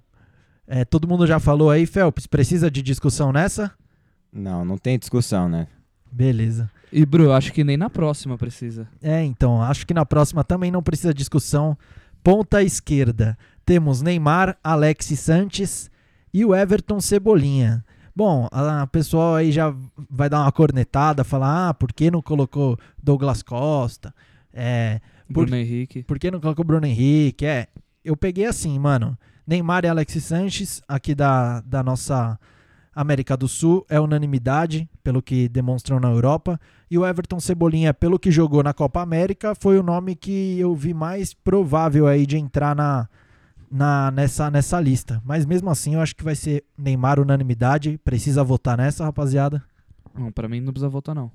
é, 0.66 0.84
todo 0.84 1.06
mundo 1.06 1.26
já 1.26 1.38
falou 1.38 1.70
aí, 1.70 1.84
Phelps, 1.86 2.26
precisa 2.26 2.70
de 2.70 2.80
discussão 2.82 3.32
nessa? 3.32 3.70
Não, 4.32 4.64
não 4.64 4.78
tem 4.78 4.98
discussão, 4.98 5.48
né? 5.48 5.66
Beleza. 6.10 6.70
E, 6.90 7.04
Bru, 7.04 7.32
acho 7.32 7.52
que 7.52 7.62
nem 7.62 7.76
na 7.76 7.90
próxima 7.90 8.38
precisa. 8.38 8.88
É, 9.02 9.22
então, 9.22 9.62
acho 9.62 9.86
que 9.86 9.92
na 9.92 10.06
próxima 10.06 10.42
também 10.42 10.70
não 10.70 10.82
precisa 10.82 11.12
de 11.12 11.18
discussão. 11.18 11.76
Ponta 12.24 12.62
esquerda, 12.62 13.36
temos 13.64 14.00
Neymar, 14.00 14.56
Alexis 14.64 15.20
Sanches 15.20 15.90
e 16.32 16.44
o 16.44 16.54
Everton 16.54 17.00
Cebolinha. 17.00 17.84
Bom, 18.18 18.48
a 18.50 18.84
pessoal 18.88 19.36
aí 19.36 19.52
já 19.52 19.72
vai 20.10 20.28
dar 20.28 20.40
uma 20.42 20.50
cornetada, 20.50 21.22
falar, 21.22 21.68
ah, 21.68 21.72
por 21.72 21.92
que 21.92 22.10
não 22.10 22.20
colocou 22.20 22.76
Douglas 23.00 23.44
Costa? 23.44 24.12
É, 24.52 25.00
Por- 25.32 25.46
Bruno 25.46 25.54
Henrique. 25.54 26.02
por 26.02 26.18
que 26.18 26.28
não 26.28 26.40
colocou 26.40 26.64
Bruno 26.64 26.84
Henrique? 26.84 27.46
É, 27.46 27.68
eu 28.04 28.16
peguei 28.16 28.46
assim, 28.46 28.76
mano. 28.76 29.16
Neymar 29.46 29.84
e 29.84 29.88
Alexis 29.88 30.24
Sanches, 30.24 30.82
aqui 30.88 31.14
da, 31.14 31.60
da 31.60 31.80
nossa 31.80 32.36
América 32.92 33.36
do 33.36 33.46
Sul, 33.46 33.86
é 33.88 34.00
unanimidade, 34.00 34.90
pelo 35.04 35.22
que 35.22 35.48
demonstram 35.48 36.00
na 36.00 36.10
Europa. 36.10 36.58
E 36.90 36.98
o 36.98 37.06
Everton 37.06 37.38
Cebolinha, 37.38 37.94
pelo 37.94 38.18
que 38.18 38.32
jogou 38.32 38.64
na 38.64 38.74
Copa 38.74 39.00
América, 39.00 39.54
foi 39.54 39.78
o 39.78 39.82
nome 39.84 40.16
que 40.16 40.58
eu 40.58 40.74
vi 40.74 40.92
mais 40.92 41.34
provável 41.34 42.08
aí 42.08 42.26
de 42.26 42.36
entrar 42.36 42.74
na, 42.74 43.08
na, 43.70 44.10
nessa, 44.10 44.50
nessa 44.50 44.80
lista. 44.80 45.22
Mas 45.24 45.44
mesmo 45.44 45.70
assim, 45.70 45.94
eu 45.94 46.00
acho 46.00 46.14
que 46.14 46.24
vai 46.24 46.34
ser 46.34 46.64
Neymar 46.76 47.20
unanimidade. 47.20 47.98
Precisa 48.04 48.42
votar 48.42 48.76
nessa, 48.76 49.04
rapaziada. 49.04 49.62
Não, 50.14 50.32
pra 50.32 50.48
mim 50.48 50.60
não 50.60 50.72
precisa 50.72 50.88
votar, 50.88 51.14
não. 51.14 51.30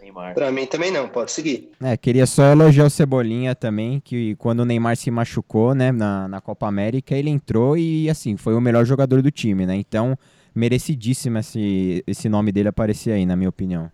Neymar. 0.00 0.34
Pra 0.34 0.50
mim 0.50 0.66
também 0.66 0.90
não, 0.90 1.08
pode 1.08 1.30
seguir. 1.30 1.70
É, 1.80 1.96
queria 1.96 2.26
só 2.26 2.44
elogiar 2.44 2.86
o 2.86 2.90
Cebolinha 2.90 3.54
também, 3.54 4.00
que 4.00 4.34
quando 4.36 4.60
o 4.60 4.64
Neymar 4.64 4.96
se 4.96 5.10
machucou, 5.10 5.74
né, 5.74 5.92
na, 5.92 6.26
na 6.26 6.40
Copa 6.40 6.66
América, 6.66 7.14
ele 7.14 7.30
entrou 7.30 7.76
e, 7.76 8.10
assim, 8.10 8.36
foi 8.36 8.54
o 8.54 8.60
melhor 8.60 8.84
jogador 8.84 9.22
do 9.22 9.30
time, 9.30 9.64
né? 9.64 9.76
Então, 9.76 10.18
merecidíssimo 10.54 11.38
esse, 11.38 12.02
esse 12.06 12.28
nome 12.28 12.50
dele 12.50 12.68
aparecer 12.68 13.12
aí, 13.12 13.24
na 13.24 13.36
minha 13.36 13.48
opinião. 13.48 13.90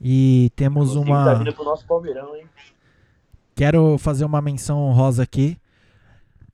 E 0.00 0.50
temos 0.56 0.96
uma. 0.96 1.24
Tá 1.24 1.34
vindo 1.34 1.54
pro 1.54 1.64
nosso 1.64 1.86
Palmeirão, 1.86 2.34
hein? 2.34 2.44
Quero 3.54 3.96
fazer 3.98 4.24
uma 4.24 4.40
menção 4.40 4.80
honrosa 4.80 5.22
aqui 5.22 5.56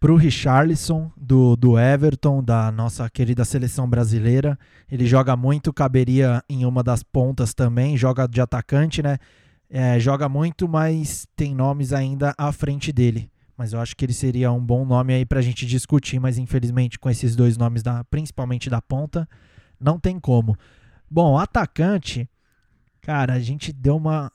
pro 0.00 0.16
Richarlison 0.16 1.11
do, 1.16 1.56
do 1.56 1.78
Everton, 1.78 2.42
da 2.42 2.70
nossa 2.70 3.08
querida 3.11 3.44
seleção 3.44 3.88
brasileira. 3.88 4.58
Ele 4.90 5.06
joga 5.06 5.37
muito, 5.37 5.72
caberia 5.72 6.42
em 6.48 6.64
uma 6.64 6.82
das 6.82 7.02
pontas 7.02 7.52
também, 7.52 7.96
joga 7.96 8.26
de 8.26 8.40
atacante, 8.40 9.02
né? 9.02 9.18
É, 9.70 9.98
joga 9.98 10.28
muito, 10.28 10.66
mas 10.68 11.26
tem 11.37 11.54
nomes 11.54 11.92
ainda 11.92 12.34
à 12.38 12.52
frente 12.52 12.92
dele. 12.92 13.30
Mas 13.56 13.72
eu 13.72 13.80
acho 13.80 13.96
que 13.96 14.04
ele 14.04 14.12
seria 14.12 14.52
um 14.52 14.64
bom 14.64 14.84
nome 14.84 15.12
aí 15.12 15.26
pra 15.26 15.42
gente 15.42 15.66
discutir, 15.66 16.20
mas 16.20 16.38
infelizmente 16.38 16.98
com 16.98 17.11
esses 17.11 17.34
dois 17.34 17.56
nomes, 17.56 17.82
da, 17.82 18.04
principalmente 18.04 18.70
da 18.70 18.80
ponta, 18.80 19.28
não 19.80 19.98
tem 19.98 20.18
como. 20.18 20.56
Bom, 21.11 21.37
atacante, 21.37 22.30
cara, 23.00 23.34
a 23.34 23.40
gente 23.40 23.72
deu 23.72 23.96
uma, 23.96 24.30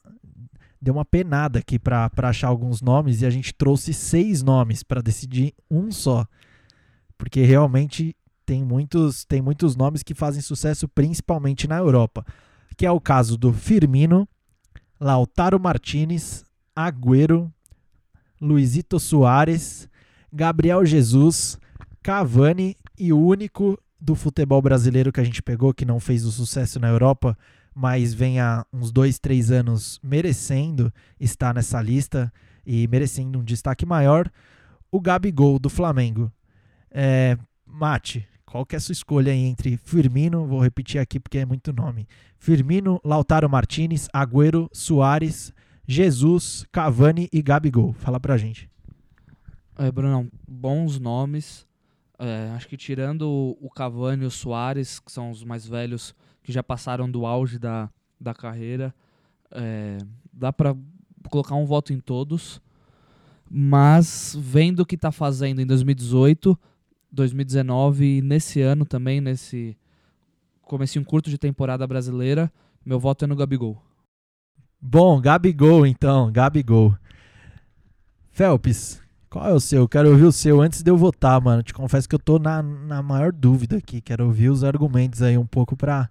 deu 0.84 0.94
uma 0.94 1.04
penada 1.04 1.58
aqui 1.58 1.78
pra 1.78 2.10
achar 2.18 2.48
alguns 2.48 2.82
nomes 2.82 3.22
e 3.22 3.26
a 3.26 3.30
gente 3.30 3.54
trouxe 3.54 3.94
seis 3.94 4.42
nomes 4.42 4.82
pra 4.82 5.00
decidir 5.00 5.54
um 5.70 5.90
só. 5.90 6.26
Porque 7.16 7.42
realmente 7.42 8.14
tem 8.44 8.62
muitos, 8.62 9.24
tem 9.24 9.40
muitos 9.40 9.74
nomes 9.74 10.02
que 10.02 10.14
fazem 10.14 10.42
sucesso 10.42 10.86
principalmente 10.86 11.66
na 11.66 11.78
Europa. 11.78 12.24
Que 12.76 12.84
é 12.84 12.90
o 12.90 13.00
caso 13.00 13.38
do 13.38 13.52
Firmino, 13.52 14.28
Lautaro 15.00 15.58
Martinez, 15.58 16.44
Agüero, 16.76 17.50
Luizito 18.40 19.00
Soares, 19.00 19.88
Gabriel 20.30 20.84
Jesus, 20.84 21.58
Cavani 22.02 22.76
e 22.98 23.12
o 23.12 23.18
único 23.18 23.78
do 23.98 24.14
futebol 24.14 24.60
brasileiro 24.60 25.10
que 25.10 25.20
a 25.20 25.24
gente 25.24 25.42
pegou 25.42 25.72
que 25.72 25.86
não 25.86 25.98
fez 25.98 26.26
o 26.26 26.30
sucesso 26.30 26.78
na 26.78 26.88
Europa, 26.88 27.38
mas 27.74 28.14
vem 28.14 28.40
há 28.40 28.64
uns 28.72 28.92
dois, 28.92 29.18
três 29.18 29.50
anos 29.50 29.98
merecendo 30.02 30.92
estar 31.18 31.52
nessa 31.54 31.80
lista 31.82 32.32
e 32.64 32.86
merecendo 32.88 33.38
um 33.40 33.44
destaque 33.44 33.84
maior, 33.84 34.30
o 34.90 35.00
Gabigol 35.00 35.58
do 35.58 35.68
Flamengo. 35.68 36.30
É, 36.90 37.36
Mate, 37.66 38.26
qual 38.46 38.64
que 38.64 38.76
é 38.76 38.78
a 38.78 38.80
sua 38.80 38.92
escolha 38.92 39.32
aí 39.32 39.40
entre 39.44 39.76
Firmino, 39.76 40.46
vou 40.46 40.60
repetir 40.60 41.00
aqui 41.00 41.18
porque 41.18 41.38
é 41.38 41.44
muito 41.44 41.72
nome, 41.72 42.06
Firmino, 42.38 43.00
Lautaro 43.04 43.48
Martinez, 43.50 44.08
Agüero, 44.12 44.70
Soares, 44.72 45.52
Jesus, 45.86 46.64
Cavani 46.70 47.28
e 47.32 47.42
Gabigol. 47.42 47.92
Fala 47.94 48.20
pra 48.20 48.36
gente. 48.36 48.70
É, 49.76 49.90
Brunão, 49.90 50.30
bons 50.48 51.00
nomes. 51.00 51.66
É, 52.18 52.50
acho 52.54 52.68
que 52.68 52.76
tirando 52.76 53.28
o- 53.60 53.68
Cavani 53.70 54.22
e 54.22 54.26
o 54.26 54.30
Soares, 54.30 55.00
que 55.00 55.10
são 55.10 55.30
os 55.30 55.42
mais 55.42 55.66
velhos, 55.66 56.14
que 56.44 56.52
já 56.52 56.62
passaram 56.62 57.10
do 57.10 57.26
auge 57.26 57.58
da, 57.58 57.90
da 58.20 58.34
carreira, 58.34 58.94
é, 59.50 59.98
dá 60.32 60.52
pra 60.52 60.76
colocar 61.28 61.56
um 61.56 61.64
voto 61.64 61.92
em 61.92 61.98
todos. 61.98 62.60
Mas 63.50 64.36
vendo 64.38 64.80
o 64.80 64.86
que 64.86 64.96
tá 64.96 65.10
fazendo 65.10 65.60
em 65.60 65.66
2018, 65.66 66.56
2019 67.10 68.18
e 68.18 68.22
nesse 68.22 68.60
ano 68.60 68.84
também, 68.84 69.20
nesse 69.20 69.76
comecinho 70.62 71.04
curto 71.04 71.30
de 71.30 71.38
temporada 71.38 71.86
brasileira, 71.86 72.52
meu 72.84 73.00
voto 73.00 73.24
é 73.24 73.28
no 73.28 73.36
Gabigol. 73.36 73.82
Bom, 74.80 75.20
Gabigol 75.20 75.86
então, 75.86 76.30
Gabigol. 76.30 76.94
Phelps, 78.32 79.00
qual 79.30 79.48
é 79.48 79.52
o 79.52 79.60
seu? 79.60 79.88
Quero 79.88 80.10
ouvir 80.10 80.24
o 80.24 80.32
seu 80.32 80.60
antes 80.60 80.82
de 80.82 80.90
eu 80.90 80.96
votar, 80.96 81.40
mano. 81.40 81.62
Te 81.62 81.72
confesso 81.72 82.08
que 82.08 82.14
eu 82.14 82.18
tô 82.18 82.38
na, 82.38 82.62
na 82.62 83.02
maior 83.02 83.32
dúvida 83.32 83.76
aqui. 83.76 84.00
Quero 84.00 84.26
ouvir 84.26 84.50
os 84.50 84.62
argumentos 84.62 85.22
aí 85.22 85.38
um 85.38 85.46
pouco 85.46 85.76
pra, 85.76 86.10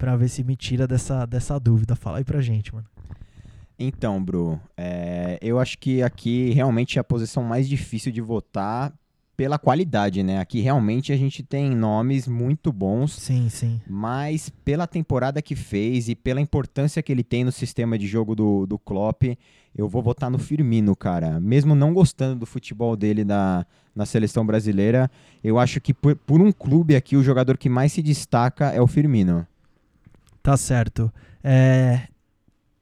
pra 0.00 0.16
ver 0.16 0.30
se 0.30 0.42
me 0.42 0.56
tira 0.56 0.88
dessa, 0.88 1.26
dessa 1.26 1.60
dúvida. 1.60 1.94
Fala 1.94 2.18
aí 2.18 2.24
pra 2.24 2.40
gente, 2.40 2.74
mano. 2.74 2.86
Então, 3.78 4.22
Bru, 4.22 4.58
é, 4.74 5.38
eu 5.42 5.58
acho 5.60 5.78
que 5.78 6.02
aqui 6.02 6.50
realmente 6.52 6.98
é 6.98 7.00
a 7.00 7.04
posição 7.04 7.42
mais 7.42 7.68
difícil 7.68 8.10
de 8.10 8.20
votar 8.20 8.92
pela 9.36 9.58
qualidade, 9.58 10.22
né? 10.22 10.38
Aqui 10.38 10.60
realmente 10.60 11.12
a 11.12 11.16
gente 11.16 11.42
tem 11.42 11.70
nomes 11.74 12.26
muito 12.26 12.72
bons, 12.72 13.12
Sim, 13.14 13.48
sim. 13.48 13.80
mas 13.86 14.50
pela 14.64 14.86
temporada 14.86 15.40
que 15.40 15.54
fez 15.54 16.08
e 16.08 16.14
pela 16.14 16.40
importância 16.40 17.02
que 17.02 17.12
ele 17.12 17.22
tem 17.22 17.44
no 17.44 17.52
sistema 17.52 17.98
de 17.98 18.06
jogo 18.06 18.34
do, 18.34 18.66
do 18.66 18.78
Klopp, 18.78 19.22
eu 19.74 19.88
vou 19.88 20.02
votar 20.02 20.30
no 20.30 20.38
Firmino, 20.38 20.96
cara. 20.96 21.38
Mesmo 21.40 21.74
não 21.74 21.94
gostando 21.94 22.40
do 22.40 22.46
futebol 22.46 22.96
dele 22.96 23.24
na, 23.24 23.66
na 23.94 24.04
seleção 24.04 24.44
brasileira, 24.44 25.10
eu 25.44 25.58
acho 25.58 25.80
que 25.80 25.94
por, 25.94 26.16
por 26.16 26.40
um 26.40 26.52
clube 26.52 26.96
aqui, 26.96 27.16
o 27.16 27.22
jogador 27.22 27.56
que 27.56 27.68
mais 27.68 27.92
se 27.92 28.02
destaca 28.02 28.70
é 28.70 28.80
o 28.80 28.86
Firmino. 28.86 29.46
Tá 30.42 30.56
certo. 30.56 31.12
É... 31.42 32.08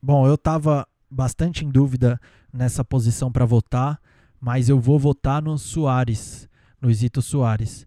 Bom, 0.02 0.26
eu 0.26 0.38
tava 0.38 0.86
bastante 1.10 1.64
em 1.64 1.70
dúvida 1.70 2.20
nessa 2.52 2.84
posição 2.84 3.32
para 3.32 3.44
votar, 3.44 4.00
mas 4.40 4.68
eu 4.68 4.78
vou 4.78 4.98
votar 4.98 5.42
no 5.42 5.58
Soares, 5.58 6.48
Luizito 6.80 7.20
Soares. 7.20 7.86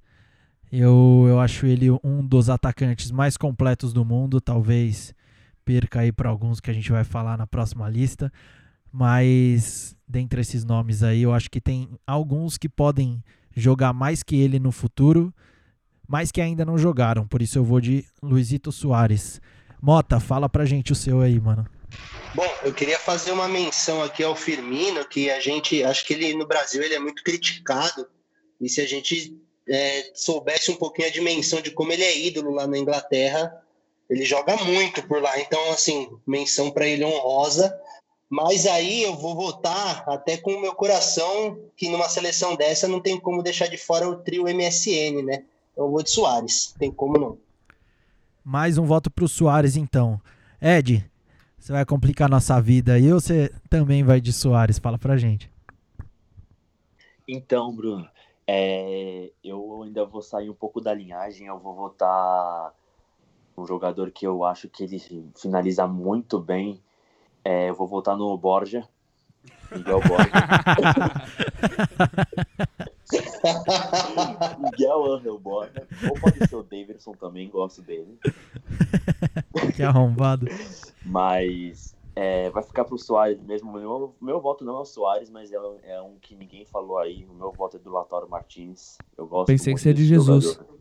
Eu, 0.71 1.25
eu 1.27 1.39
acho 1.39 1.65
ele 1.65 1.87
um 2.03 2.25
dos 2.25 2.49
atacantes 2.49 3.11
mais 3.11 3.37
completos 3.37 3.93
do 3.93 4.05
mundo, 4.05 4.39
talvez 4.39 5.13
perca 5.65 6.01
aí 6.01 6.11
para 6.11 6.29
alguns 6.29 6.59
que 6.59 6.71
a 6.71 6.73
gente 6.73 6.91
vai 6.91 7.03
falar 7.03 7.37
na 7.37 7.45
próxima 7.45 7.89
lista, 7.89 8.31
mas 8.91 9.95
dentre 10.07 10.41
esses 10.41 10.63
nomes 10.63 11.03
aí, 11.03 11.21
eu 11.21 11.33
acho 11.33 11.49
que 11.49 11.61
tem 11.61 11.89
alguns 12.05 12.57
que 12.57 12.67
podem 12.67 13.23
jogar 13.55 13.93
mais 13.93 14.23
que 14.23 14.35
ele 14.35 14.59
no 14.59 14.71
futuro, 14.71 15.33
mas 16.07 16.31
que 16.31 16.41
ainda 16.41 16.65
não 16.65 16.77
jogaram, 16.77 17.27
por 17.27 17.41
isso 17.41 17.57
eu 17.57 17.63
vou 17.63 17.79
de 17.79 18.05
Luizito 18.21 18.71
Soares. 18.71 19.41
Mota, 19.81 20.19
fala 20.19 20.47
pra 20.47 20.65
gente 20.65 20.91
o 20.91 20.95
seu 20.95 21.21
aí, 21.21 21.39
mano. 21.39 21.65
Bom, 22.33 22.47
eu 22.63 22.73
queria 22.73 22.99
fazer 22.99 23.31
uma 23.31 23.47
menção 23.47 24.01
aqui 24.03 24.23
ao 24.23 24.35
Firmino, 24.35 25.03
que 25.05 25.29
a 25.29 25.39
gente, 25.39 25.83
acho 25.83 26.05
que 26.05 26.13
ele 26.13 26.33
no 26.33 26.47
Brasil 26.47 26.81
ele 26.81 26.93
é 26.93 26.99
muito 26.99 27.23
criticado, 27.23 28.07
e 28.59 28.69
se 28.69 28.79
a 28.79 28.87
gente 28.87 29.35
é, 29.67 30.11
soubesse 30.13 30.71
um 30.71 30.75
pouquinho 30.75 31.07
a 31.07 31.11
dimensão 31.11 31.61
de 31.61 31.71
como 31.71 31.91
ele 31.91 32.03
é 32.03 32.17
ídolo 32.17 32.51
lá 32.51 32.67
na 32.67 32.77
Inglaterra, 32.77 33.51
ele 34.09 34.25
joga 34.25 34.55
muito 34.57 35.05
por 35.07 35.21
lá. 35.21 35.39
Então, 35.39 35.71
assim, 35.71 36.09
menção 36.27 36.69
para 36.69 36.85
ele 36.85 37.05
honrosa. 37.05 37.73
Mas 38.29 38.65
aí 38.65 39.03
eu 39.03 39.15
vou 39.15 39.35
votar 39.35 40.03
até 40.07 40.37
com 40.37 40.53
o 40.53 40.61
meu 40.61 40.73
coração 40.73 41.59
que 41.75 41.89
numa 41.89 42.07
seleção 42.07 42.55
dessa 42.55 42.87
não 42.87 43.01
tem 43.01 43.19
como 43.19 43.43
deixar 43.43 43.67
de 43.67 43.77
fora 43.77 44.07
o 44.07 44.17
trio 44.17 44.43
MSN, 44.43 45.21
né? 45.23 45.43
Então 45.71 45.85
eu 45.85 45.91
vou 45.91 46.01
de 46.01 46.11
Soares, 46.11 46.73
tem 46.79 46.91
como 46.91 47.17
não. 47.17 47.37
Mais 48.43 48.77
um 48.79 48.85
voto 48.85 49.11
pro 49.11 49.27
Soares, 49.27 49.75
então. 49.75 50.19
Ed, 50.59 51.07
você 51.59 51.71
vai 51.71 51.85
complicar 51.85 52.27
nossa 52.27 52.59
vida 52.59 52.93
aí 52.93 53.13
ou 53.13 53.19
você 53.19 53.53
também 53.69 54.03
vai 54.03 54.19
de 54.19 54.33
Soares? 54.33 54.79
Fala 54.79 54.97
pra 54.97 55.15
gente. 55.15 55.51
Então, 57.27 57.71
Bruno, 57.75 58.09
é, 58.47 59.29
eu 59.43 59.83
ainda 59.83 60.03
vou 60.05 60.23
sair 60.23 60.49
um 60.49 60.55
pouco 60.55 60.81
da 60.81 60.91
linhagem, 60.91 61.45
eu 61.45 61.59
vou 61.59 61.75
votar 61.75 62.73
um 63.55 63.65
jogador 63.67 64.09
que 64.09 64.25
eu 64.25 64.43
acho 64.43 64.67
que 64.67 64.83
ele 64.83 64.99
finaliza 65.35 65.85
muito 65.85 66.39
bem. 66.39 66.81
É, 67.45 67.69
eu 67.69 67.75
vou 67.75 67.87
votar 67.87 68.17
no 68.17 68.35
Borja, 68.37 68.87
Miguel 69.71 70.01
Borja. 70.01 70.31
Miguel 74.59 75.13
Angel 75.13 75.39
Borja. 75.39 75.87
Ou 76.09 76.19
pode 76.19 76.47
ser 76.47 76.55
o 76.55 76.63
Davidson 76.63 77.13
também, 77.13 77.49
gosto 77.49 77.81
dele. 77.81 78.17
que 79.75 79.83
arrombado. 79.83 80.47
Mas 81.05 81.95
é, 82.15 82.49
vai 82.49 82.63
ficar 82.63 82.85
pro 82.85 82.97
Soares 82.97 83.41
mesmo. 83.41 83.71
Meu, 83.71 84.15
meu 84.21 84.41
voto 84.41 84.65
não 84.65 84.77
é 84.77 84.81
o 84.81 84.85
Soares, 84.85 85.29
mas 85.29 85.51
é, 85.51 85.57
é, 85.83 86.01
um 86.01 86.15
que 86.19 86.35
ninguém 86.35 86.65
falou 86.65 86.97
aí. 86.97 87.25
O 87.25 87.33
meu 87.33 87.51
voto 87.51 87.77
é 87.77 87.79
do 87.79 87.91
Latório 87.91 88.29
Martins. 88.29 88.97
Eu 89.17 89.25
gosto 89.25 89.47
Pensei 89.47 89.73
que 89.73 89.81
seria 89.81 89.95
de 89.95 90.05
Jesus. 90.05 90.43
Jogador. 90.43 90.71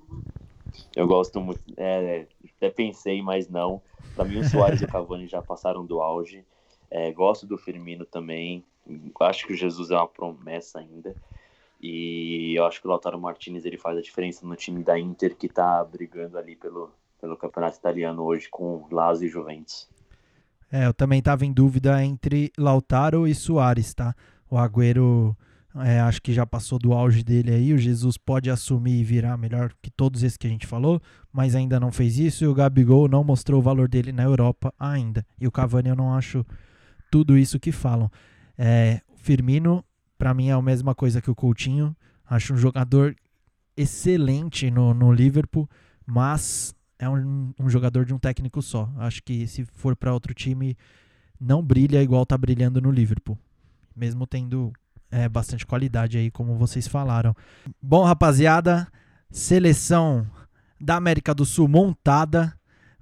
Eu 0.97 1.07
gosto 1.07 1.41
muito. 1.41 1.61
É, 1.77 2.27
até 2.57 2.71
pensei, 2.71 3.23
mas 3.23 3.49
não. 3.49 3.81
Para 4.15 4.25
mim, 4.25 4.39
o 4.39 4.49
Soares 4.49 4.81
e 4.81 4.85
o 4.85 4.89
Cavani 4.89 5.27
já 5.27 5.41
passaram 5.41 5.85
do 5.85 6.01
auge. 6.01 6.45
É, 6.91 7.13
gosto 7.13 7.47
do 7.47 7.57
Firmino 7.57 8.05
também. 8.05 8.65
Acho 9.21 9.47
que 9.47 9.53
o 9.53 9.57
Jesus 9.57 9.91
é 9.91 9.97
uma 9.97 10.09
promessa 10.09 10.81
ainda. 10.81 11.15
E 11.83 12.55
eu 12.57 12.65
acho 12.67 12.81
que 12.81 12.87
o 12.87 12.91
Lautaro 12.91 13.19
Martinez 13.19 13.65
ele 13.65 13.79
faz 13.79 13.97
a 13.97 14.03
diferença 14.03 14.47
no 14.47 14.55
time 14.55 14.83
da 14.83 14.99
Inter 14.99 15.35
que 15.35 15.47
está 15.47 15.83
brigando 15.83 16.37
ali 16.37 16.55
pelo, 16.55 16.91
pelo 17.21 17.37
campeonato 17.37 17.79
italiano 17.79 18.23
hoje 18.23 18.49
com 18.51 18.87
Lazio 18.91 19.27
e 19.27 19.31
Juventus. 19.31 19.89
É, 20.71 20.87
eu 20.87 20.95
também 20.95 21.19
estava 21.19 21.45
em 21.45 21.53
dúvida 21.53 22.05
entre 22.05 22.53
Lautaro 22.57 23.27
e 23.27 23.35
Soares, 23.35 23.95
tá? 23.95 24.15
O 24.49 24.57
Agüero 24.57 25.37
é, 25.77 26.01
acho 26.01 26.21
que 26.21 26.33
já 26.33 26.45
passou 26.45 26.79
do 26.79 26.93
auge 26.93 27.23
dele 27.23 27.53
aí. 27.53 27.73
O 27.73 27.79
Jesus 27.79 28.17
pode 28.17 28.51
assumir 28.51 29.01
e 29.01 29.05
virar 29.05 29.37
melhor 29.37 29.73
que 29.81 29.91
todos 29.91 30.23
esses 30.23 30.37
que 30.37 30.47
a 30.47 30.51
gente 30.51 30.67
falou, 30.67 31.01
mas 31.33 31.55
ainda 31.55 31.81
não 31.81 31.91
fez 31.91 32.19
isso. 32.19 32.45
E 32.45 32.47
o 32.47 32.55
Gabigol 32.55 33.09
não 33.09 33.25
mostrou 33.25 33.61
o 33.61 33.63
valor 33.63 33.89
dele 33.89 34.13
na 34.13 34.25
Europa 34.25 34.73
ainda. 34.79 35.25
E 35.41 35.47
o 35.47 35.53
Cavani 35.53 35.89
eu 35.89 35.97
não 35.97 36.15
acho 36.15 36.45
tudo 37.11 37.39
isso 37.39 37.59
que 37.59 37.73
falam. 37.73 38.11
É, 38.59 39.01
Firmino, 39.17 39.85
para 40.21 40.35
mim, 40.35 40.51
é 40.51 40.53
a 40.53 40.61
mesma 40.61 40.95
coisa 40.95 41.23
que 41.23 41.31
o 41.31 41.35
Coutinho. 41.35 41.97
Acho 42.29 42.53
um 42.53 42.57
jogador 42.59 43.17
excelente 43.75 44.71
no, 44.71 44.93
no 44.93 45.11
Liverpool, 45.11 45.67
mas 46.05 46.75
é 46.99 47.09
um, 47.09 47.55
um 47.59 47.71
jogador 47.71 48.05
de 48.05 48.13
um 48.13 48.19
técnico 48.19 48.61
só. 48.61 48.93
Acho 48.99 49.23
que 49.23 49.47
se 49.47 49.65
for 49.65 49.97
para 49.97 50.13
outro 50.13 50.35
time, 50.35 50.77
não 51.41 51.63
brilha 51.63 52.03
igual 52.03 52.27
tá 52.27 52.37
brilhando 52.37 52.83
no 52.83 52.91
Liverpool. 52.91 53.39
Mesmo 53.97 54.27
tendo 54.27 54.71
é, 55.11 55.27
bastante 55.27 55.65
qualidade 55.65 56.19
aí, 56.19 56.31
como 56.31 56.55
vocês 56.55 56.87
falaram. 56.87 57.35
Bom, 57.81 58.05
rapaziada, 58.05 58.87
seleção 59.31 60.27
da 60.79 60.97
América 60.97 61.35
do 61.35 61.47
Sul 61.47 61.67
montada. 61.67 62.55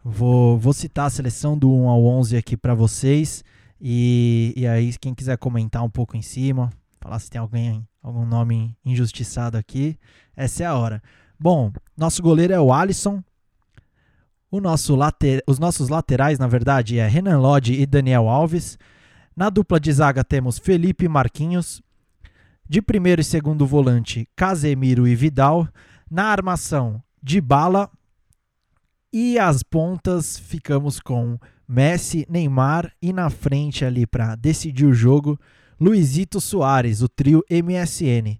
Vou, 0.04 0.56
vou 0.56 0.72
citar 0.72 1.06
a 1.06 1.10
seleção 1.10 1.58
do 1.58 1.68
1 1.68 1.88
ao 1.88 2.06
11 2.06 2.36
aqui 2.36 2.56
para 2.56 2.76
vocês. 2.76 3.44
E, 3.80 4.54
e 4.56 4.68
aí, 4.68 4.96
quem 5.00 5.12
quiser 5.12 5.36
comentar 5.36 5.82
um 5.82 5.90
pouco 5.90 6.16
em 6.16 6.22
cima, 6.22 6.70
falar 7.08 7.18
se 7.20 7.30
tem 7.30 7.40
alguém, 7.40 7.88
algum 8.02 8.26
nome 8.26 8.76
injustiçado 8.84 9.56
aqui, 9.56 9.98
essa 10.36 10.62
é 10.62 10.66
a 10.66 10.74
hora. 10.74 11.02
Bom, 11.40 11.72
nosso 11.96 12.22
goleiro 12.22 12.52
é 12.52 12.60
o 12.60 12.70
Alisson. 12.70 13.24
O 14.50 14.60
nosso 14.60 14.94
later, 14.94 15.42
os 15.46 15.58
nossos 15.58 15.88
laterais, 15.88 16.38
na 16.38 16.46
verdade, 16.46 16.98
é 16.98 17.08
Renan 17.08 17.38
Lodge 17.38 17.72
e 17.72 17.86
Daniel 17.86 18.28
Alves. 18.28 18.78
Na 19.34 19.48
dupla 19.48 19.80
de 19.80 19.90
zaga 19.90 20.22
temos 20.22 20.58
Felipe 20.58 21.08
Marquinhos. 21.08 21.82
De 22.68 22.82
primeiro 22.82 23.22
e 23.22 23.24
segundo 23.24 23.66
volante, 23.66 24.28
Casemiro 24.36 25.08
e 25.08 25.14
Vidal. 25.14 25.66
Na 26.10 26.24
armação, 26.24 27.02
de 27.22 27.40
bala. 27.40 27.90
E 29.10 29.38
as 29.38 29.62
pontas 29.62 30.38
ficamos 30.38 31.00
com 31.00 31.38
Messi, 31.66 32.26
Neymar 32.28 32.92
e 33.00 33.14
na 33.14 33.30
frente 33.30 33.84
ali 33.84 34.06
para 34.06 34.34
decidir 34.34 34.84
o 34.84 34.92
jogo, 34.92 35.38
Luizito 35.80 36.40
Soares, 36.40 37.02
o 37.02 37.08
trio 37.08 37.44
MSN. 37.48 38.38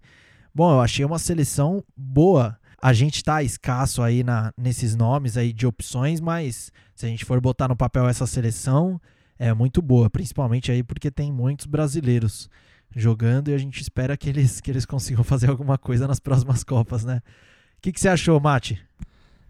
Bom, 0.53 0.73
eu 0.73 0.81
achei 0.81 1.05
uma 1.05 1.21
seleção 1.21 1.85
boa. 1.97 2.59
A 2.83 2.93
gente 2.93 3.23
tá 3.23 3.43
escasso 3.45 4.03
aí 4.03 4.25
na, 4.25 4.53
nesses 4.57 4.97
nomes 4.97 5.37
aí 5.37 5.53
de 5.53 5.65
opções, 5.65 6.21
mas 6.21 6.73
se 6.97 7.07
a 7.07 7.09
gente 7.09 7.25
for 7.25 7.41
botar 7.41 7.69
no 7.69 7.77
papel 7.77 8.09
essa 8.09 8.27
seleção, 8.27 9.01
é 9.39 9.55
muito 9.55 9.81
boa, 9.81 10.11
principalmente 10.11 10.73
aí 10.73 10.83
porque 10.83 11.13
tem 11.13 11.33
muitos 11.33 11.67
brasileiros 11.67 12.51
jogando 12.95 13.51
e 13.51 13.55
a 13.55 13.59
gente 13.59 13.81
espera 13.81 14.17
que 14.17 14.29
eles, 14.29 14.61
que 14.61 14.71
eles 14.71 14.85
consigam 14.85 15.23
fazer 15.25 15.49
alguma 15.49 15.79
coisa 15.79 16.09
nas 16.09 16.19
próximas 16.19 16.65
Copas, 16.65 17.05
né? 17.05 17.23
O 17.77 17.81
que, 17.81 17.93
que 17.93 18.01
você 18.01 18.09
achou, 18.09 18.41
Mate? 18.41 18.83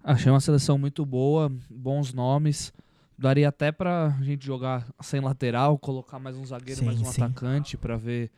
Achei 0.05 0.31
uma 0.31 0.41
seleção 0.41 0.77
muito 0.77 1.07
boa, 1.07 1.51
bons 1.71 2.13
nomes. 2.13 2.71
Daria 3.19 3.49
até 3.49 3.73
pra 3.73 4.17
gente 4.23 4.47
jogar 4.47 4.87
sem 5.01 5.21
lateral, 5.21 5.77
colocar 5.77 6.21
mais 6.21 6.37
um 6.37 6.47
zagueiro, 6.47 6.79
sim, 6.79 6.87
mais 6.87 7.01
um 7.01 7.05
sim. 7.05 7.21
atacante 7.21 7.77
para 7.77 7.97
ver 7.97 8.31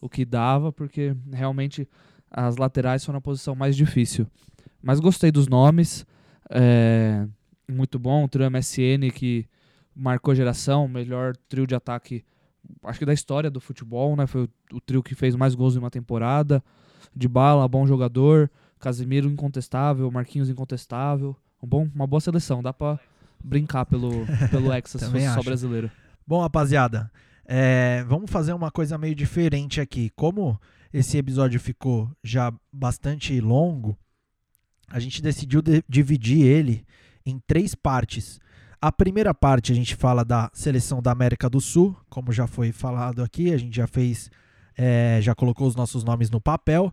o 0.00 0.08
que 0.08 0.24
dava, 0.24 0.72
porque 0.72 1.16
realmente 1.32 1.88
as 2.28 2.56
laterais 2.56 3.04
foram 3.04 3.18
a 3.18 3.22
posição 3.22 3.54
mais 3.54 3.76
difícil. 3.76 4.26
Mas 4.82 4.98
gostei 4.98 5.30
dos 5.30 5.46
nomes. 5.46 6.04
É, 6.50 7.26
muito 7.70 7.96
bom. 7.96 8.24
O 8.24 8.28
trio 8.28 8.50
MSN 8.50 9.10
que 9.14 9.46
marcou 9.94 10.34
geração, 10.34 10.88
melhor 10.88 11.36
trio 11.48 11.66
de 11.66 11.74
ataque 11.74 12.24
acho 12.82 12.98
que 12.98 13.06
da 13.06 13.12
história 13.12 13.50
do 13.50 13.60
futebol, 13.60 14.16
né? 14.16 14.26
Foi 14.26 14.42
o, 14.42 14.76
o 14.76 14.80
trio 14.80 15.02
que 15.02 15.14
fez 15.14 15.36
mais 15.36 15.54
gols 15.54 15.76
em 15.76 15.78
uma 15.78 15.90
temporada. 15.90 16.62
De 17.14 17.28
bala, 17.28 17.68
bom 17.68 17.86
jogador. 17.86 18.50
Casimiro 18.78 19.28
incontestável, 19.28 20.10
Marquinhos 20.10 20.50
incontestável. 20.50 21.36
Um 21.62 21.66
bom, 21.66 21.88
uma 21.94 22.06
boa 22.06 22.20
seleção, 22.20 22.62
dá 22.62 22.72
para 22.72 22.98
brincar 23.44 23.84
pelo, 23.84 24.26
pelo 24.50 24.72
Hexa 24.74 24.98
se 24.98 25.10
fosse 25.10 25.34
só 25.34 25.42
brasileiro. 25.42 25.90
Bom, 26.26 26.40
rapaziada, 26.40 27.10
é, 27.44 28.02
vamos 28.08 28.30
fazer 28.30 28.54
uma 28.54 28.70
coisa 28.70 28.96
meio 28.96 29.14
diferente 29.14 29.80
aqui. 29.80 30.10
Como 30.16 30.58
esse 30.92 31.18
episódio 31.18 31.60
ficou 31.60 32.10
já 32.22 32.52
bastante 32.72 33.38
longo, 33.40 33.96
a 34.88 34.98
gente 34.98 35.20
decidiu 35.20 35.60
de 35.60 35.84
dividir 35.88 36.46
ele 36.46 36.86
em 37.26 37.38
três 37.46 37.74
partes. 37.74 38.40
A 38.80 38.90
primeira 38.90 39.34
parte 39.34 39.72
a 39.72 39.74
gente 39.74 39.94
fala 39.94 40.24
da 40.24 40.50
seleção 40.54 41.02
da 41.02 41.10
América 41.10 41.48
do 41.48 41.60
Sul, 41.60 41.96
como 42.08 42.32
já 42.32 42.46
foi 42.46 42.72
falado 42.72 43.22
aqui, 43.22 43.52
a 43.52 43.56
gente 43.58 43.76
já 43.76 43.86
fez, 43.86 44.30
é, 44.76 45.18
já 45.22 45.34
colocou 45.34 45.66
os 45.66 45.76
nossos 45.76 46.04
nomes 46.04 46.30
no 46.30 46.40
papel. 46.40 46.92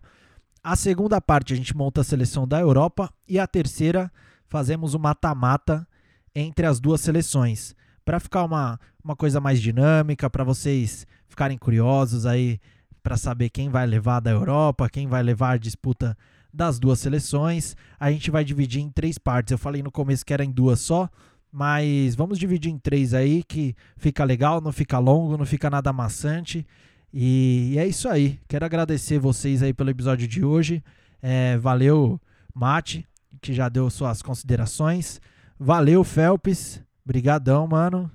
A 0.62 0.76
segunda 0.76 1.20
parte 1.20 1.52
a 1.52 1.56
gente 1.56 1.76
monta 1.76 2.02
a 2.02 2.04
seleção 2.04 2.46
da 2.46 2.60
Europa 2.60 3.12
e 3.28 3.38
a 3.38 3.46
terceira 3.46 4.10
fazemos 4.46 4.94
o 4.94 4.98
mata-mata 4.98 5.86
entre 6.34 6.66
as 6.66 6.80
duas 6.80 7.00
seleções, 7.00 7.74
para 8.04 8.18
ficar 8.18 8.44
uma, 8.44 8.78
uma 9.02 9.14
coisa 9.14 9.40
mais 9.40 9.60
dinâmica, 9.60 10.28
para 10.28 10.44
vocês 10.44 11.06
ficarem 11.28 11.56
curiosos 11.56 12.26
aí 12.26 12.60
para 13.02 13.16
saber 13.16 13.50
quem 13.50 13.68
vai 13.68 13.86
levar 13.86 14.20
da 14.20 14.30
Europa, 14.30 14.88
quem 14.88 15.06
vai 15.06 15.22
levar 15.22 15.52
a 15.52 15.56
disputa 15.56 16.16
das 16.52 16.78
duas 16.78 17.00
seleções. 17.00 17.76
A 17.98 18.10
gente 18.10 18.30
vai 18.30 18.44
dividir 18.44 18.80
em 18.80 18.90
três 18.90 19.18
partes. 19.18 19.50
Eu 19.50 19.58
falei 19.58 19.82
no 19.82 19.90
começo 19.90 20.24
que 20.24 20.32
era 20.32 20.44
em 20.44 20.50
duas 20.50 20.80
só, 20.80 21.08
mas 21.50 22.14
vamos 22.14 22.38
dividir 22.38 22.70
em 22.70 22.78
três 22.78 23.12
aí, 23.12 23.42
que 23.42 23.74
fica 23.96 24.24
legal, 24.24 24.60
não 24.60 24.72
fica 24.72 24.98
longo, 24.98 25.36
não 25.36 25.46
fica 25.46 25.68
nada 25.68 25.92
maçante. 25.92 26.66
E, 27.12 27.74
é 27.76 27.86
isso 27.86 28.08
aí. 28.08 28.38
Quero 28.48 28.64
agradecer 28.64 29.18
vocês 29.18 29.62
aí 29.62 29.74
pelo 29.74 29.90
episódio 29.90 30.28
de 30.28 30.44
hoje. 30.44 30.82
É, 31.20 31.56
valeu, 31.58 32.20
Mate, 32.54 33.06
que 33.40 33.52
já 33.52 33.68
deu 33.68 33.90
suas 33.90 34.22
considerações. 34.22 35.20
Valeu, 35.64 36.02
Felps. 36.02 36.82
Brigadão, 37.06 37.68
mano. 37.68 38.10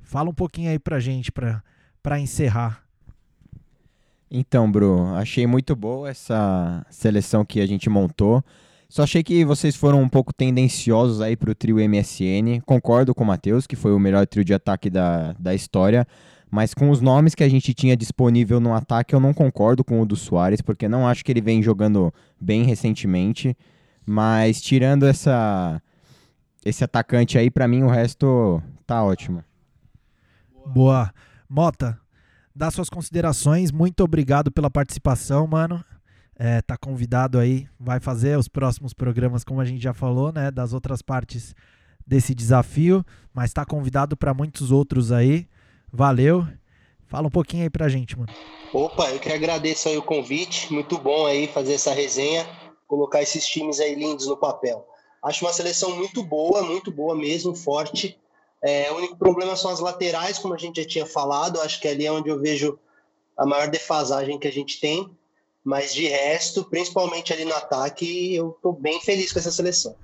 Fala 0.00 0.28
um 0.28 0.34
pouquinho 0.34 0.72
aí 0.72 0.78
pra 0.78 0.98
gente, 0.98 1.30
pra, 1.30 1.62
pra 2.02 2.18
encerrar. 2.18 2.82
Então, 4.28 4.68
Bru, 4.68 5.06
achei 5.14 5.46
muito 5.46 5.76
boa 5.76 6.10
essa 6.10 6.84
seleção 6.90 7.44
que 7.44 7.60
a 7.60 7.66
gente 7.66 7.88
montou. 7.88 8.42
Só 8.88 9.04
achei 9.04 9.22
que 9.22 9.44
vocês 9.44 9.76
foram 9.76 10.02
um 10.02 10.08
pouco 10.08 10.34
tendenciosos 10.34 11.20
aí 11.20 11.36
pro 11.36 11.54
trio 11.54 11.76
MSN. 11.76 12.60
Concordo 12.66 13.14
com 13.14 13.22
o 13.22 13.26
Matheus, 13.26 13.68
que 13.68 13.76
foi 13.76 13.92
o 13.92 13.98
melhor 14.00 14.26
trio 14.26 14.44
de 14.44 14.52
ataque 14.52 14.90
da, 14.90 15.32
da 15.34 15.54
história. 15.54 16.04
Mas 16.50 16.74
com 16.74 16.90
os 16.90 17.00
nomes 17.00 17.36
que 17.36 17.44
a 17.44 17.48
gente 17.48 17.72
tinha 17.72 17.96
disponível 17.96 18.58
no 18.58 18.74
ataque, 18.74 19.14
eu 19.14 19.20
não 19.20 19.32
concordo 19.32 19.84
com 19.84 20.00
o 20.00 20.04
do 20.06 20.16
Soares, 20.16 20.60
porque 20.60 20.88
não 20.88 21.06
acho 21.06 21.24
que 21.24 21.30
ele 21.30 21.40
vem 21.40 21.62
jogando 21.62 22.12
bem 22.40 22.64
recentemente. 22.64 23.56
Mas 24.04 24.60
tirando 24.60 25.06
essa 25.06 25.80
esse 26.64 26.84
atacante 26.84 27.38
aí, 27.38 27.50
para 27.50 27.66
mim 27.66 27.82
o 27.82 27.88
resto 27.88 28.62
tá 28.86 29.02
ótimo. 29.02 29.44
Boa. 30.66 31.12
Mota, 31.48 31.98
dá 32.54 32.70
suas 32.70 32.88
considerações. 32.88 33.72
Muito 33.72 34.04
obrigado 34.04 34.52
pela 34.52 34.70
participação, 34.70 35.46
mano. 35.46 35.84
É, 36.38 36.62
tá 36.62 36.76
convidado 36.76 37.38
aí, 37.38 37.68
vai 37.78 38.00
fazer 38.00 38.38
os 38.38 38.48
próximos 38.48 38.94
programas, 38.94 39.44
como 39.44 39.60
a 39.60 39.64
gente 39.64 39.82
já 39.82 39.92
falou, 39.92 40.32
né? 40.32 40.50
Das 40.50 40.72
outras 40.72 41.02
partes 41.02 41.54
desse 42.06 42.34
desafio, 42.34 43.04
mas 43.34 43.52
tá 43.52 43.64
convidado 43.64 44.16
para 44.16 44.32
muitos 44.32 44.70
outros 44.70 45.12
aí. 45.12 45.46
Valeu. 45.92 46.46
Fala 47.06 47.26
um 47.26 47.30
pouquinho 47.30 47.64
aí 47.64 47.70
pra 47.70 47.88
gente, 47.88 48.18
mano. 48.18 48.32
Opa, 48.72 49.10
eu 49.10 49.18
que 49.18 49.32
agradeço 49.32 49.88
aí 49.88 49.98
o 49.98 50.02
convite. 50.02 50.72
Muito 50.72 50.96
bom 50.96 51.26
aí 51.26 51.46
fazer 51.48 51.74
essa 51.74 51.92
resenha, 51.92 52.46
colocar 52.86 53.20
esses 53.20 53.46
times 53.46 53.80
aí 53.80 53.94
lindos 53.94 54.26
no 54.26 54.36
papel. 54.36 54.86
Acho 55.22 55.44
uma 55.44 55.52
seleção 55.52 55.96
muito 55.96 56.22
boa, 56.22 56.62
muito 56.62 56.90
boa 56.90 57.14
mesmo, 57.14 57.54
forte. 57.54 58.18
É, 58.62 58.90
o 58.90 58.96
único 58.96 59.16
problema 59.16 59.54
são 59.56 59.70
as 59.70 59.80
laterais, 59.80 60.38
como 60.38 60.54
a 60.54 60.58
gente 60.58 60.80
já 60.82 60.88
tinha 60.88 61.06
falado. 61.06 61.60
Acho 61.60 61.80
que 61.80 61.88
ali 61.88 62.06
é 62.06 62.12
onde 62.12 62.28
eu 62.28 62.38
vejo 62.38 62.78
a 63.36 63.44
maior 63.44 63.68
defasagem 63.68 64.38
que 64.38 64.48
a 64.48 64.52
gente 64.52 64.80
tem. 64.80 65.10
Mas 65.62 65.92
de 65.92 66.08
resto, 66.08 66.64
principalmente 66.64 67.32
ali 67.32 67.44
no 67.44 67.54
ataque, 67.54 68.34
eu 68.34 68.58
tô 68.62 68.72
bem 68.72 69.00
feliz 69.00 69.32
com 69.32 69.38
essa 69.38 69.50
seleção. 69.50 69.94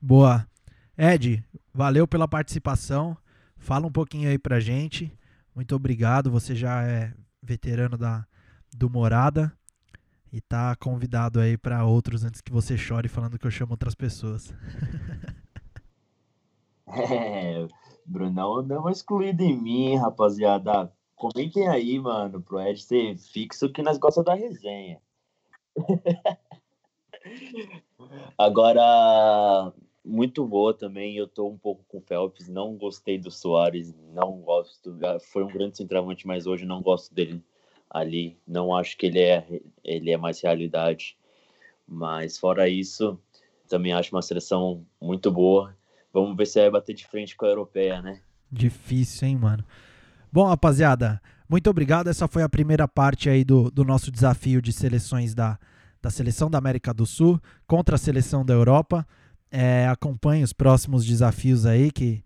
Boa. 0.00 0.46
Ed, 0.96 1.42
valeu 1.72 2.06
pela 2.06 2.28
participação. 2.28 3.16
Fala 3.56 3.86
um 3.86 3.92
pouquinho 3.92 4.28
aí 4.28 4.38
pra 4.38 4.60
gente. 4.60 5.10
Muito 5.54 5.74
obrigado. 5.74 6.30
Você 6.30 6.54
já 6.54 6.82
é 6.82 7.14
veterano 7.42 7.96
da, 7.96 8.26
do 8.74 8.90
Morada 8.90 9.56
e 10.36 10.40
tá 10.42 10.76
convidado 10.76 11.40
aí 11.40 11.56
para 11.56 11.86
outros 11.86 12.22
antes 12.22 12.42
que 12.42 12.52
você 12.52 12.76
chore 12.76 13.08
falando 13.08 13.38
que 13.38 13.46
eu 13.46 13.50
chamo 13.50 13.72
outras 13.72 13.94
pessoas. 13.94 14.52
É, 16.88 17.66
Brunão 18.06 18.62
deu 18.62 18.78
uma 18.78 18.92
excluída 18.92 19.42
em 19.42 19.60
mim, 19.60 19.96
rapaziada. 19.96 20.90
Comentem 21.16 21.66
aí, 21.66 21.98
mano, 21.98 22.40
pro 22.40 22.60
Ed 22.60 22.80
ser 22.80 23.18
fixo 23.18 23.72
que 23.72 23.82
nós 23.82 23.98
gostamos 23.98 24.26
da 24.26 24.34
resenha. 24.34 25.02
Agora, 28.38 29.72
muito 30.04 30.46
boa 30.46 30.72
também. 30.72 31.16
Eu 31.16 31.26
tô 31.26 31.48
um 31.48 31.58
pouco 31.58 31.84
com 31.88 31.98
o 31.98 32.02
Phelps. 32.02 32.48
Não 32.48 32.76
gostei 32.76 33.18
do 33.18 33.32
Soares. 33.32 33.92
Não 34.14 34.40
gosto. 34.40 34.96
Foi 35.32 35.42
um 35.42 35.48
grande 35.48 35.76
centroavante, 35.76 36.24
mas 36.24 36.46
hoje 36.46 36.64
não 36.64 36.80
gosto 36.80 37.12
dele 37.12 37.44
ali. 37.90 38.38
Não 38.46 38.74
acho 38.74 38.96
que 38.96 39.06
ele 39.06 39.20
é, 39.20 39.60
ele 39.84 40.10
é 40.10 40.16
mais 40.16 40.40
realidade. 40.40 41.16
Mas 41.86 42.38
fora 42.38 42.68
isso, 42.68 43.18
também 43.68 43.92
acho 43.92 44.14
uma 44.14 44.22
seleção 44.22 44.84
muito 45.00 45.30
boa. 45.30 45.74
Vamos 46.12 46.36
ver 46.36 46.46
se 46.46 46.60
vai 46.60 46.70
bater 46.70 46.94
de 46.94 47.06
frente 47.06 47.36
com 47.36 47.44
a 47.44 47.48
europeia, 47.48 48.00
né? 48.00 48.20
Difícil, 48.50 49.28
hein, 49.28 49.36
mano? 49.36 49.64
Bom, 50.32 50.46
rapaziada, 50.46 51.20
muito 51.48 51.68
obrigado. 51.70 52.08
Essa 52.08 52.26
foi 52.26 52.42
a 52.42 52.48
primeira 52.48 52.88
parte 52.88 53.28
aí 53.28 53.44
do, 53.44 53.70
do 53.70 53.84
nosso 53.84 54.10
desafio 54.10 54.60
de 54.60 54.72
seleções 54.72 55.34
da, 55.34 55.58
da 56.02 56.10
seleção 56.10 56.50
da 56.50 56.58
América 56.58 56.92
do 56.92 57.06
Sul 57.06 57.40
contra 57.66 57.94
a 57.94 57.98
seleção 57.98 58.44
da 58.44 58.54
Europa. 58.54 59.06
É, 59.50 59.86
acompanhe 59.88 60.42
os 60.42 60.52
próximos 60.52 61.04
desafios 61.04 61.66
aí, 61.66 61.90
que 61.90 62.22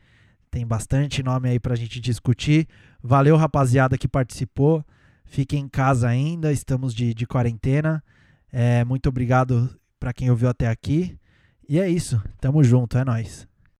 tem 0.50 0.66
bastante 0.66 1.22
nome 1.22 1.48
aí 1.48 1.61
pra 1.61 1.76
gente 1.76 2.00
discutir. 2.00 2.66
Valeu, 3.02 3.36
rapaziada, 3.36 3.98
que 3.98 4.08
participou. 4.08 4.84
Fiquem 5.31 5.61
em 5.61 5.68
casa 5.68 6.09
ainda, 6.09 6.53
estamos 6.53 6.93
de, 6.93 7.14
de 7.14 7.24
quarentena. 7.24 8.03
É, 8.51 8.85
muito 8.85 9.09
obrigado 9.09 9.70
para 10.01 10.12
quem 10.12 10.28
ouviu 10.28 10.49
até 10.49 10.66
aqui. 10.66 11.16
E 11.68 11.78
é 11.78 11.89
isso, 11.89 12.20
tamo 12.41 12.64
junto, 12.64 12.99
é 12.99 13.05
nóis. 13.05 13.47